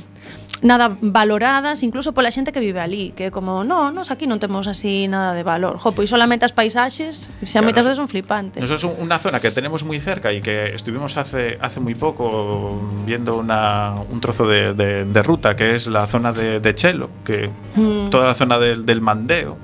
nada 0.63 0.91
valoradas 1.01 1.83
incluso 1.83 2.13
pola 2.13 2.31
xente 2.31 2.51
que 2.53 2.61
vive 2.61 2.81
ali, 2.81 3.13
que 3.15 3.31
como, 3.31 3.65
no, 3.65 3.91
nos 3.91 4.11
aquí 4.11 4.27
non 4.27 4.43
temos 4.43 4.67
así 4.67 5.07
nada 5.07 5.35
de 5.35 5.47
valor. 5.47 5.79
Jo, 5.79 5.95
pois 5.95 6.11
solamente 6.11 6.45
as 6.45 6.55
paisaxes, 6.55 7.31
xa 7.45 7.59
claro, 7.59 7.67
moitas 7.71 7.85
veces 7.87 7.99
son 7.99 8.11
flipantes. 8.11 8.59
Nos 8.59 8.71
é 8.73 8.79
unha 8.87 9.19
zona 9.23 9.39
que 9.39 9.51
tenemos 9.55 9.87
moi 9.87 9.99
cerca 10.03 10.35
e 10.35 10.43
que 10.43 10.75
estuvimos 10.75 11.15
hace 11.15 11.57
hace 11.63 11.79
moi 11.79 11.95
pouco 11.95 12.79
viendo 13.07 13.39
una, 13.39 13.95
un 14.11 14.19
trozo 14.19 14.47
de, 14.51 14.75
de, 14.75 15.07
de 15.07 15.21
ruta 15.23 15.55
que 15.55 15.79
es 15.79 15.87
la 15.87 16.07
zona 16.11 16.35
de, 16.35 16.59
de 16.59 16.71
Chelo, 16.75 17.11
que 17.23 17.51
mm. 17.77 18.11
toda 18.11 18.27
la 18.27 18.35
zona 18.35 18.59
del, 18.59 18.85
del 18.85 19.01
Mandeo, 19.01 19.57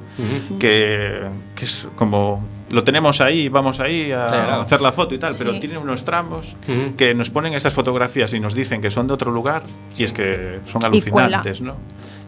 que, 0.58 1.26
que 1.54 1.64
es 1.64 1.88
como 1.96 2.53
lo 2.74 2.84
tenemos 2.84 3.20
ahí, 3.20 3.48
vamos 3.48 3.80
ahí 3.80 4.10
a 4.12 4.26
Claro. 4.26 4.60
hacer 4.62 4.80
la 4.80 4.92
foto 4.92 5.14
y 5.14 5.18
tal, 5.18 5.34
pero 5.38 5.52
Sí. 5.52 5.60
tiene 5.60 5.78
unos 5.78 6.04
tramos 6.04 6.56
Ujú. 6.68 6.96
que 6.96 7.14
nos 7.14 7.30
ponen 7.30 7.54
esas 7.54 7.72
fotografías 7.72 8.32
y 8.34 8.40
nos 8.40 8.54
dicen 8.54 8.80
que 8.82 8.90
son 8.90 9.06
de 9.06 9.14
otro 9.14 9.30
lugar 9.32 9.62
y 9.96 10.04
es 10.04 10.12
que 10.12 10.60
son 10.64 10.84
alucinantes, 10.84 11.60
¿no? 11.60 11.76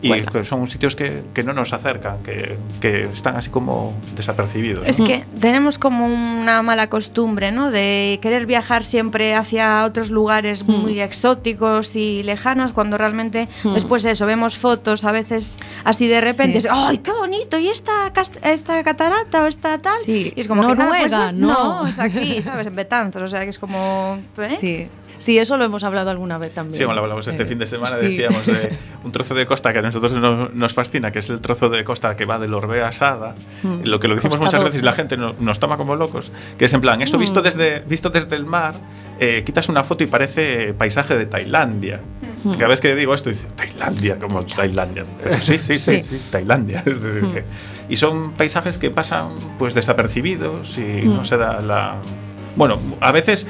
Y 0.03 0.09
Cuela. 0.23 0.45
son 0.45 0.69
sitios 0.69 0.95
que, 0.95 1.23
que 1.33 1.43
no 1.43 1.55
nos 1.55 1.73
acercan, 1.73 2.19
que, 2.23 2.59
que 2.81 3.03
están 3.05 3.35
así 3.37 3.49
como 3.51 3.95
desapercibidos. 4.15 4.85
¿no? 4.85 4.91
Es 4.91 4.99
que 5.01 5.25
tenemos 5.41 5.79
como 5.79 6.07
una 6.07 6.61
mala 6.63 6.89
costumbre, 6.91 7.51
¿no? 7.51 7.71
De 7.71 8.19
querer 8.21 8.45
viajar 8.47 8.85
siempre 8.85 9.35
hacia 9.35 9.85
otros 9.85 10.11
lugares 10.11 10.65
muy 10.69 11.01
exóticos 11.01 11.97
y 11.97 12.23
lejanos, 12.23 12.73
cuando 12.73 12.99
realmente 12.99 13.49
Mm. 13.65 13.73
después 13.73 14.03
de 14.03 14.11
eso 14.13 14.27
vemos 14.27 14.57
fotos 14.59 15.03
a 15.05 15.13
veces 15.13 15.59
así 15.83 16.07
de 16.09 16.21
repente, 16.21 16.61
Sí. 16.61 16.67
es, 16.69 16.73
¡ay, 16.73 16.99
qué 16.99 17.13
bonito! 17.13 17.59
¿Y 17.59 17.69
esta, 17.69 18.13
esta 18.43 18.85
catarata 18.85 19.45
o 19.45 19.47
esta 19.47 19.79
tal? 19.79 19.95
Sí. 20.05 20.33
Y 20.37 20.41
es 20.41 20.49
como 20.49 20.63
que 20.69 20.75
nada, 20.77 20.91
pues 20.91 21.11
Noruega, 21.11 21.27
es- 21.31 21.35
no. 21.35 21.83
no, 21.83 21.87
es 21.89 21.99
aquí, 21.99 22.41
¿sabes? 22.43 22.67
En 22.69 22.77
Betanzos, 22.77 23.23
o 23.23 23.27
sea, 23.29 23.41
que 23.43 23.49
es 23.51 23.59
como... 23.59 24.19
¿eh? 24.39 24.49
Sí. 24.61 24.89
Sí, 25.19 25.39
eso 25.39 25.57
lo 25.57 25.65
hemos 25.65 25.83
hablado 25.85 26.11
alguna 26.11 26.39
vez 26.39 26.53
también. 26.53 26.79
Sí, 26.79 26.85
lo 26.85 26.91
hablamos 26.93 27.27
este 27.27 27.43
Eh, 27.43 27.47
fin 27.47 27.59
de 27.59 27.67
semana, 27.67 27.97
sí. 27.97 28.07
decíamos 28.07 28.47
de 28.47 28.73
un 29.05 29.13
trozo 29.13 29.35
de 29.35 29.47
costa 29.47 29.73
que 29.73 29.79
a 29.79 29.83
nosotros 29.83 30.13
nos, 30.13 30.53
nos 30.55 30.75
fascina, 30.75 31.11
que 31.13 31.21
es 31.21 31.31
el 31.31 31.41
trozo 31.41 31.69
de 31.69 31.85
costa 31.85 32.17
que 32.17 32.25
va 32.25 32.39
del 32.39 32.53
Orbea 32.55 32.89
a 32.89 32.93
Sada. 32.93 33.35
Mm. 33.63 33.83
Lo 33.85 33.99
que 34.01 34.09
lo 34.09 34.15
decimos 34.17 34.39
muchas 34.39 34.63
veces 34.63 34.83
y 34.83 34.85
la 34.85 34.93
gente 34.93 35.17
no- 35.17 35.35
nos 35.41 35.59
toma 35.59 35.77
como 35.77 35.95
locos, 35.97 36.33
que 36.59 36.67
es 36.67 36.73
en 36.75 36.81
plan, 36.81 37.01
eso 37.03 37.17
visto 37.19 37.41
Mm. 37.41 37.45
desde, 37.45 37.81
visto 37.81 38.11
desde 38.11 38.37
el 38.37 38.45
mar, 38.47 38.75
eh, 39.19 39.43
quitas 39.47 39.69
una 39.69 39.83
foto 39.85 40.05
y 40.05 40.07
parece 40.07 40.75
paisaje 40.75 41.17
de 41.17 41.27
Tailandia. 41.27 42.01
Mm. 42.45 42.53
Cada 42.53 42.69
vez 42.69 42.81
que 42.81 42.95
digo 42.95 43.15
esto, 43.15 43.31
dice, 43.31 43.47
Tailandia, 43.57 44.19
como 44.19 44.45
Tailandia. 44.45 45.05
Pero 45.23 45.41
sí, 45.41 45.59
sí, 45.59 45.79
sí, 45.79 46.03
Sí. 46.03 46.21
Tailandia. 46.31 46.83
Es 46.87 47.03
decir, 47.03 47.23
Mm. 47.25 47.33
que- 47.35 47.45
y 47.89 47.97
son 47.97 48.33
paisajes 48.33 48.79
que 48.79 48.91
pasan 48.91 49.31
pues 49.59 49.75
desapercibidos 49.75 50.77
y 50.79 51.07
Mm. 51.07 51.15
no 51.17 51.25
se 51.25 51.37
da 51.37 51.61
la... 51.61 51.97
Bueno, 52.57 52.79
a 53.01 53.13
veces, 53.13 53.47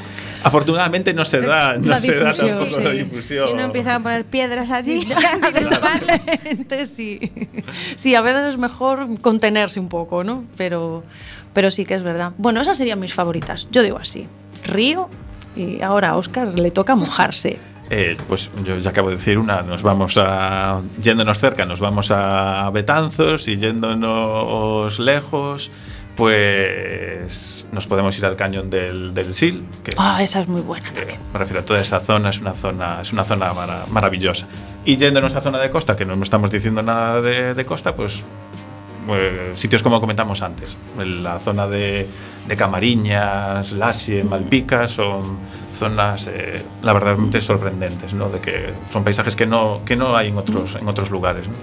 afortunadamente, 0.47 1.13
no 1.13 1.25
se 1.25 1.41
da, 1.41 1.77
no 1.77 1.89
La 1.89 1.99
se 1.99 2.15
da 2.15 2.33
tampoco 2.33 2.81
la 2.81 2.91
sí. 2.93 2.99
difusión. 2.99 3.49
Si 3.49 3.55
no 3.55 3.63
empiezan 3.63 3.95
a 3.97 4.03
poner 4.03 4.25
piedras 4.25 4.71
allí, 4.71 5.05
Probablemente 5.05 6.87
sí. 6.87 7.33
Sí, 7.97 8.15
a 8.15 8.21
veces 8.21 8.51
es 8.51 8.59
mejor 8.59 9.09
contenerse 9.21 9.81
un 9.81 9.89
poco, 9.89 10.23
¿no? 10.23 10.45
Pero, 10.57 11.03
pero 11.53 11.71
sí 11.71 11.85
que 11.85 11.95
es 11.95 12.03
verdad. 12.03 12.33
Bueno, 12.39 12.61
esas 12.61 12.77
serían 12.77 13.01
mis 13.01 13.13
favoritas. 13.13 13.69
Yo 13.73 13.83
digo 13.83 13.99
así. 13.99 14.29
Río 14.65 15.09
y 15.57 15.83
ahora 15.83 16.11
a 16.11 16.17
Oscar 16.17 16.59
le 16.59 16.71
toca 16.71 16.95
mojarse. 16.95 17.59
Eh, 17.91 18.17
pues 18.29 18.51
yo 18.65 18.79
ya 18.79 18.91
acabo 18.91 19.11
de 19.11 19.17
decir 19.17 19.39
una, 19.39 19.63
nos 19.63 19.83
vamos 19.83 20.17
a, 20.17 20.81
yéndonos 21.01 21.39
cerca, 21.39 21.65
nos 21.65 21.79
vamos 21.79 22.11
a 22.11 22.69
Betanzos 22.71 23.47
y 23.47 23.59
yéndonos 23.59 24.99
lejos, 24.99 25.71
pues 26.17 27.67
nos 27.73 27.87
podemos 27.87 28.17
ir 28.19 28.27
al 28.27 28.37
cañón 28.37 28.71
del, 28.71 29.15
del 29.15 29.35
Sil, 29.35 29.63
Ah, 29.97 30.23
esa 30.23 30.41
es 30.41 30.49
muy 30.49 30.61
buena. 30.61 30.89
me 31.33 31.39
refiero 31.39 31.61
a 31.61 31.65
toda 31.65 31.81
esa 31.81 32.01
zona, 32.01 32.31
es 32.31 32.41
una 32.41 32.55
zona, 32.55 33.01
es 33.03 33.13
una 33.13 33.25
zona 33.25 33.53
mara- 33.53 33.87
maravillosa. 33.91 34.47
Y 34.85 34.97
yéndonos 34.97 35.35
a 35.35 35.41
zona 35.41 35.59
de 35.59 35.71
costa, 35.71 35.97
que 35.97 36.05
no 36.05 36.15
estamos 36.23 36.51
diciendo 36.51 36.83
nada 36.83 37.21
de, 37.21 37.55
de 37.55 37.65
costa, 37.67 37.95
pues 37.97 38.23
eh, 39.09 39.51
sitios 39.55 39.83
como 39.83 40.01
comentamos 40.01 40.43
antes, 40.43 40.77
la 40.99 41.39
zona 41.39 41.67
de, 41.69 42.09
de 42.47 42.57
Camariñas, 42.57 43.73
Lasie, 43.73 44.23
Malpica, 44.25 44.89
son 44.89 45.39
zonas 45.73 46.29
eh, 46.33 46.65
la 46.83 46.93
verdaderamente 46.93 47.41
sorprendentes, 47.41 48.15
¿no? 48.15 48.29
De 48.31 48.41
que 48.41 48.73
son 48.91 49.05
paisajes 49.05 49.37
que 49.37 49.47
no, 49.47 49.83
que 49.85 49.95
no 49.97 50.17
hay 50.17 50.29
en 50.29 50.39
otros, 50.39 50.77
en 50.77 50.89
otros 50.89 51.11
lugares, 51.11 51.47
¿no? 51.49 51.55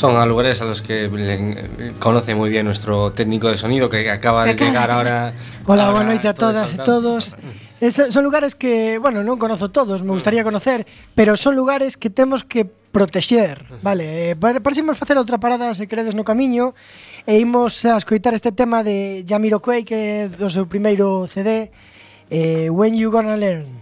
Son 0.00 0.16
a 0.16 0.24
lugares 0.24 0.62
a 0.62 0.64
los 0.64 0.80
que 0.80 1.08
le 1.08 1.34
eh, 1.34 1.92
conoce 1.98 2.34
muy 2.34 2.48
bien 2.48 2.64
nuestro 2.64 3.12
técnico 3.12 3.48
de 3.48 3.58
sonido 3.58 3.90
que 3.90 4.08
acaba 4.08 4.46
de 4.46 4.54
llegar 4.54 4.90
ahora. 4.90 5.34
Hola, 5.66 5.84
ahora, 5.84 5.92
boa 5.92 6.04
noite 6.08 6.24
a 6.24 6.32
todas 6.32 6.72
e 6.72 6.78
todos. 6.80 7.36
Es, 7.84 8.00
son 8.08 8.24
lugares 8.24 8.56
que, 8.56 8.96
bueno, 8.96 9.20
non 9.20 9.36
conozo 9.36 9.68
todos, 9.68 10.00
me 10.00 10.08
mm. 10.08 10.16
gustaría 10.16 10.40
conocer, 10.40 10.88
pero 11.12 11.36
son 11.36 11.52
lugares 11.52 12.00
que 12.00 12.08
temos 12.08 12.48
que 12.48 12.64
protexer, 12.64 13.68
vale? 13.84 14.32
Eh, 14.32 14.94
facer 14.96 15.20
outra 15.20 15.36
parada 15.36 15.76
se 15.76 15.84
credes 15.84 16.16
no 16.16 16.24
camiño 16.24 16.72
e 17.28 17.36
imos 17.36 17.84
a 17.84 18.00
escoitar 18.00 18.32
este 18.32 18.56
tema 18.56 18.80
de 18.80 19.20
Jamiroquai 19.28 19.84
que 19.84 20.24
é 20.24 20.32
do 20.32 20.48
seu 20.48 20.64
primeiro 20.64 21.28
CD, 21.28 21.68
eh, 22.32 22.72
When 22.72 22.96
You 22.96 23.12
Gonna 23.12 23.36
Learn. 23.36 23.79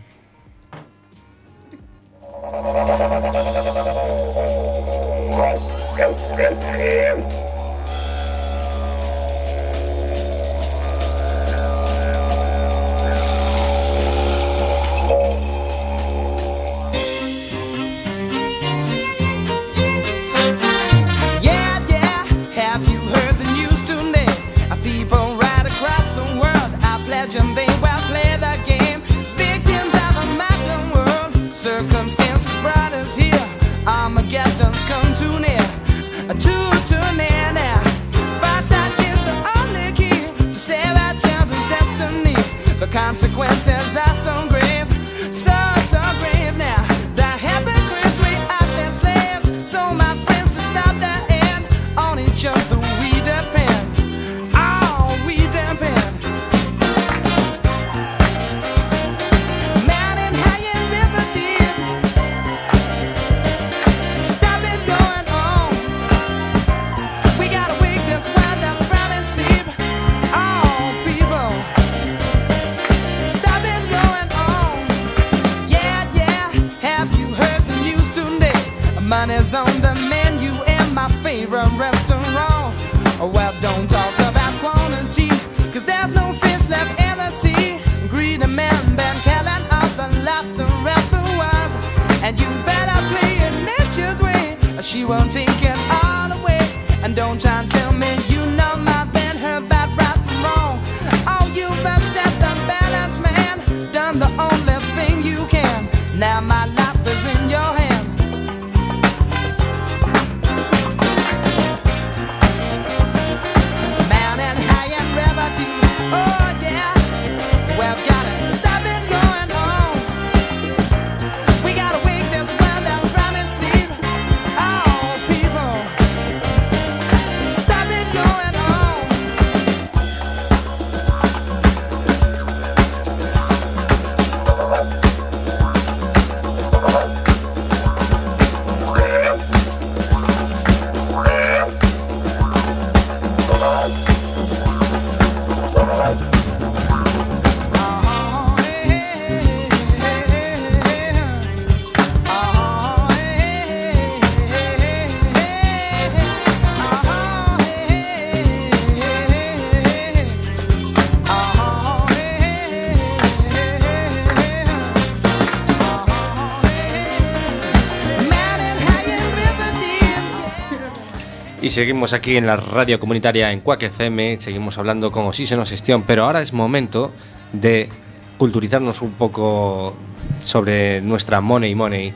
Seguimos 171.78 172.12
aquí 172.12 172.36
en 172.36 172.44
la 172.44 172.56
radio 172.56 172.98
comunitaria 172.98 173.52
en 173.52 173.60
Cuac 173.60 173.84
FM, 173.84 174.40
seguimos 174.40 174.78
hablando 174.78 175.12
con 175.12 175.26
Oxígeno 175.26 175.64
Gestión, 175.64 176.02
pero 176.02 176.24
ahora 176.24 176.42
es 176.42 176.52
momento 176.52 177.12
de 177.52 177.88
culturizarnos 178.36 179.00
un 179.00 179.12
poco 179.12 179.96
sobre 180.40 181.00
nuestra 181.02 181.40
Money 181.40 181.76
Money, 181.76 182.12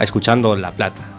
escuchando 0.00 0.56
La 0.56 0.72
Plata. 0.72 1.09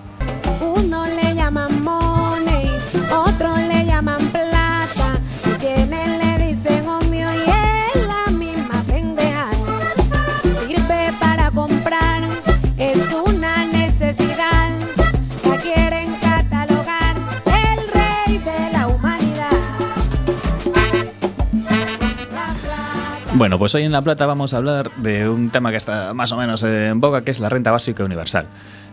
Bueno, 23.42 23.58
pues 23.58 23.74
hoy 23.74 23.82
en 23.82 23.92
La 23.92 24.04
Plata 24.04 24.28
vamos 24.28 24.54
a 24.54 24.58
hablar 24.58 24.92
de 24.98 25.28
un 25.28 25.50
tema 25.50 25.72
que 25.72 25.78
está 25.78 26.14
más 26.14 26.32
o 26.32 26.38
menos 26.38 26.62
en 26.62 27.02
boga, 27.02 27.24
que 27.24 27.32
es 27.32 27.40
la 27.40 27.50
renta 27.50 27.72
básica 27.72 28.04
universal, 28.04 28.46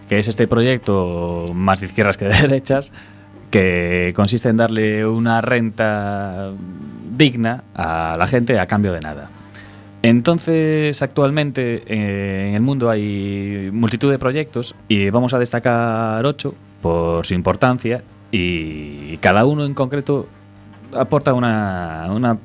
que 0.08 0.18
es 0.18 0.26
este 0.26 0.48
proyecto 0.48 1.44
más 1.52 1.80
de 1.80 1.86
izquierdas 1.86 2.16
que 2.16 2.24
de 2.24 2.30
derechas, 2.48 2.90
que 3.50 4.14
consiste 4.16 4.48
en 4.48 4.56
darle 4.56 5.04
una 5.04 5.42
renta 5.42 6.52
digna 7.14 7.64
a 7.74 8.16
la 8.18 8.26
gente 8.26 8.58
a 8.58 8.66
cambio 8.66 8.94
de 8.94 9.00
nada. 9.00 9.28
Entonces, 10.00 11.02
actualmente 11.02 11.82
eh, 11.86 12.48
en 12.48 12.54
el 12.54 12.62
mundo 12.62 12.88
hay 12.88 13.68
multitud 13.70 14.10
de 14.10 14.18
proyectos 14.18 14.74
y 14.88 15.10
vamos 15.10 15.34
a 15.34 15.38
destacar 15.38 16.24
ocho 16.24 16.54
por 16.80 17.26
su 17.26 17.34
importancia 17.34 18.02
y 18.32 19.18
cada 19.18 19.44
uno 19.44 19.66
en 19.66 19.74
concreto 19.74 20.26
aporta 20.94 21.34
una, 21.34 22.06
una 22.08 22.38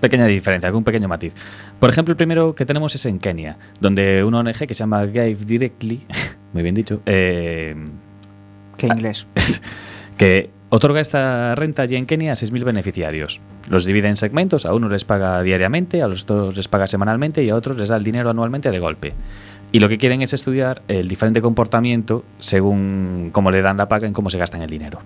pequeña 0.00 0.26
diferencia, 0.26 0.68
algún 0.68 0.84
pequeño 0.84 1.08
matiz. 1.08 1.34
Por 1.78 1.90
ejemplo, 1.90 2.12
el 2.12 2.16
primero 2.16 2.54
que 2.54 2.64
tenemos 2.66 2.94
es 2.94 3.06
en 3.06 3.18
Kenia, 3.18 3.56
donde 3.80 4.24
una 4.24 4.40
ONG 4.40 4.66
que 4.66 4.74
se 4.74 4.80
llama 4.80 5.06
Give 5.06 5.36
Directly, 5.44 6.06
muy 6.52 6.62
bien 6.62 6.74
dicho, 6.74 7.00
eh, 7.06 7.74
Que 8.76 8.86
inglés. 8.86 9.26
que 10.16 10.50
Otorga 10.68 11.00
esta 11.00 11.54
renta 11.54 11.82
allí 11.82 11.94
en 11.94 12.06
Kenia 12.06 12.32
a 12.32 12.34
6.000 12.34 12.64
beneficiarios. 12.64 13.40
Los 13.68 13.84
divide 13.84 14.08
en 14.08 14.16
segmentos, 14.16 14.66
a 14.66 14.74
unos 14.74 14.90
les 14.90 15.04
paga 15.04 15.40
diariamente, 15.42 16.02
a 16.02 16.08
los 16.08 16.24
otros 16.24 16.56
les 16.56 16.66
paga 16.66 16.88
semanalmente 16.88 17.44
y 17.44 17.50
a 17.50 17.54
otros 17.54 17.76
les 17.76 17.88
da 17.88 17.96
el 17.96 18.02
dinero 18.02 18.30
anualmente 18.30 18.70
de 18.72 18.78
golpe. 18.80 19.14
Y 19.70 19.78
lo 19.78 19.88
que 19.88 19.96
quieren 19.96 20.22
es 20.22 20.32
estudiar 20.32 20.82
el 20.88 21.08
diferente 21.08 21.40
comportamiento 21.40 22.24
según 22.40 23.30
cómo 23.32 23.52
le 23.52 23.62
dan 23.62 23.76
la 23.76 23.88
paga 23.88 24.08
en 24.08 24.12
cómo 24.12 24.28
se 24.28 24.38
gastan 24.38 24.62
el 24.62 24.70
dinero. 24.70 24.98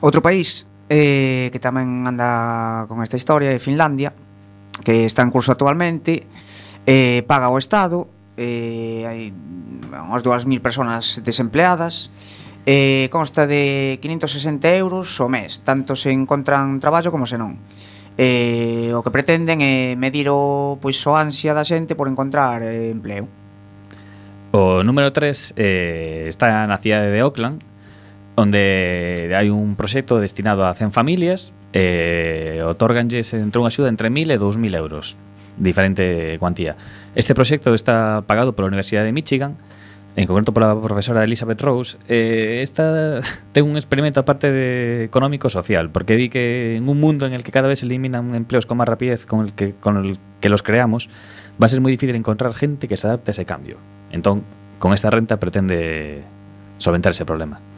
Outro 0.00 0.22
país 0.22 0.66
eh, 0.88 1.50
que 1.52 1.60
tamén 1.60 2.06
anda 2.06 2.86
con 2.88 3.02
esta 3.02 3.18
historia 3.18 3.50
de 3.50 3.62
Finlandia, 3.62 4.14
que 4.82 5.04
está 5.04 5.22
en 5.22 5.30
curso 5.30 5.52
actualmente, 5.52 6.26
eh, 6.86 7.22
paga 7.26 7.52
o 7.52 7.58
Estado, 7.58 8.08
eh, 8.36 9.04
hai 9.06 9.20
unhas 9.92 10.24
2.000 10.24 10.58
personas 10.64 11.20
desempleadas, 11.22 12.10
eh, 12.66 13.08
consta 13.10 13.46
de 13.46 13.98
560 14.00 14.70
euros 14.74 15.10
o 15.20 15.28
mes, 15.28 15.62
tanto 15.62 15.94
se 15.94 16.10
encontran 16.10 16.80
traballo 16.80 17.10
como 17.10 17.26
se 17.26 17.38
non. 17.38 17.58
Eh, 18.18 18.92
o 18.92 19.00
que 19.00 19.08
pretenden 19.08 19.64
é 19.64 19.96
medir 19.96 20.28
o, 20.28 20.76
pois, 20.78 21.00
o 21.08 21.16
ansia 21.16 21.56
da 21.56 21.64
xente 21.64 21.96
por 21.96 22.12
encontrar 22.12 22.60
eh, 22.60 22.92
empleo. 22.92 23.24
O 24.52 24.84
número 24.84 25.16
3 25.16 25.56
eh, 25.56 26.28
está 26.28 26.68
na 26.68 26.76
cidade 26.76 27.08
de 27.08 27.24
Oakland 27.24 27.71
onde 28.34 29.32
hai 29.36 29.52
un 29.52 29.76
proxecto 29.76 30.16
destinado 30.16 30.64
a 30.64 30.72
100 30.72 30.92
familias 30.92 31.52
e 31.72 32.60
eh, 32.60 32.64
otorganlles 32.64 33.32
entre 33.36 33.60
unha 33.60 33.68
axuda 33.68 33.92
entre 33.92 34.08
1.000 34.08 34.32
e 34.32 34.36
2.000 34.40 34.72
euros, 34.76 35.20
diferente 35.60 36.36
cuantía. 36.40 36.76
Este 37.12 37.36
proxecto 37.36 37.76
está 37.76 38.24
pagado 38.24 38.56
pola 38.56 38.72
Universidade 38.72 39.08
de 39.08 39.16
Michigan, 39.16 39.60
en 40.16 40.28
concreto 40.28 40.52
pola 40.52 40.76
profesora 40.76 41.24
Elizabeth 41.24 41.60
Rose, 41.60 41.96
eh, 42.08 42.60
esta 42.60 43.20
ten 43.52 43.64
un 43.64 43.76
experimento 43.76 44.20
aparte 44.20 44.52
de 44.52 45.04
económico 45.04 45.48
social, 45.48 45.92
porque 45.92 46.16
di 46.16 46.28
que 46.28 46.76
en 46.76 46.88
un 46.88 47.00
mundo 47.00 47.24
en 47.28 47.32
el 47.32 47.44
que 47.44 47.52
cada 47.52 47.68
vez 47.68 47.80
se 47.80 47.86
eliminan 47.88 48.32
empleos 48.36 48.64
con 48.64 48.80
máis 48.80 48.88
rapidez 48.88 49.24
con 49.24 49.44
el 49.44 49.52
que, 49.52 49.76
con 49.76 50.00
el 50.00 50.16
que 50.40 50.48
los 50.48 50.64
creamos, 50.64 51.08
va 51.60 51.68
a 51.68 51.72
ser 51.72 51.84
moi 51.84 51.92
difícil 51.92 52.16
encontrar 52.16 52.52
gente 52.56 52.88
que 52.88 52.96
se 52.96 53.08
adapte 53.08 53.32
a 53.32 53.36
ese 53.36 53.44
cambio. 53.44 53.76
Entón, 54.12 54.44
con 54.80 54.92
esta 54.92 55.08
renta 55.08 55.40
pretende 55.40 56.24
solventar 56.76 57.12
ese 57.12 57.24
problema. 57.24 57.71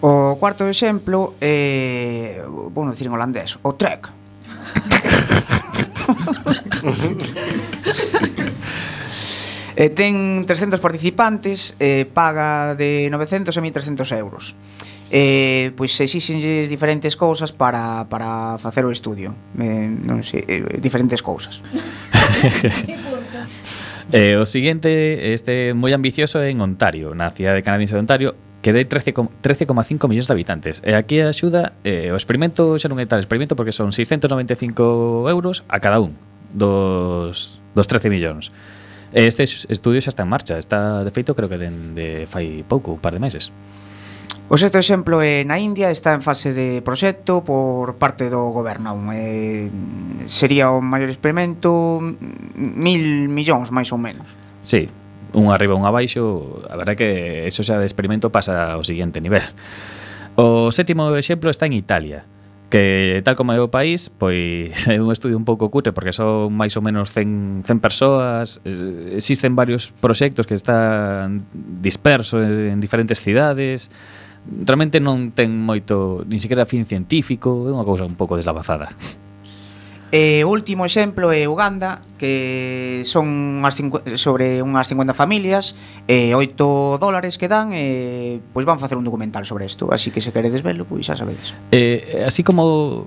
O 0.00 0.40
cuarto 0.40 0.64
exemplo 0.64 1.36
é, 1.40 2.40
eh, 2.40 2.44
bueno, 2.48 2.92
dicir 2.92 3.06
en 3.06 3.12
holandés, 3.12 3.58
o 3.60 3.74
trek. 3.76 4.08
e 9.76 9.92
ten 9.92 10.48
300 10.48 10.80
participantes, 10.80 11.76
eh, 11.76 12.08
paga 12.08 12.72
de 12.80 13.12
900 13.12 13.52
a 13.52 13.60
1300 13.60 14.08
euros. 14.16 14.56
Eh, 15.12 15.76
pois 15.76 15.92
exixenlles 16.00 16.70
diferentes 16.70 17.18
cousas 17.18 17.50
para, 17.52 18.08
para 18.08 18.56
facer 18.56 18.88
o 18.88 18.92
estudio. 18.94 19.36
Eh, 19.60 19.84
non 19.84 20.24
sei, 20.24 20.40
eh, 20.48 20.80
diferentes 20.80 21.20
cousas. 21.20 21.60
eh, 24.16 24.40
o 24.40 24.48
siguiente, 24.48 25.36
este 25.36 25.76
moi 25.76 25.92
ambicioso 25.92 26.40
en 26.40 26.64
Ontario, 26.64 27.12
na 27.12 27.28
cidade 27.34 27.60
canadense 27.60 27.92
de 27.98 28.00
Ontario, 28.00 28.32
que 28.62 28.72
dé 28.72 28.84
13,5 28.84 29.30
13, 29.40 29.66
millóns 30.08 30.28
de 30.28 30.32
habitantes. 30.32 30.84
E 30.84 30.92
aquí 30.92 31.20
a 31.20 31.32
axuda, 31.32 31.72
eh, 31.84 32.12
o 32.12 32.16
experimento 32.16 32.76
xa 32.76 32.92
non 32.92 33.00
é 33.00 33.08
tal 33.08 33.20
experimento 33.20 33.56
porque 33.56 33.72
son 33.72 33.92
695 33.96 35.28
euros 35.32 35.64
a 35.68 35.80
cada 35.80 36.00
un 36.00 36.12
dos, 36.52 37.60
dos 37.72 37.86
13 37.88 38.12
millóns. 38.12 38.52
Este 39.12 39.42
estudio 39.44 39.98
xa 40.04 40.12
está 40.12 40.22
en 40.22 40.30
marcha, 40.30 40.60
está 40.60 41.02
de 41.02 41.10
feito 41.10 41.34
creo 41.34 41.48
que 41.48 41.58
den 41.58 41.96
de 41.96 42.28
fai 42.28 42.62
pouco, 42.68 42.92
un 42.92 43.02
par 43.02 43.16
de 43.16 43.20
meses. 43.24 43.48
O 44.50 44.58
sexto 44.58 44.82
exemplo 44.82 45.22
é 45.22 45.46
na 45.46 45.62
India, 45.62 45.94
está 45.94 46.10
en 46.10 46.26
fase 46.26 46.50
de 46.50 46.82
proxecto 46.82 47.46
por 47.46 48.02
parte 48.02 48.26
do 48.28 48.50
goberno. 48.50 48.98
Eh, 49.14 49.70
sería 50.26 50.74
o 50.74 50.82
maior 50.82 51.08
experimento 51.08 52.02
mil 52.58 53.30
millóns, 53.30 53.70
máis 53.70 53.94
ou 53.94 53.98
menos. 53.98 54.26
Sí, 54.60 54.90
un 55.32 55.52
arriba 55.52 55.74
un 55.74 55.86
abaixo, 55.86 56.62
a 56.68 56.76
verdade 56.76 56.96
que 56.96 57.10
eso 57.46 57.62
xa 57.62 57.78
de 57.78 57.86
experimento 57.86 58.30
pasa 58.30 58.74
ao 58.74 58.82
seguinte 58.82 59.20
nivel. 59.20 59.44
O 60.38 60.70
sétimo 60.72 61.10
exemplo 61.16 61.50
está 61.50 61.66
en 61.66 61.74
Italia, 61.74 62.24
que 62.70 63.20
tal 63.24 63.34
como 63.34 63.52
é 63.52 63.58
o 63.60 63.68
país, 63.68 64.08
pois 64.08 64.86
é 64.88 64.96
un 65.02 65.10
estudio 65.10 65.36
un 65.36 65.44
pouco 65.44 65.68
cutre 65.68 65.92
porque 65.92 66.14
son 66.14 66.54
máis 66.54 66.72
ou 66.78 66.82
menos 66.82 67.10
100, 67.10 67.66
100 67.66 67.82
persoas, 67.82 68.62
eh, 68.64 69.18
existen 69.18 69.58
varios 69.58 69.90
proxectos 69.90 70.46
que 70.46 70.54
están 70.54 71.44
dispersos 71.52 72.40
en 72.46 72.78
diferentes 72.78 73.18
cidades, 73.20 73.90
realmente 74.64 75.02
non 75.02 75.34
ten 75.34 75.52
moito, 75.52 76.24
nin 76.24 76.40
sequera 76.40 76.64
fin 76.64 76.86
científico, 76.86 77.68
é 77.68 77.74
unha 77.74 77.84
cousa 77.84 78.06
un 78.06 78.16
pouco 78.16 78.38
deslavazada. 78.38 78.94
E 80.10 80.42
o 80.42 80.50
último 80.50 80.82
exemplo 80.82 81.30
é 81.30 81.46
Uganda, 81.46 82.02
que 82.18 83.06
son 83.06 83.62
unhas 83.62 83.78
sobre 84.18 84.58
unhas 84.58 84.90
50 84.90 85.14
familias, 85.14 85.78
e 86.10 86.34
8 86.34 86.98
dólares 86.98 87.38
que 87.38 87.46
dan, 87.46 87.70
e 87.70 88.42
pois 88.50 88.66
van 88.66 88.82
facer 88.82 88.98
un 88.98 89.06
documental 89.06 89.46
sobre 89.46 89.70
isto, 89.70 89.94
así 89.94 90.10
que 90.10 90.18
se 90.18 90.34
queredes 90.34 90.66
velo, 90.66 90.82
pois 90.82 91.06
xa 91.06 91.14
sabedes. 91.14 91.54
Eh, 91.70 92.26
así 92.26 92.42
como 92.42 93.06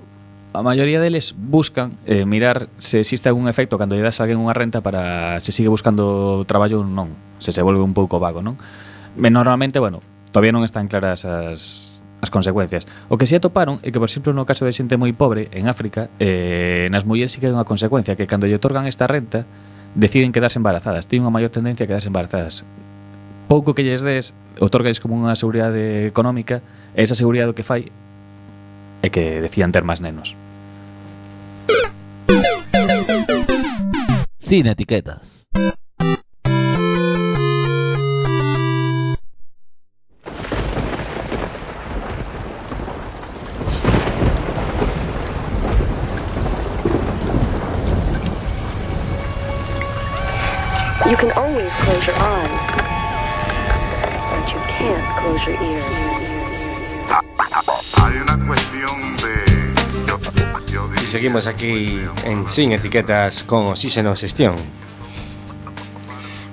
a 0.56 0.62
maioría 0.64 0.96
deles 0.96 1.36
buscan 1.36 2.00
eh, 2.08 2.24
mirar 2.24 2.72
se 2.78 3.04
existe 3.04 3.28
algún 3.28 3.52
efecto 3.52 3.76
cando 3.76 3.98
lle 3.98 4.06
das 4.06 4.22
a 4.22 4.24
alguén 4.24 4.40
unha 4.40 4.56
renta 4.56 4.80
para 4.80 5.44
se 5.44 5.52
sigue 5.52 5.68
buscando 5.68 6.48
traballo 6.48 6.80
ou 6.80 6.88
non, 6.88 7.12
se 7.36 7.52
se 7.52 7.60
volve 7.60 7.84
un 7.84 7.92
pouco 7.92 8.16
vago, 8.16 8.40
non? 8.40 8.56
Normalmente, 9.20 9.76
bueno, 9.76 10.00
todavía 10.32 10.56
non 10.56 10.64
están 10.64 10.88
claras 10.88 11.28
as 11.28 11.93
as 12.24 12.32
consecuencias. 12.32 12.88
O 13.12 13.20
que 13.20 13.28
si 13.28 13.36
atoparon 13.36 13.78
é 13.84 13.92
que, 13.92 14.00
por 14.00 14.08
exemplo, 14.08 14.32
no 14.32 14.48
caso 14.48 14.64
de 14.64 14.72
xente 14.72 14.96
moi 14.96 15.12
pobre 15.12 15.52
en 15.52 15.68
África, 15.68 16.08
eh, 16.16 16.88
nas 16.88 17.04
mulleres 17.04 17.36
si 17.36 17.38
que 17.38 17.46
hai 17.46 17.54
unha 17.54 17.68
consecuencia 17.68 18.16
que 18.16 18.24
cando 18.24 18.48
lle 18.48 18.56
otorgan 18.56 18.88
esta 18.88 19.04
renta 19.04 19.44
deciden 19.94 20.32
quedarse 20.32 20.58
embarazadas, 20.58 21.06
teñen 21.06 21.28
unha 21.28 21.34
maior 21.36 21.52
tendencia 21.52 21.84
a 21.84 21.88
quedarse 21.88 22.08
embarazadas. 22.08 22.64
Pouco 23.46 23.76
que 23.76 23.84
lles 23.84 24.00
des, 24.00 24.32
otorgais 24.58 24.98
como 24.98 25.14
unha 25.20 25.36
seguridade 25.36 26.08
económica, 26.08 26.64
e 26.96 27.04
esa 27.04 27.14
seguridade 27.14 27.52
o 27.52 27.56
que 27.56 27.62
fai 27.62 27.92
é 29.04 29.08
que 29.12 29.44
decían 29.44 29.68
ter 29.68 29.84
máis 29.84 30.00
nenos. 30.00 30.32
Sin 34.40 34.66
etiquetas. 34.66 35.44
You 51.14 51.20
can 51.28 51.38
always 51.38 51.72
close 51.76 52.04
your 52.08 52.16
eyes, 52.16 52.72
but 54.32 54.52
you 54.52 54.58
can't 54.66 55.04
close 55.20 55.46
your 55.46 55.54
ears. 55.62 56.00
Hay 58.02 58.16
una 58.18 58.36
cuestión 58.44 59.16
de. 59.18 59.44
Y 61.00 61.06
seguimos 61.06 61.46
aquí 61.46 62.00
en 62.24 62.48
Sin 62.48 62.72
Etiquetas 62.72 63.44
con 63.44 63.66
Oxígeno 63.66 64.16
Xestión. 64.16 64.56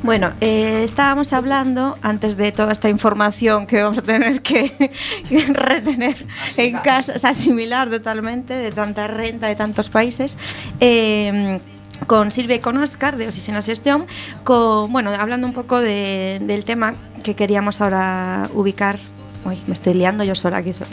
Bueno, 0.03 0.33
eh, 0.41 0.83
estábamos 0.83 1.33
hablando 1.33 1.97
antes 2.03 2.37
de 2.37 2.51
toda 2.51 2.71
esta 2.71 2.87
información 2.87 3.65
que 3.65 3.81
vamos 3.81 3.97
a 3.97 4.03
tener 4.03 4.43
que 4.43 4.91
retener 5.53 6.23
en 6.57 6.77
casa, 6.77 7.13
o 7.15 7.19
sea, 7.19 7.31
asimilar 7.31 7.89
totalmente 7.89 8.53
de 8.53 8.71
tanta 8.71 9.07
renta 9.07 9.47
de 9.47 9.55
tantos 9.55 9.89
países. 9.89 10.37
eh, 10.79 11.59
con 12.07 12.31
Silvia 12.31 12.55
y 12.55 12.59
con 12.59 12.77
Oscar 12.77 13.17
de 13.17 13.27
Oxígeno 13.27 13.61
Xestión, 13.61 14.05
con, 14.43 14.91
bueno, 14.91 15.11
hablando 15.17 15.47
un 15.47 15.53
poco 15.53 15.79
de- 15.79 16.39
del 16.43 16.65
tema 16.65 16.93
que 17.23 17.35
queríamos 17.35 17.81
ahora 17.81 18.49
ubicar. 18.53 18.97
Uy, 19.43 19.57
me 19.65 19.73
estoy 19.73 19.95
liando 19.95 20.23
yo 20.23 20.35
sola 20.35 20.57
aquí. 20.57 20.71
sola. 20.71 20.85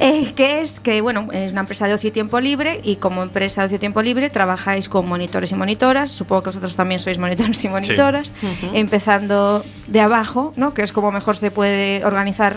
Eh, 0.00 0.32
que 0.34 0.62
es 0.62 0.80
que, 0.80 1.02
bueno, 1.02 1.28
es 1.32 1.52
una 1.52 1.60
empresa 1.60 1.86
de 1.86 1.92
ocio 1.92 2.08
y 2.08 2.12
tiempo 2.12 2.40
libre 2.40 2.80
y 2.82 2.96
como 2.96 3.22
empresa 3.22 3.60
de 3.60 3.66
ocio 3.66 3.76
y 3.76 3.78
tiempo 3.78 4.00
libre 4.00 4.30
trabajáis 4.30 4.88
con 4.88 5.06
monitores 5.06 5.52
y 5.52 5.54
monitoras. 5.54 6.10
Supongo 6.10 6.44
que 6.44 6.48
vosotros 6.48 6.76
también 6.76 6.98
sois 6.98 7.18
monitores 7.18 7.62
y 7.62 7.68
monitoras. 7.68 8.32
Empezando 8.72 9.62
de 9.86 10.00
abajo, 10.00 10.54
¿no? 10.56 10.72
Que 10.72 10.80
es 10.82 10.92
como 10.92 11.12
mejor 11.12 11.36
se 11.36 11.50
puede 11.50 12.02
organizar, 12.06 12.56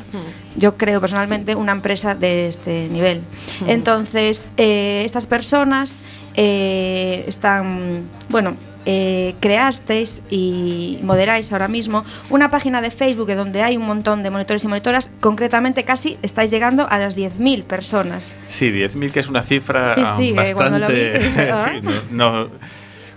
yo 0.56 0.78
creo 0.78 1.02
personalmente, 1.02 1.56
una 1.56 1.74
empresa 1.74 2.16
de 2.16 2.48
este 2.48 2.88
nivel. 2.90 3.22
Entonces, 3.68 4.52
eh, 4.56 5.02
estas 5.06 5.26
personas 5.26 6.02
eh, 6.38 7.26
están, 7.28 8.04
bueno, 8.30 8.56
eh, 8.86 9.36
creasteis 9.42 10.22
y 10.30 11.00
moderáis 11.04 11.52
ahora 11.52 11.68
mismo 11.68 12.06
una 12.30 12.50
página 12.50 12.80
de 12.82 12.90
Facebook 12.90 13.28
donde 13.36 13.62
hay 13.62 13.76
un 13.76 13.86
montón 13.86 14.24
de 14.24 14.30
monitores 14.30 14.64
y 14.64 14.70
monitoras, 14.70 15.12
concretamente 15.20 15.84
casi 15.84 16.18
estáis 16.22 16.52
llegando 16.52 16.88
a 16.90 16.98
las 16.98 17.18
10.000 17.18 17.64
personas. 17.64 18.38
Sí, 18.48 18.72
10.000 18.72 19.12
que 19.12 19.20
es 19.20 19.28
una 19.28 19.44
cifra 19.44 19.94
Sí, 19.94 20.04
sí, 20.16 20.22
vi, 20.32 20.34
bastante... 20.38 21.20
dije, 21.20 21.54
sí, 21.58 21.88
no, 22.12 22.44
no- 22.44 22.50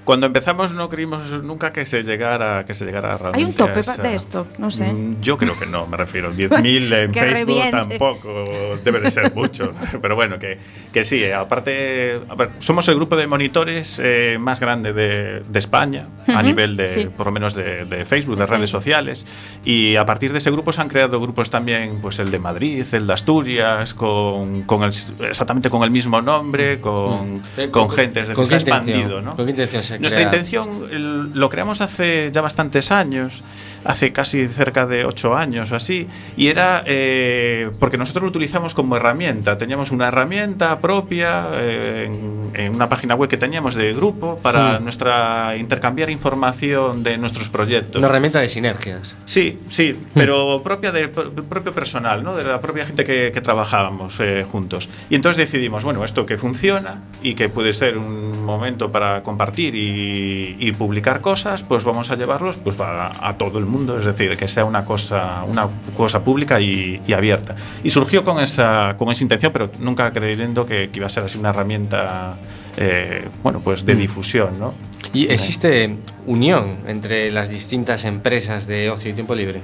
Cuando 0.04 0.26
empezamos 0.26 0.72
no 0.72 0.88
creímos 0.88 1.30
nunca 1.42 1.72
que 1.72 1.84
se 1.84 2.02
llegara, 2.02 2.64
que 2.64 2.74
se 2.74 2.84
llegara 2.84 3.16
realmente 3.18 3.38
Hay 3.38 3.44
un 3.44 3.54
tope 3.54 3.72
a 3.76 3.80
esa- 3.80 4.02
de 4.02 4.14
esto, 4.14 4.46
no 4.58 4.70
sé. 4.70 4.92
Mm, 4.92 5.20
Yo 5.20 5.36
creo 5.38 5.56
que 5.58 5.66
no, 5.66 5.86
me 5.86 5.96
refiero. 5.96 6.32
10.000 6.34 6.92
en 6.92 7.12
Que 7.12 7.20
Facebook 7.20 7.38
reviente. 7.38 7.70
tampoco 7.70 8.44
debe 8.84 9.00
de 9.00 9.10
ser 9.10 9.34
mucho. 9.34 9.72
Pero 10.02 10.16
bueno, 10.16 10.38
que, 10.38 10.58
que 10.92 11.04
sí, 11.04 11.30
aparte, 11.30 12.18
a 12.28 12.34
ver, 12.34 12.48
somos 12.58 12.88
el 12.88 12.96
grupo 12.96 13.14
de 13.16 13.26
monitores 13.26 14.00
eh, 14.02 14.38
más 14.40 14.58
grande 14.58 14.92
de, 14.92 15.40
de 15.40 15.58
España, 15.58 16.06
a 16.26 16.32
Ujú, 16.32 16.42
nivel 16.42 16.76
de, 16.76 16.88
sí. 16.88 17.06
por 17.16 17.26
lo 17.26 17.32
menos 17.32 17.54
de, 17.54 17.84
de 17.84 18.04
Facebook, 18.06 18.36
de 18.38 18.46
redes 18.46 18.70
sociales. 18.70 19.26
Y 19.64 19.96
a 19.96 20.06
partir 20.06 20.32
de 20.32 20.38
ese 20.38 20.50
grupo 20.50 20.72
se 20.72 20.80
han 20.80 20.88
creado 20.88 21.20
grupos 21.20 21.50
también, 21.50 21.98
pues 22.00 22.18
el 22.18 22.30
de 22.30 22.38
Madrid, 22.38 22.84
el 22.92 23.06
de 23.06 23.12
Asturias, 23.12 23.94
con, 23.94 24.62
con 24.62 24.82
el- 24.82 24.92
exactamente 25.28 25.70
con 25.70 25.82
el 25.82 25.90
mismo 25.90 26.20
nombre, 26.22 26.80
con, 26.80 27.42
Eh, 27.56 27.68
con 27.70 27.86
con- 27.86 27.96
gente, 27.96 28.20
es 28.20 28.28
decir, 28.28 28.34
¿con 28.36 28.46
se 28.46 28.54
ha 28.54 28.58
expandido. 28.58 29.20
¿no? 29.20 29.36
¿Con 29.36 29.44
qué 29.44 29.50
intención 29.50 29.82
Nuestra 29.98 30.18
crea? 30.18 30.24
intención 30.24 31.30
lo 31.34 31.50
creamos 31.50 31.80
hace 31.80 32.30
ya 32.32 32.40
bastantes 32.40 32.90
años, 32.92 33.42
hace 33.84 34.12
casi 34.12 34.46
cerca 34.48 34.86
de 34.86 35.04
ocho 35.04 35.34
años 35.36 35.72
o 35.72 35.76
así, 35.76 36.06
y 36.36 36.48
era 36.48 36.82
eh, 36.86 37.70
porque 37.78 37.96
nosotros 37.98 38.22
lo 38.24 38.28
utilizamos 38.28 38.74
como 38.74 38.96
herramienta. 38.96 39.56
Teníamos 39.58 39.90
una 39.90 40.08
herramienta 40.08 40.78
propia 40.78 41.48
eh, 41.54 42.04
en, 42.06 42.60
en 42.60 42.74
una 42.74 42.88
página 42.88 43.14
web 43.14 43.28
que 43.28 43.36
teníamos 43.36 43.74
de 43.74 43.92
grupo 43.92 44.38
para 44.38 44.78
Mm. 44.80 44.84
nuestra 44.84 45.56
intercambiar 45.56 46.10
información 46.10 47.02
de 47.02 47.16
nuestros 47.18 47.48
proyectos. 47.48 47.96
Una 47.98 48.08
herramienta 48.08 48.40
de 48.40 48.48
sinergias. 48.48 49.14
Sí, 49.24 49.58
sí, 49.68 49.94
pero 50.14 50.60
propia 50.62 50.92
de 50.92 51.08
pro- 51.08 51.32
propio 51.32 51.72
personal, 51.72 52.22
¿no? 52.22 52.36
De 52.36 52.44
la 52.44 52.60
propia 52.60 52.84
gente 52.86 53.04
que, 53.04 53.30
que 53.32 53.40
trabajábamos 53.40 54.18
eh, 54.20 54.44
juntos. 54.50 54.88
Y 55.08 55.14
entonces 55.14 55.38
decidimos, 55.50 55.84
bueno, 55.84 56.04
esto 56.04 56.26
que 56.26 56.36
funciona 56.38 57.00
y 57.22 57.34
que 57.34 57.48
puede 57.48 57.72
ser 57.72 57.98
un 57.98 58.44
momento 58.44 58.92
para 58.92 59.22
compartir 59.22 59.74
y, 59.74 60.56
y 60.58 60.72
publicar 60.72 61.20
cosas, 61.20 61.62
pues 61.62 61.84
vamos 61.84 62.10
a 62.10 62.16
llevarlos 62.16 62.56
pues 62.56 62.78
a, 62.80 63.26
a 63.26 63.36
todo 63.36 63.58
el 63.58 63.64
mundo, 63.64 63.69
es 63.98 64.04
decir, 64.04 64.36
que 64.36 64.48
sea 64.48 64.64
una 64.64 64.84
cosa, 64.84 65.44
una 65.46 65.66
cosa 65.96 66.22
pública 66.24 66.60
y, 66.60 67.00
y 67.06 67.12
abierta. 67.12 67.54
Y 67.84 67.90
surgió 67.90 68.24
con 68.24 68.42
esa, 68.42 68.94
con 68.98 69.10
esa 69.10 69.22
intención, 69.24 69.52
pero 69.52 69.70
nunca 69.78 70.10
creyendo 70.10 70.66
que, 70.66 70.90
que 70.90 70.98
iba 70.98 71.06
a 71.06 71.10
ser 71.10 71.24
así 71.24 71.38
una 71.38 71.50
herramienta, 71.50 72.36
eh, 72.76 73.28
bueno, 73.42 73.60
pues 73.60 73.84
de 73.86 73.94
difusión, 73.94 74.58
¿no? 74.58 74.74
¿Y 75.12 75.26
existe 75.32 75.96
unión 76.26 76.78
entre 76.86 77.30
las 77.30 77.48
distintas 77.48 78.04
empresas 78.04 78.66
de 78.66 78.90
ocio 78.90 79.10
y 79.10 79.14
tiempo 79.14 79.34
libre? 79.34 79.60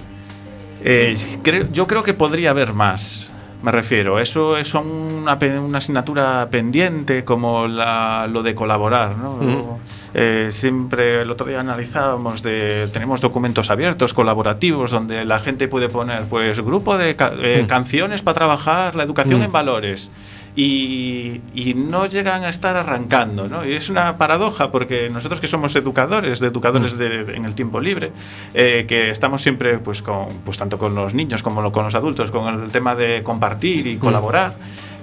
Eh, 0.84 1.16
creo- 1.42 1.68
yo 1.72 1.86
creo 1.86 2.02
que 2.02 2.14
podría 2.14 2.50
haber 2.50 2.72
más. 2.72 3.30
Me 3.62 3.72
refiero, 3.72 4.18
eso 4.20 4.57
es 4.57 4.74
una, 4.74 5.36
una 5.61 5.78
asignatura 5.78 6.46
pendiente 6.50 7.24
como 7.24 7.66
la- 7.66 8.28
lo 8.30 8.42
de 8.42 8.54
colaborar, 8.54 9.16
¿no? 9.16 9.34
Ujú. 9.36 9.78
Eh, 10.14 10.48
siempre 10.50 11.22
el 11.22 11.30
otro 11.30 11.46
día 11.46 11.61
analizábamos 11.61 12.42
de 12.42 12.86
tenemos 12.92 13.20
documentos 13.20 13.68
abiertos 13.70 14.14
colaborativos 14.14 14.90
donde 14.90 15.24
la 15.24 15.38
gente 15.40 15.68
puede 15.68 15.88
poner 15.88 16.26
pues 16.28 16.61
grupo 16.61 16.96
de 16.96 17.16
ca- 17.16 17.32
eh, 17.38 17.62
Mm. 17.64 17.66
canciones 17.66 18.22
para 18.22 18.34
trabajar 18.34 18.94
la 18.94 19.02
educación 19.02 19.40
Mm. 19.40 19.44
en 19.44 19.52
valores 19.52 20.11
y, 20.57 21.42
y 21.54 21.74
no 21.74 22.07
llegan 22.07 22.42
a 22.44 22.48
estar 22.48 22.76
arrancando, 22.76 23.46
¿no? 23.46 23.64
Y 23.66 23.74
es 23.74 23.90
una 23.90 24.16
paradoja 24.16 24.70
porque 24.70 25.11
nosotros 25.11 25.38
que 25.40 25.46
somos 25.46 25.76
educadores, 25.76 26.40
de 26.40 26.46
educadores 26.48 26.96
de- 26.96 27.36
en 27.36 27.44
el 27.44 27.54
tiempo 27.54 27.78
libre, 27.78 28.11
eh, 28.54 28.86
que 28.88 29.11
estamos 29.11 29.42
siempre, 29.42 29.78
pues, 29.78 30.00
con, 30.02 30.28
pues, 30.44 30.57
tanto 30.59 30.78
con 30.78 30.94
los 30.94 31.12
niños 31.14 31.42
como 31.42 31.70
con 31.70 31.84
los 31.84 31.94
adultos, 31.94 32.30
con 32.30 32.64
el 32.64 32.70
tema 32.70 32.94
de 32.94 33.22
compartir 33.22 33.86
y 33.86 33.96
colaborar. 33.98 34.54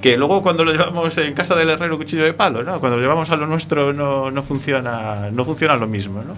Que 0.01 0.17
luego 0.17 0.41
cuando 0.43 0.65
lo 0.65 0.71
llevamos 0.73 1.17
en 1.19 1.33
casa 1.33 1.55
del 1.55 1.69
herrero 1.69 1.97
cuchillo 1.97 2.23
de 2.25 2.33
palo, 2.33 2.61
¿no? 2.63 2.79
Cuando 2.79 2.97
lo 2.97 3.01
llevamos 3.03 3.29
a 3.29 3.37
lo 3.37 3.45
nuestro 3.47 3.93
no, 3.93 4.31
no 4.31 4.43
funciona, 4.43 5.29
no 5.31 5.45
funciona 5.45 5.75
lo 5.77 5.87
mismo, 5.87 6.21
¿no? 6.23 6.33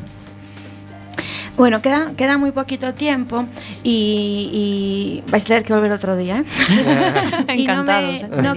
Bueno, 1.57 1.81
queda, 1.81 2.11
queda 2.17 2.37
muy 2.37 2.51
poquito 2.51 2.93
tiempo 2.93 3.45
y, 3.81 5.21
y 5.25 5.31
vais 5.31 5.43
a 5.45 5.47
tener 5.47 5.63
que 5.63 5.73
volver 5.73 5.91
otro 5.93 6.17
día. 6.17 6.39
¿eh? 6.39 6.43
Y 7.55 7.65
no 7.65 7.83
me- 7.83 7.93
Encantados, 8.17 8.23
¿eh? 8.23 8.29
no, 8.41 8.55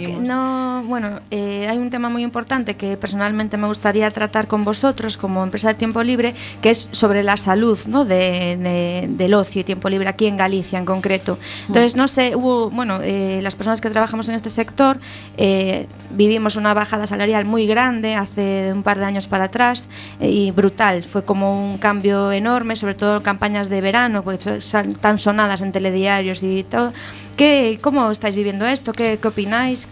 no, 0.79 0.83
bueno, 0.89 1.21
eh, 1.31 1.69
hay 1.71 1.79
un 1.79 1.91
tema 1.91 2.09
muy 2.09 2.25
importante 2.25 2.75
que 2.75 2.97
personalmente 2.97 3.57
me 3.57 3.69
gustaría 3.69 4.11
tratar 4.11 4.49
con 4.49 4.65
vosotros 4.65 5.17
como 5.17 5.45
empresa 5.45 5.69
de 5.69 5.75
tiempo 5.75 6.03
libre, 6.03 6.35
que 6.61 6.71
es 6.71 6.89
sobre 6.91 7.23
la 7.23 7.37
salud 7.37 7.79
¿no? 7.87 8.05
de, 8.05 8.57
de- 8.57 9.07
del 9.09 9.35
ocio 9.35 9.61
y 9.61 9.65
tiempo 9.65 9.89
libre 9.89 10.09
aquí 10.09 10.27
en 10.27 10.37
Galicia 10.37 10.77
en 10.79 10.85
concreto. 10.85 11.39
Entonces, 11.69 11.95
no 11.95 12.09
sé, 12.09 12.35
hubo, 12.35 12.69
bueno, 12.71 12.99
eh, 13.03 13.39
las 13.45 13.55
personas 13.55 13.81
que 13.81 13.91
trabajamos 13.91 14.29
en 14.29 14.35
este 14.35 14.51
sector 14.51 14.99
eh, 15.37 15.87
vivimos 16.11 16.57
una 16.57 16.75
bajada 16.75 17.07
salarial 17.07 17.45
muy 17.45 17.67
grande 17.69 18.17
hace 18.17 18.73
un 18.73 18.83
par 18.83 18.99
de 18.99 19.05
años 19.05 19.29
para 19.29 19.45
atrás 19.45 19.89
eh, 20.21 20.29
y 20.31 20.51
brutal. 20.51 21.05
Fue 21.05 21.25
como 21.25 21.71
un 21.73 21.79
cambio 21.79 22.33
enorme, 22.33 22.75
sobre 22.75 22.88
sobre 22.89 22.99
todo 22.99 23.23
campañas 23.23 23.69
de 23.69 23.83
verano, 23.83 24.23
pues 24.23 24.47
eh, 24.47 24.61
tan 25.03 25.19
sonadas 25.19 25.61
en 25.61 25.73
telediarios 25.73 26.43
y 26.43 26.65
todo. 26.65 26.95
¿Qué, 27.37 27.79
¿Cómo 27.83 28.11
estáis 28.11 28.35
viviendo 28.35 28.65
esto? 28.65 28.95
¿Qué, 28.95 29.19
qué 29.21 29.29
opináis? 29.29 29.89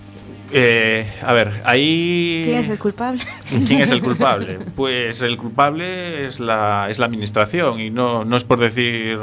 Eh, 0.53 1.05
a 1.25 1.33
ver, 1.33 1.61
ahí... 1.65 2.43
¿Quién 2.45 2.59
es 2.59 2.69
el 2.69 2.79
culpable? 2.79 3.23
¿Quién 3.67 3.81
es 3.81 3.91
el 3.91 4.01
culpable? 4.03 4.59
Pues 4.77 5.21
el 5.23 5.37
culpable 5.37 6.25
es 6.25 6.39
la, 6.39 6.87
es 6.89 7.01
la 7.01 7.07
administración 7.07 7.81
y 7.81 7.91
no, 7.91 8.25
no 8.25 8.37
es 8.37 8.45
por 8.45 8.61
decir 8.61 9.19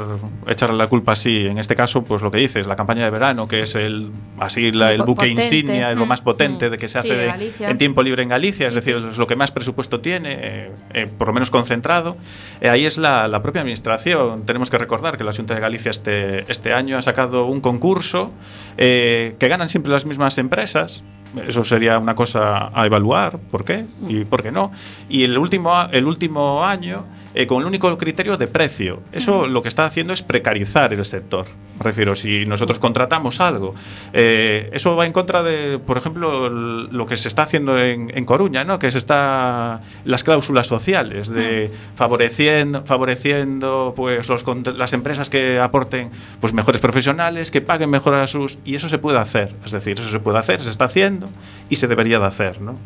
echarle 0.46 0.76
la 0.76 0.86
culpa 0.86 1.12
así. 1.12 1.46
En 1.46 1.58
este 1.58 1.74
caso, 1.76 2.02
pues 2.04 2.20
lo 2.20 2.30
que 2.30 2.38
dices, 2.38 2.66
la 2.66 2.76
campaña 2.76 3.04
de 3.04 3.10
verano, 3.10 3.48
que 3.48 3.62
es 3.62 3.74
el 3.74 4.10
así 4.38 4.70
la- 4.70 4.92
el 4.92 5.00
buque 5.00 5.28
potente. 5.28 5.42
insignia, 5.44 5.90
es 5.92 5.96
lo 5.96 6.04
Mm, 6.04 6.08
más 6.08 6.20
potente 6.20 6.68
de 6.68 6.76
que 6.76 6.88
se 6.88 7.00
Sí, 7.00 7.10
hace 7.10 7.16
de 7.18 7.32
de- 7.32 7.70
en 7.70 7.78
tiempo 7.78 8.02
libre 8.02 8.22
en 8.22 8.28
Galicia, 8.28 8.68
es 8.68 8.74
decir, 8.74 8.96
es 8.96 9.16
lo 9.16 9.26
que 9.26 9.34
más 9.36 9.50
presupuesto 9.50 10.00
tiene, 10.00 10.36
eh, 10.40 10.70
eh, 10.92 11.06
por 11.18 11.28
lo 11.28 11.34
menos 11.34 11.50
concentrado. 11.50 12.16
Eh, 12.60 12.68
ahí 12.68 12.84
es 12.84 12.98
la, 12.98 13.28
la 13.28 13.40
propia 13.42 13.62
administración. 13.62 14.44
Tenemos 14.44 14.68
que 14.68 14.76
recordar 14.76 15.16
que 15.16 15.24
la 15.24 15.32
Junta 15.32 15.54
de 15.54 15.60
Galicia 15.60 15.90
este, 15.90 16.44
este 16.52 16.74
año 16.74 16.98
ha 16.98 17.02
sacado 17.02 17.46
un 17.46 17.60
concurso 17.62 18.30
eh, 18.76 19.36
que 19.38 19.48
ganan 19.48 19.68
siempre 19.70 19.90
las 19.90 20.04
mismas 20.04 20.36
empresas. 20.36 21.02
Eso 21.46 21.64
sería 21.64 21.98
una 21.98 22.14
cosa 22.14 22.70
a 22.72 22.86
evaluar, 22.86 23.38
¿por 23.38 23.64
qué? 23.64 23.86
Y 24.08 24.24
por 24.24 24.42
qué 24.42 24.52
no. 24.52 24.72
Y 25.08 25.24
el 25.24 25.36
último, 25.38 25.72
el 25.90 26.04
último 26.04 26.64
año, 26.64 27.04
eh, 27.34 27.46
con 27.46 27.60
el 27.60 27.66
único 27.66 27.96
criterio 27.98 28.36
de 28.36 28.46
precio. 28.46 29.00
Eso 29.12 29.46
lo 29.46 29.62
que 29.62 29.68
está 29.68 29.84
haciendo 29.84 30.12
es 30.12 30.22
precarizar 30.22 30.92
el 30.92 31.04
sector. 31.04 31.46
Me 31.78 31.82
refiero, 31.82 32.14
si 32.14 32.46
nosotros 32.46 32.78
contratamos 32.78 33.40
algo, 33.40 33.74
eh, 34.12 34.70
eso 34.72 34.94
va 34.94 35.06
en 35.06 35.12
contra 35.12 35.42
de, 35.42 35.78
por 35.78 35.98
ejemplo, 35.98 36.48
lo 36.48 37.06
que 37.06 37.16
se 37.16 37.28
está 37.28 37.42
haciendo 37.42 37.78
en, 37.78 38.12
en 38.14 38.24
Coruña, 38.24 38.64
¿no? 38.64 38.78
que 38.78 38.90
se 38.90 38.98
está 38.98 39.80
las 40.04 40.22
cláusulas 40.22 40.66
sociales 40.66 41.30
de 41.30 41.70
favoreciendo, 41.96 42.84
favoreciendo 42.86 43.92
pues 43.96 44.28
los, 44.28 44.44
las 44.76 44.92
empresas 44.92 45.30
que 45.30 45.58
aporten 45.58 46.10
pues 46.40 46.52
mejores 46.52 46.80
profesionales, 46.80 47.50
que 47.50 47.60
paguen 47.60 47.90
mejor 47.90 48.14
a 48.14 48.26
sus 48.26 48.58
y 48.64 48.76
eso 48.76 48.88
se 48.88 48.98
puede 48.98 49.18
hacer, 49.18 49.54
es 49.64 49.72
decir, 49.72 49.98
eso 49.98 50.10
se 50.10 50.20
puede 50.20 50.38
hacer, 50.38 50.62
se 50.62 50.70
está 50.70 50.84
haciendo 50.84 51.28
y 51.68 51.76
se 51.76 51.88
debería 51.88 52.18
de 52.18 52.26
hacer, 52.26 52.60
¿no? 52.60 52.76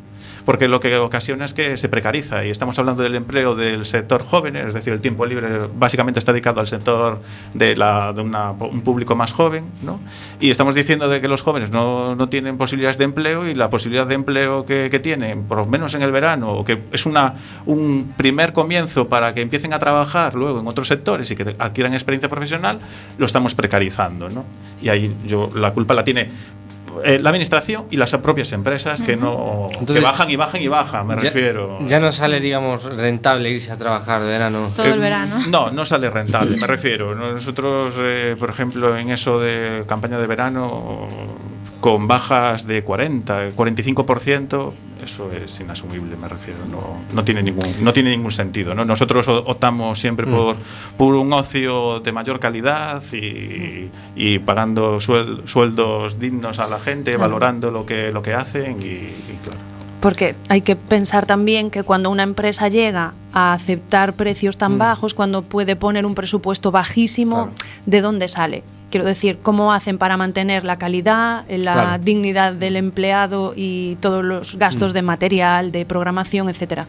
Porque 0.48 0.66
lo 0.66 0.80
que 0.80 0.96
ocasiona 0.96 1.44
es 1.44 1.52
que 1.52 1.76
se 1.76 1.90
precariza 1.90 2.42
y 2.42 2.48
estamos 2.48 2.78
hablando 2.78 3.02
del 3.02 3.14
empleo 3.16 3.54
del 3.54 3.84
sector 3.84 4.24
joven, 4.24 4.56
es 4.56 4.72
decir, 4.72 4.94
el 4.94 5.02
tiempo 5.02 5.26
libre 5.26 5.46
básicamente 5.78 6.18
está 6.18 6.32
dedicado 6.32 6.58
al 6.60 6.66
sector 6.66 7.20
de, 7.52 7.76
la, 7.76 8.14
de 8.14 8.22
una- 8.22 8.52
un 8.52 8.80
público 8.80 9.14
más 9.14 9.34
joven, 9.34 9.64
¿no? 9.82 10.00
Y 10.40 10.48
estamos 10.48 10.74
diciendo 10.74 11.06
de 11.10 11.20
que 11.20 11.28
los 11.28 11.42
jóvenes 11.42 11.68
no, 11.70 12.16
no 12.16 12.30
tienen 12.30 12.56
posibilidades 12.56 12.96
de 12.96 13.04
empleo 13.04 13.46
y 13.46 13.54
la 13.54 13.68
posibilidad 13.68 14.06
de 14.06 14.14
empleo 14.14 14.64
que, 14.64 14.88
que 14.90 14.98
tienen, 14.98 15.42
por 15.42 15.58
lo 15.58 15.66
menos 15.66 15.92
en 15.92 16.00
el 16.00 16.12
verano, 16.12 16.50
o 16.52 16.64
que 16.64 16.78
es 16.92 17.04
una, 17.04 17.34
un 17.66 18.14
primer 18.16 18.54
comienzo 18.54 19.06
para 19.06 19.34
que 19.34 19.42
empiecen 19.42 19.74
a 19.74 19.78
trabajar 19.78 20.34
luego 20.34 20.60
en 20.60 20.66
otros 20.66 20.88
sectores 20.88 21.30
y 21.30 21.36
que 21.36 21.56
adquieran 21.58 21.92
experiencia 21.92 22.30
profesional, 22.30 22.78
lo 23.18 23.26
estamos 23.26 23.54
precarizando, 23.54 24.30
¿no? 24.30 24.46
Y 24.80 24.88
ahí 24.88 25.14
yo 25.26 25.50
la 25.54 25.72
culpa 25.74 25.92
la 25.92 26.04
tiene 26.04 26.30
eh, 27.04 27.18
la 27.18 27.30
administración 27.30 27.84
y 27.90 27.96
las 27.96 28.14
propias 28.16 28.52
empresas 28.52 29.02
que 29.02 29.16
no 29.16 29.68
que 29.86 30.00
bajan 30.00 30.30
y 30.30 30.36
bajan 30.36 30.62
y 30.62 30.68
bajan, 30.68 31.06
me 31.06 31.14
Ya- 31.16 31.20
refiero. 31.22 31.78
Ya 31.86 32.00
no 32.00 32.10
sale, 32.12 32.40
digamos, 32.40 32.84
rentable 32.84 33.50
irse 33.50 33.70
a 33.70 33.76
trabajar 33.76 34.20
de 34.22 34.28
verano. 34.28 34.70
Todo 34.74 34.86
el 34.86 34.94
Eh, 34.94 34.98
verano. 34.98 35.36
No, 35.48 35.70
no 35.70 35.84
sale 35.84 36.10
rentable, 36.10 36.56
me 36.56 36.66
refiero. 36.66 37.14
Nosotros, 37.14 37.94
eh, 37.98 38.36
por 38.38 38.50
ejemplo, 38.50 38.96
en 38.96 39.10
eso 39.10 39.38
de 39.40 39.84
campaña 39.86 40.18
de 40.18 40.26
verano, 40.26 41.08
con 41.80 42.08
bajas 42.08 42.66
de 42.66 42.82
40, 42.82 43.50
45%, 43.50 44.72
eso 45.02 45.30
es 45.30 45.60
inasumible, 45.60 46.16
me 46.16 46.26
refiero, 46.26 46.60
no, 46.66 47.04
no, 47.12 47.24
tiene, 47.24 47.42
ningún, 47.42 47.66
no 47.82 47.92
tiene 47.92 48.10
ningún 48.10 48.32
sentido. 48.32 48.74
¿no? 48.74 48.84
Nosotros 48.84 49.28
optamos 49.28 49.98
siempre 49.98 50.26
mm. 50.26 50.30
por, 50.30 50.56
por 50.96 51.14
un 51.14 51.32
ocio 51.32 52.00
de 52.00 52.12
mayor 52.12 52.40
calidad 52.40 53.02
y, 53.12 53.90
y 54.16 54.38
pagando 54.40 55.00
suel, 55.00 55.42
sueldos 55.46 56.18
dignos 56.18 56.58
a 56.58 56.66
la 56.66 56.80
gente, 56.80 57.16
valorando 57.16 57.70
lo 57.70 57.86
que, 57.86 58.10
lo 58.10 58.22
que 58.22 58.34
hacen 58.34 58.82
y, 58.82 58.86
y 58.86 59.38
claro. 59.42 59.77
Porque 60.00 60.36
hay 60.48 60.60
que 60.60 60.76
pensar 60.76 61.26
también 61.26 61.70
que 61.70 61.82
cuando 61.82 62.10
una 62.10 62.22
empresa 62.22 62.68
llega 62.68 63.14
a 63.32 63.52
aceptar 63.52 64.12
precios 64.14 64.56
tan 64.56 64.76
Mm. 64.76 64.78
bajos, 64.78 65.12
cuando 65.14 65.42
puede 65.42 65.74
poner 65.74 66.06
un 66.06 66.14
presupuesto 66.14 66.70
bajísimo, 66.70 67.50
¿de 67.86 68.00
dónde 68.00 68.28
sale? 68.28 68.62
Quiero 68.90 69.04
decir, 69.04 69.38
¿cómo 69.42 69.72
hacen 69.72 69.98
para 69.98 70.16
mantener 70.16 70.64
la 70.64 70.78
calidad, 70.78 71.44
la 71.50 71.72
Claro. 71.72 72.02
dignidad 72.04 72.52
del 72.54 72.76
empleado 72.76 73.52
y 73.56 73.96
todos 74.00 74.24
los 74.24 74.56
gastos 74.56 74.92
Mm. 74.92 74.94
de 74.94 75.02
material, 75.02 75.72
de 75.72 75.84
programación, 75.84 76.48
etcétera? 76.48 76.86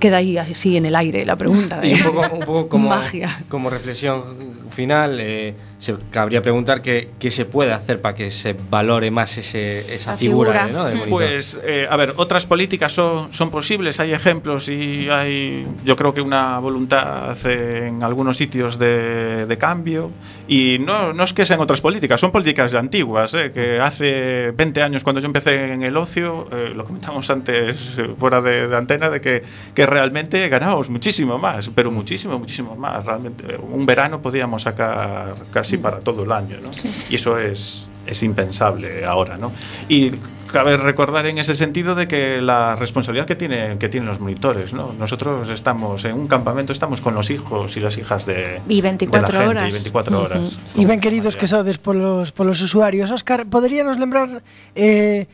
Queda 0.00 0.16
aí 0.18 0.38
así 0.38 0.76
en 0.76 0.86
el 0.86 0.96
aire 0.96 1.24
la 1.24 1.36
pregunta. 1.36 1.78
Y 1.84 1.92
¿eh? 1.92 1.96
un 1.96 2.14
poco, 2.14 2.34
un 2.34 2.40
poco 2.40 2.68
como, 2.68 2.90
como 3.48 3.70
reflexión 3.70 4.22
final, 4.70 5.18
eh, 5.20 5.54
se 5.84 5.94
cabría 6.10 6.40
preguntar 6.40 6.80
qué, 6.80 7.10
qué 7.18 7.30
se 7.30 7.44
puede 7.44 7.72
hacer 7.72 8.00
para 8.00 8.14
que 8.14 8.30
se 8.30 8.56
valore 8.70 9.10
más 9.10 9.36
ese, 9.36 9.94
esa 9.94 10.12
La 10.12 10.16
figura, 10.16 10.66
figura. 10.66 10.94
¿no? 10.94 11.04
Pues, 11.10 11.60
eh, 11.62 11.86
a 11.90 11.96
ver, 11.96 12.14
otras 12.16 12.46
políticas 12.46 12.90
son, 12.90 13.34
son 13.34 13.50
posibles, 13.50 14.00
hay 14.00 14.14
ejemplos 14.14 14.70
y 14.70 15.10
hay, 15.10 15.66
yo 15.84 15.94
creo 15.94 16.14
que 16.14 16.22
una 16.22 16.58
voluntad 16.58 17.36
en 17.46 18.02
algunos 18.02 18.38
sitios 18.38 18.78
de, 18.78 19.44
de 19.44 19.58
cambio. 19.58 20.10
Y 20.48 20.78
no, 20.80 21.12
no 21.12 21.24
es 21.24 21.34
que 21.34 21.44
sean 21.44 21.60
otras 21.60 21.82
políticas, 21.82 22.18
son 22.18 22.30
políticas 22.32 22.72
de 22.72 22.78
antiguas, 22.78 23.34
eh, 23.34 23.52
que 23.52 23.78
hace 23.78 24.52
20 24.52 24.82
años 24.82 25.04
cuando 25.04 25.20
yo 25.20 25.26
empecé 25.26 25.74
en 25.74 25.82
el 25.82 25.98
ocio, 25.98 26.48
eh, 26.50 26.72
lo 26.74 26.86
comentamos 26.86 27.28
antes 27.28 27.96
fuera 28.18 28.40
de, 28.40 28.68
de 28.68 28.76
antena, 28.76 29.10
de 29.10 29.20
que, 29.20 29.42
que 29.74 29.84
realmente 29.84 30.48
ganábamos 30.48 30.88
muchísimo 30.88 31.38
más, 31.38 31.70
pero 31.74 31.90
muchísimo, 31.90 32.38
muchísimo 32.38 32.74
más. 32.74 33.04
Realmente, 33.04 33.58
un 33.58 33.84
verano 33.84 34.22
podíamos 34.22 34.62
sacar 34.62 35.34
casi 35.52 35.73
para 35.78 36.00
todo 36.00 36.24
el 36.24 36.32
año, 36.32 36.58
¿no? 36.62 36.70
Y 37.08 37.16
eso 37.16 37.38
es, 37.38 37.88
es 38.06 38.22
impensable 38.22 39.04
ahora, 39.04 39.36
¿no? 39.36 39.52
Y 39.88 40.12
cabe 40.54 40.76
recordar 40.76 41.26
en 41.26 41.38
ese 41.38 41.56
sentido 41.56 41.96
de 41.96 42.06
que 42.06 42.40
la 42.40 42.76
responsabilidad 42.76 43.26
que, 43.26 43.34
tiene, 43.34 43.76
que 43.78 43.88
tienen 43.88 44.08
los 44.08 44.20
monitores, 44.20 44.72
¿no? 44.72 44.92
Nosotros 44.92 45.48
estamos 45.48 46.04
en 46.04 46.14
un 46.14 46.28
campamento, 46.28 46.72
estamos 46.72 47.00
con 47.00 47.12
los 47.12 47.28
hijos 47.30 47.76
y 47.76 47.80
las 47.80 47.98
hijas 47.98 48.24
de, 48.24 48.60
Y 48.68 48.76
de 48.76 48.82
24 48.82 49.20
la 49.20 49.26
gente, 49.26 49.50
horas. 49.50 49.68
Y 49.68 49.72
24 49.72 50.22
horas. 50.22 50.58
E 50.78 50.86
ben 50.86 51.00
queridos 51.00 51.34
que 51.34 51.48
sodes 51.48 51.78
polos, 51.78 52.30
polos 52.30 52.62
usuarios. 52.62 53.10
Óscar, 53.10 53.46
poderíanos 53.46 53.98
lembrar 53.98 54.42
eh, 54.76 55.26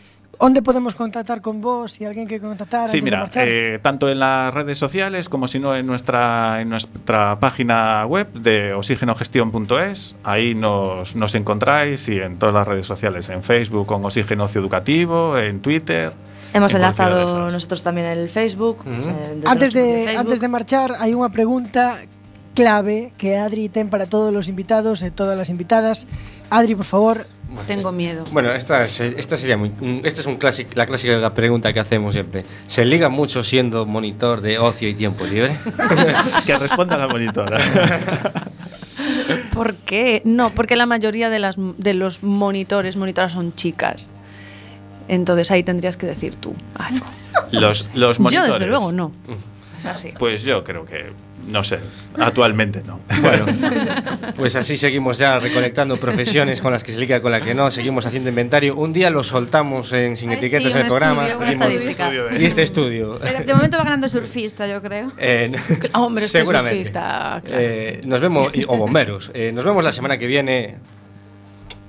¿Onde 0.43 0.62
podemos 0.62 0.95
contactar 0.95 1.43
con 1.43 1.61
vos? 1.61 1.93
Si 1.93 2.07
alguien 2.07 2.26
que 2.26 2.41
contactar. 2.41 2.88
Sí, 2.88 3.03
mira, 3.03 3.28
eh, 3.34 3.78
tanto 3.82 4.09
en 4.09 4.20
las 4.20 4.55
redes 4.55 4.78
sociales 4.78 5.28
como 5.28 5.47
si 5.47 5.59
no 5.59 5.76
en 5.76 5.86
nuestra, 5.86 6.62
en 6.62 6.70
nuestra 6.70 7.38
página 7.38 8.07
web 8.07 8.26
de 8.32 8.72
oxigenogestión.es. 8.72 10.14
Ahí 10.24 10.55
nos, 10.55 11.14
nos 11.14 11.34
encontráis 11.34 12.09
y 12.09 12.20
en 12.20 12.38
todas 12.38 12.55
las 12.55 12.66
redes 12.66 12.86
sociales, 12.86 13.28
en 13.28 13.43
Facebook 13.43 13.86
con 13.86 14.03
Oxígeno 14.03 14.45
Ocio 14.45 14.62
Educativo, 14.62 15.36
en 15.36 15.61
Twitter. 15.61 16.14
Hemos 16.55 16.72
en 16.72 16.78
enlazado 16.78 17.51
nosotros 17.51 17.82
también 17.82 18.07
el 18.07 18.30
Facebook. 18.30 18.78
Uh 18.86 18.88
-huh. 18.88 19.11
eh, 19.11 19.41
antes, 19.45 19.74
de, 19.74 19.82
Facebook. 19.82 20.20
antes 20.20 20.41
de 20.41 20.49
marchar, 20.49 20.97
hay 21.01 21.12
una 21.12 21.28
pregunta 21.28 21.99
clave 22.55 23.12
que 23.18 23.36
Adri 23.36 23.68
ten 23.68 23.91
para 23.91 24.07
todos 24.07 24.32
los 24.32 24.49
invitados 24.49 25.03
y 25.03 25.11
todas 25.11 25.36
las 25.36 25.51
invitadas. 25.51 26.07
Adri, 26.49 26.74
por 26.74 26.86
favor, 26.86 27.26
Tengo 27.66 27.90
miedo. 27.92 28.24
Bueno, 28.32 28.53
esta, 28.53 28.84
es- 28.84 29.01
esta 29.01 29.36
sería 29.36 29.57
muy, 29.57 29.72
esta 30.05 30.20
es 30.20 30.26
un 30.26 30.38
clásic- 30.38 30.74
la 30.74 30.86
clásica 30.86 31.34
pregunta 31.34 31.72
que 31.72 31.80
hacemos 31.80 32.14
siempre. 32.14 32.44
¿Se 32.66 32.84
liga 32.84 33.09
mucho 33.09 33.42
siendo 33.44 33.86
monitor 33.86 34.40
de 34.40 34.59
ocio 34.59 34.88
y 34.88 34.94
tiempo 34.94 35.24
libre? 35.24 35.57
que 36.46 36.57
responda 36.59 36.96
la 36.96 37.09
monitora. 37.09 37.59
¿Por 39.53 39.74
qué? 39.76 40.22
No, 40.24 40.51
porque 40.51 40.76
la 40.76 40.86
mayoría 40.86 41.28
de, 41.30 41.38
las, 41.38 41.57
de 41.59 41.94
los 41.94 42.22
monitores, 42.22 42.96
monitoras 42.96 43.32
son 43.32 43.55
chicas. 43.55 44.11
Entonces 45.09 45.51
ahí 45.51 45.62
tendrías 45.62 45.96
que 45.96 46.07
decir 46.07 46.34
tú 46.36 46.55
algo. 46.74 47.05
Los, 47.51 47.90
los 47.94 48.16
Yo, 48.18 48.22
monitores. 48.22 48.53
desde 48.55 48.66
luego, 48.66 48.92
no. 48.92 49.12
Es 49.78 49.86
así. 49.86 50.12
Pues 50.18 50.44
yo 50.44 50.62
creo 50.62 50.84
que, 50.84 51.12
no 51.51 51.62
sé, 51.64 51.78
actualmente 52.18 52.82
no. 52.86 53.01
Bueno, 53.20 53.46
pues 54.36 54.57
así 54.57 54.76
seguimos 54.76 55.18
ya 55.18 55.38
recolectando 55.38 55.96
profesiones 55.96 56.61
con 56.61 56.72
las 56.72 56.82
que 56.82 56.92
se 56.92 56.98
liga, 57.01 57.20
con 57.20 57.32
las 57.32 57.42
que 57.42 57.55
no, 57.55 57.70
seguimos 57.70 58.07
haciendo 58.07 58.28
inventario. 58.28 58.76
Un 58.76 58.92
día 58.92 59.11
lo 59.11 59.22
soltamos 59.22 59.92
en 59.92 60.16
Sin 60.16 60.30
Ay, 60.30 60.36
Etiquetas 60.36 60.72
sí, 60.72 60.78
en 60.78 60.84
el 60.84 60.88
programa. 60.88 61.22
estudio, 61.26 61.38
una 61.38 61.51
Dimos- 61.51 61.66
estadística. 61.74 62.11
Y 62.40 62.44
este 62.44 62.62
estudio. 62.62 63.18
Pero 63.22 63.44
de 63.44 63.55
momento 63.55 63.78
va 63.78 63.84
ganando 63.84 64.09
surfista, 64.09 64.66
yo 64.66 64.80
creo. 64.80 65.12
Eh, 65.18 65.53
Hombre, 65.94 66.26
seguramente. 66.28 66.76
surfista, 66.78 67.42
claro. 67.44 67.61
Eh, 67.62 68.01
nos 68.05 68.20
vemos, 68.20 68.51
y- 68.55 68.64
o 68.64 68.76
bomberos. 68.76 69.30
Eh, 69.34 69.53
nos 69.55 69.64
vemos 69.64 69.82
la 69.84 69.92
semana 69.92 70.16
que 70.18 70.26
viene 70.26 70.76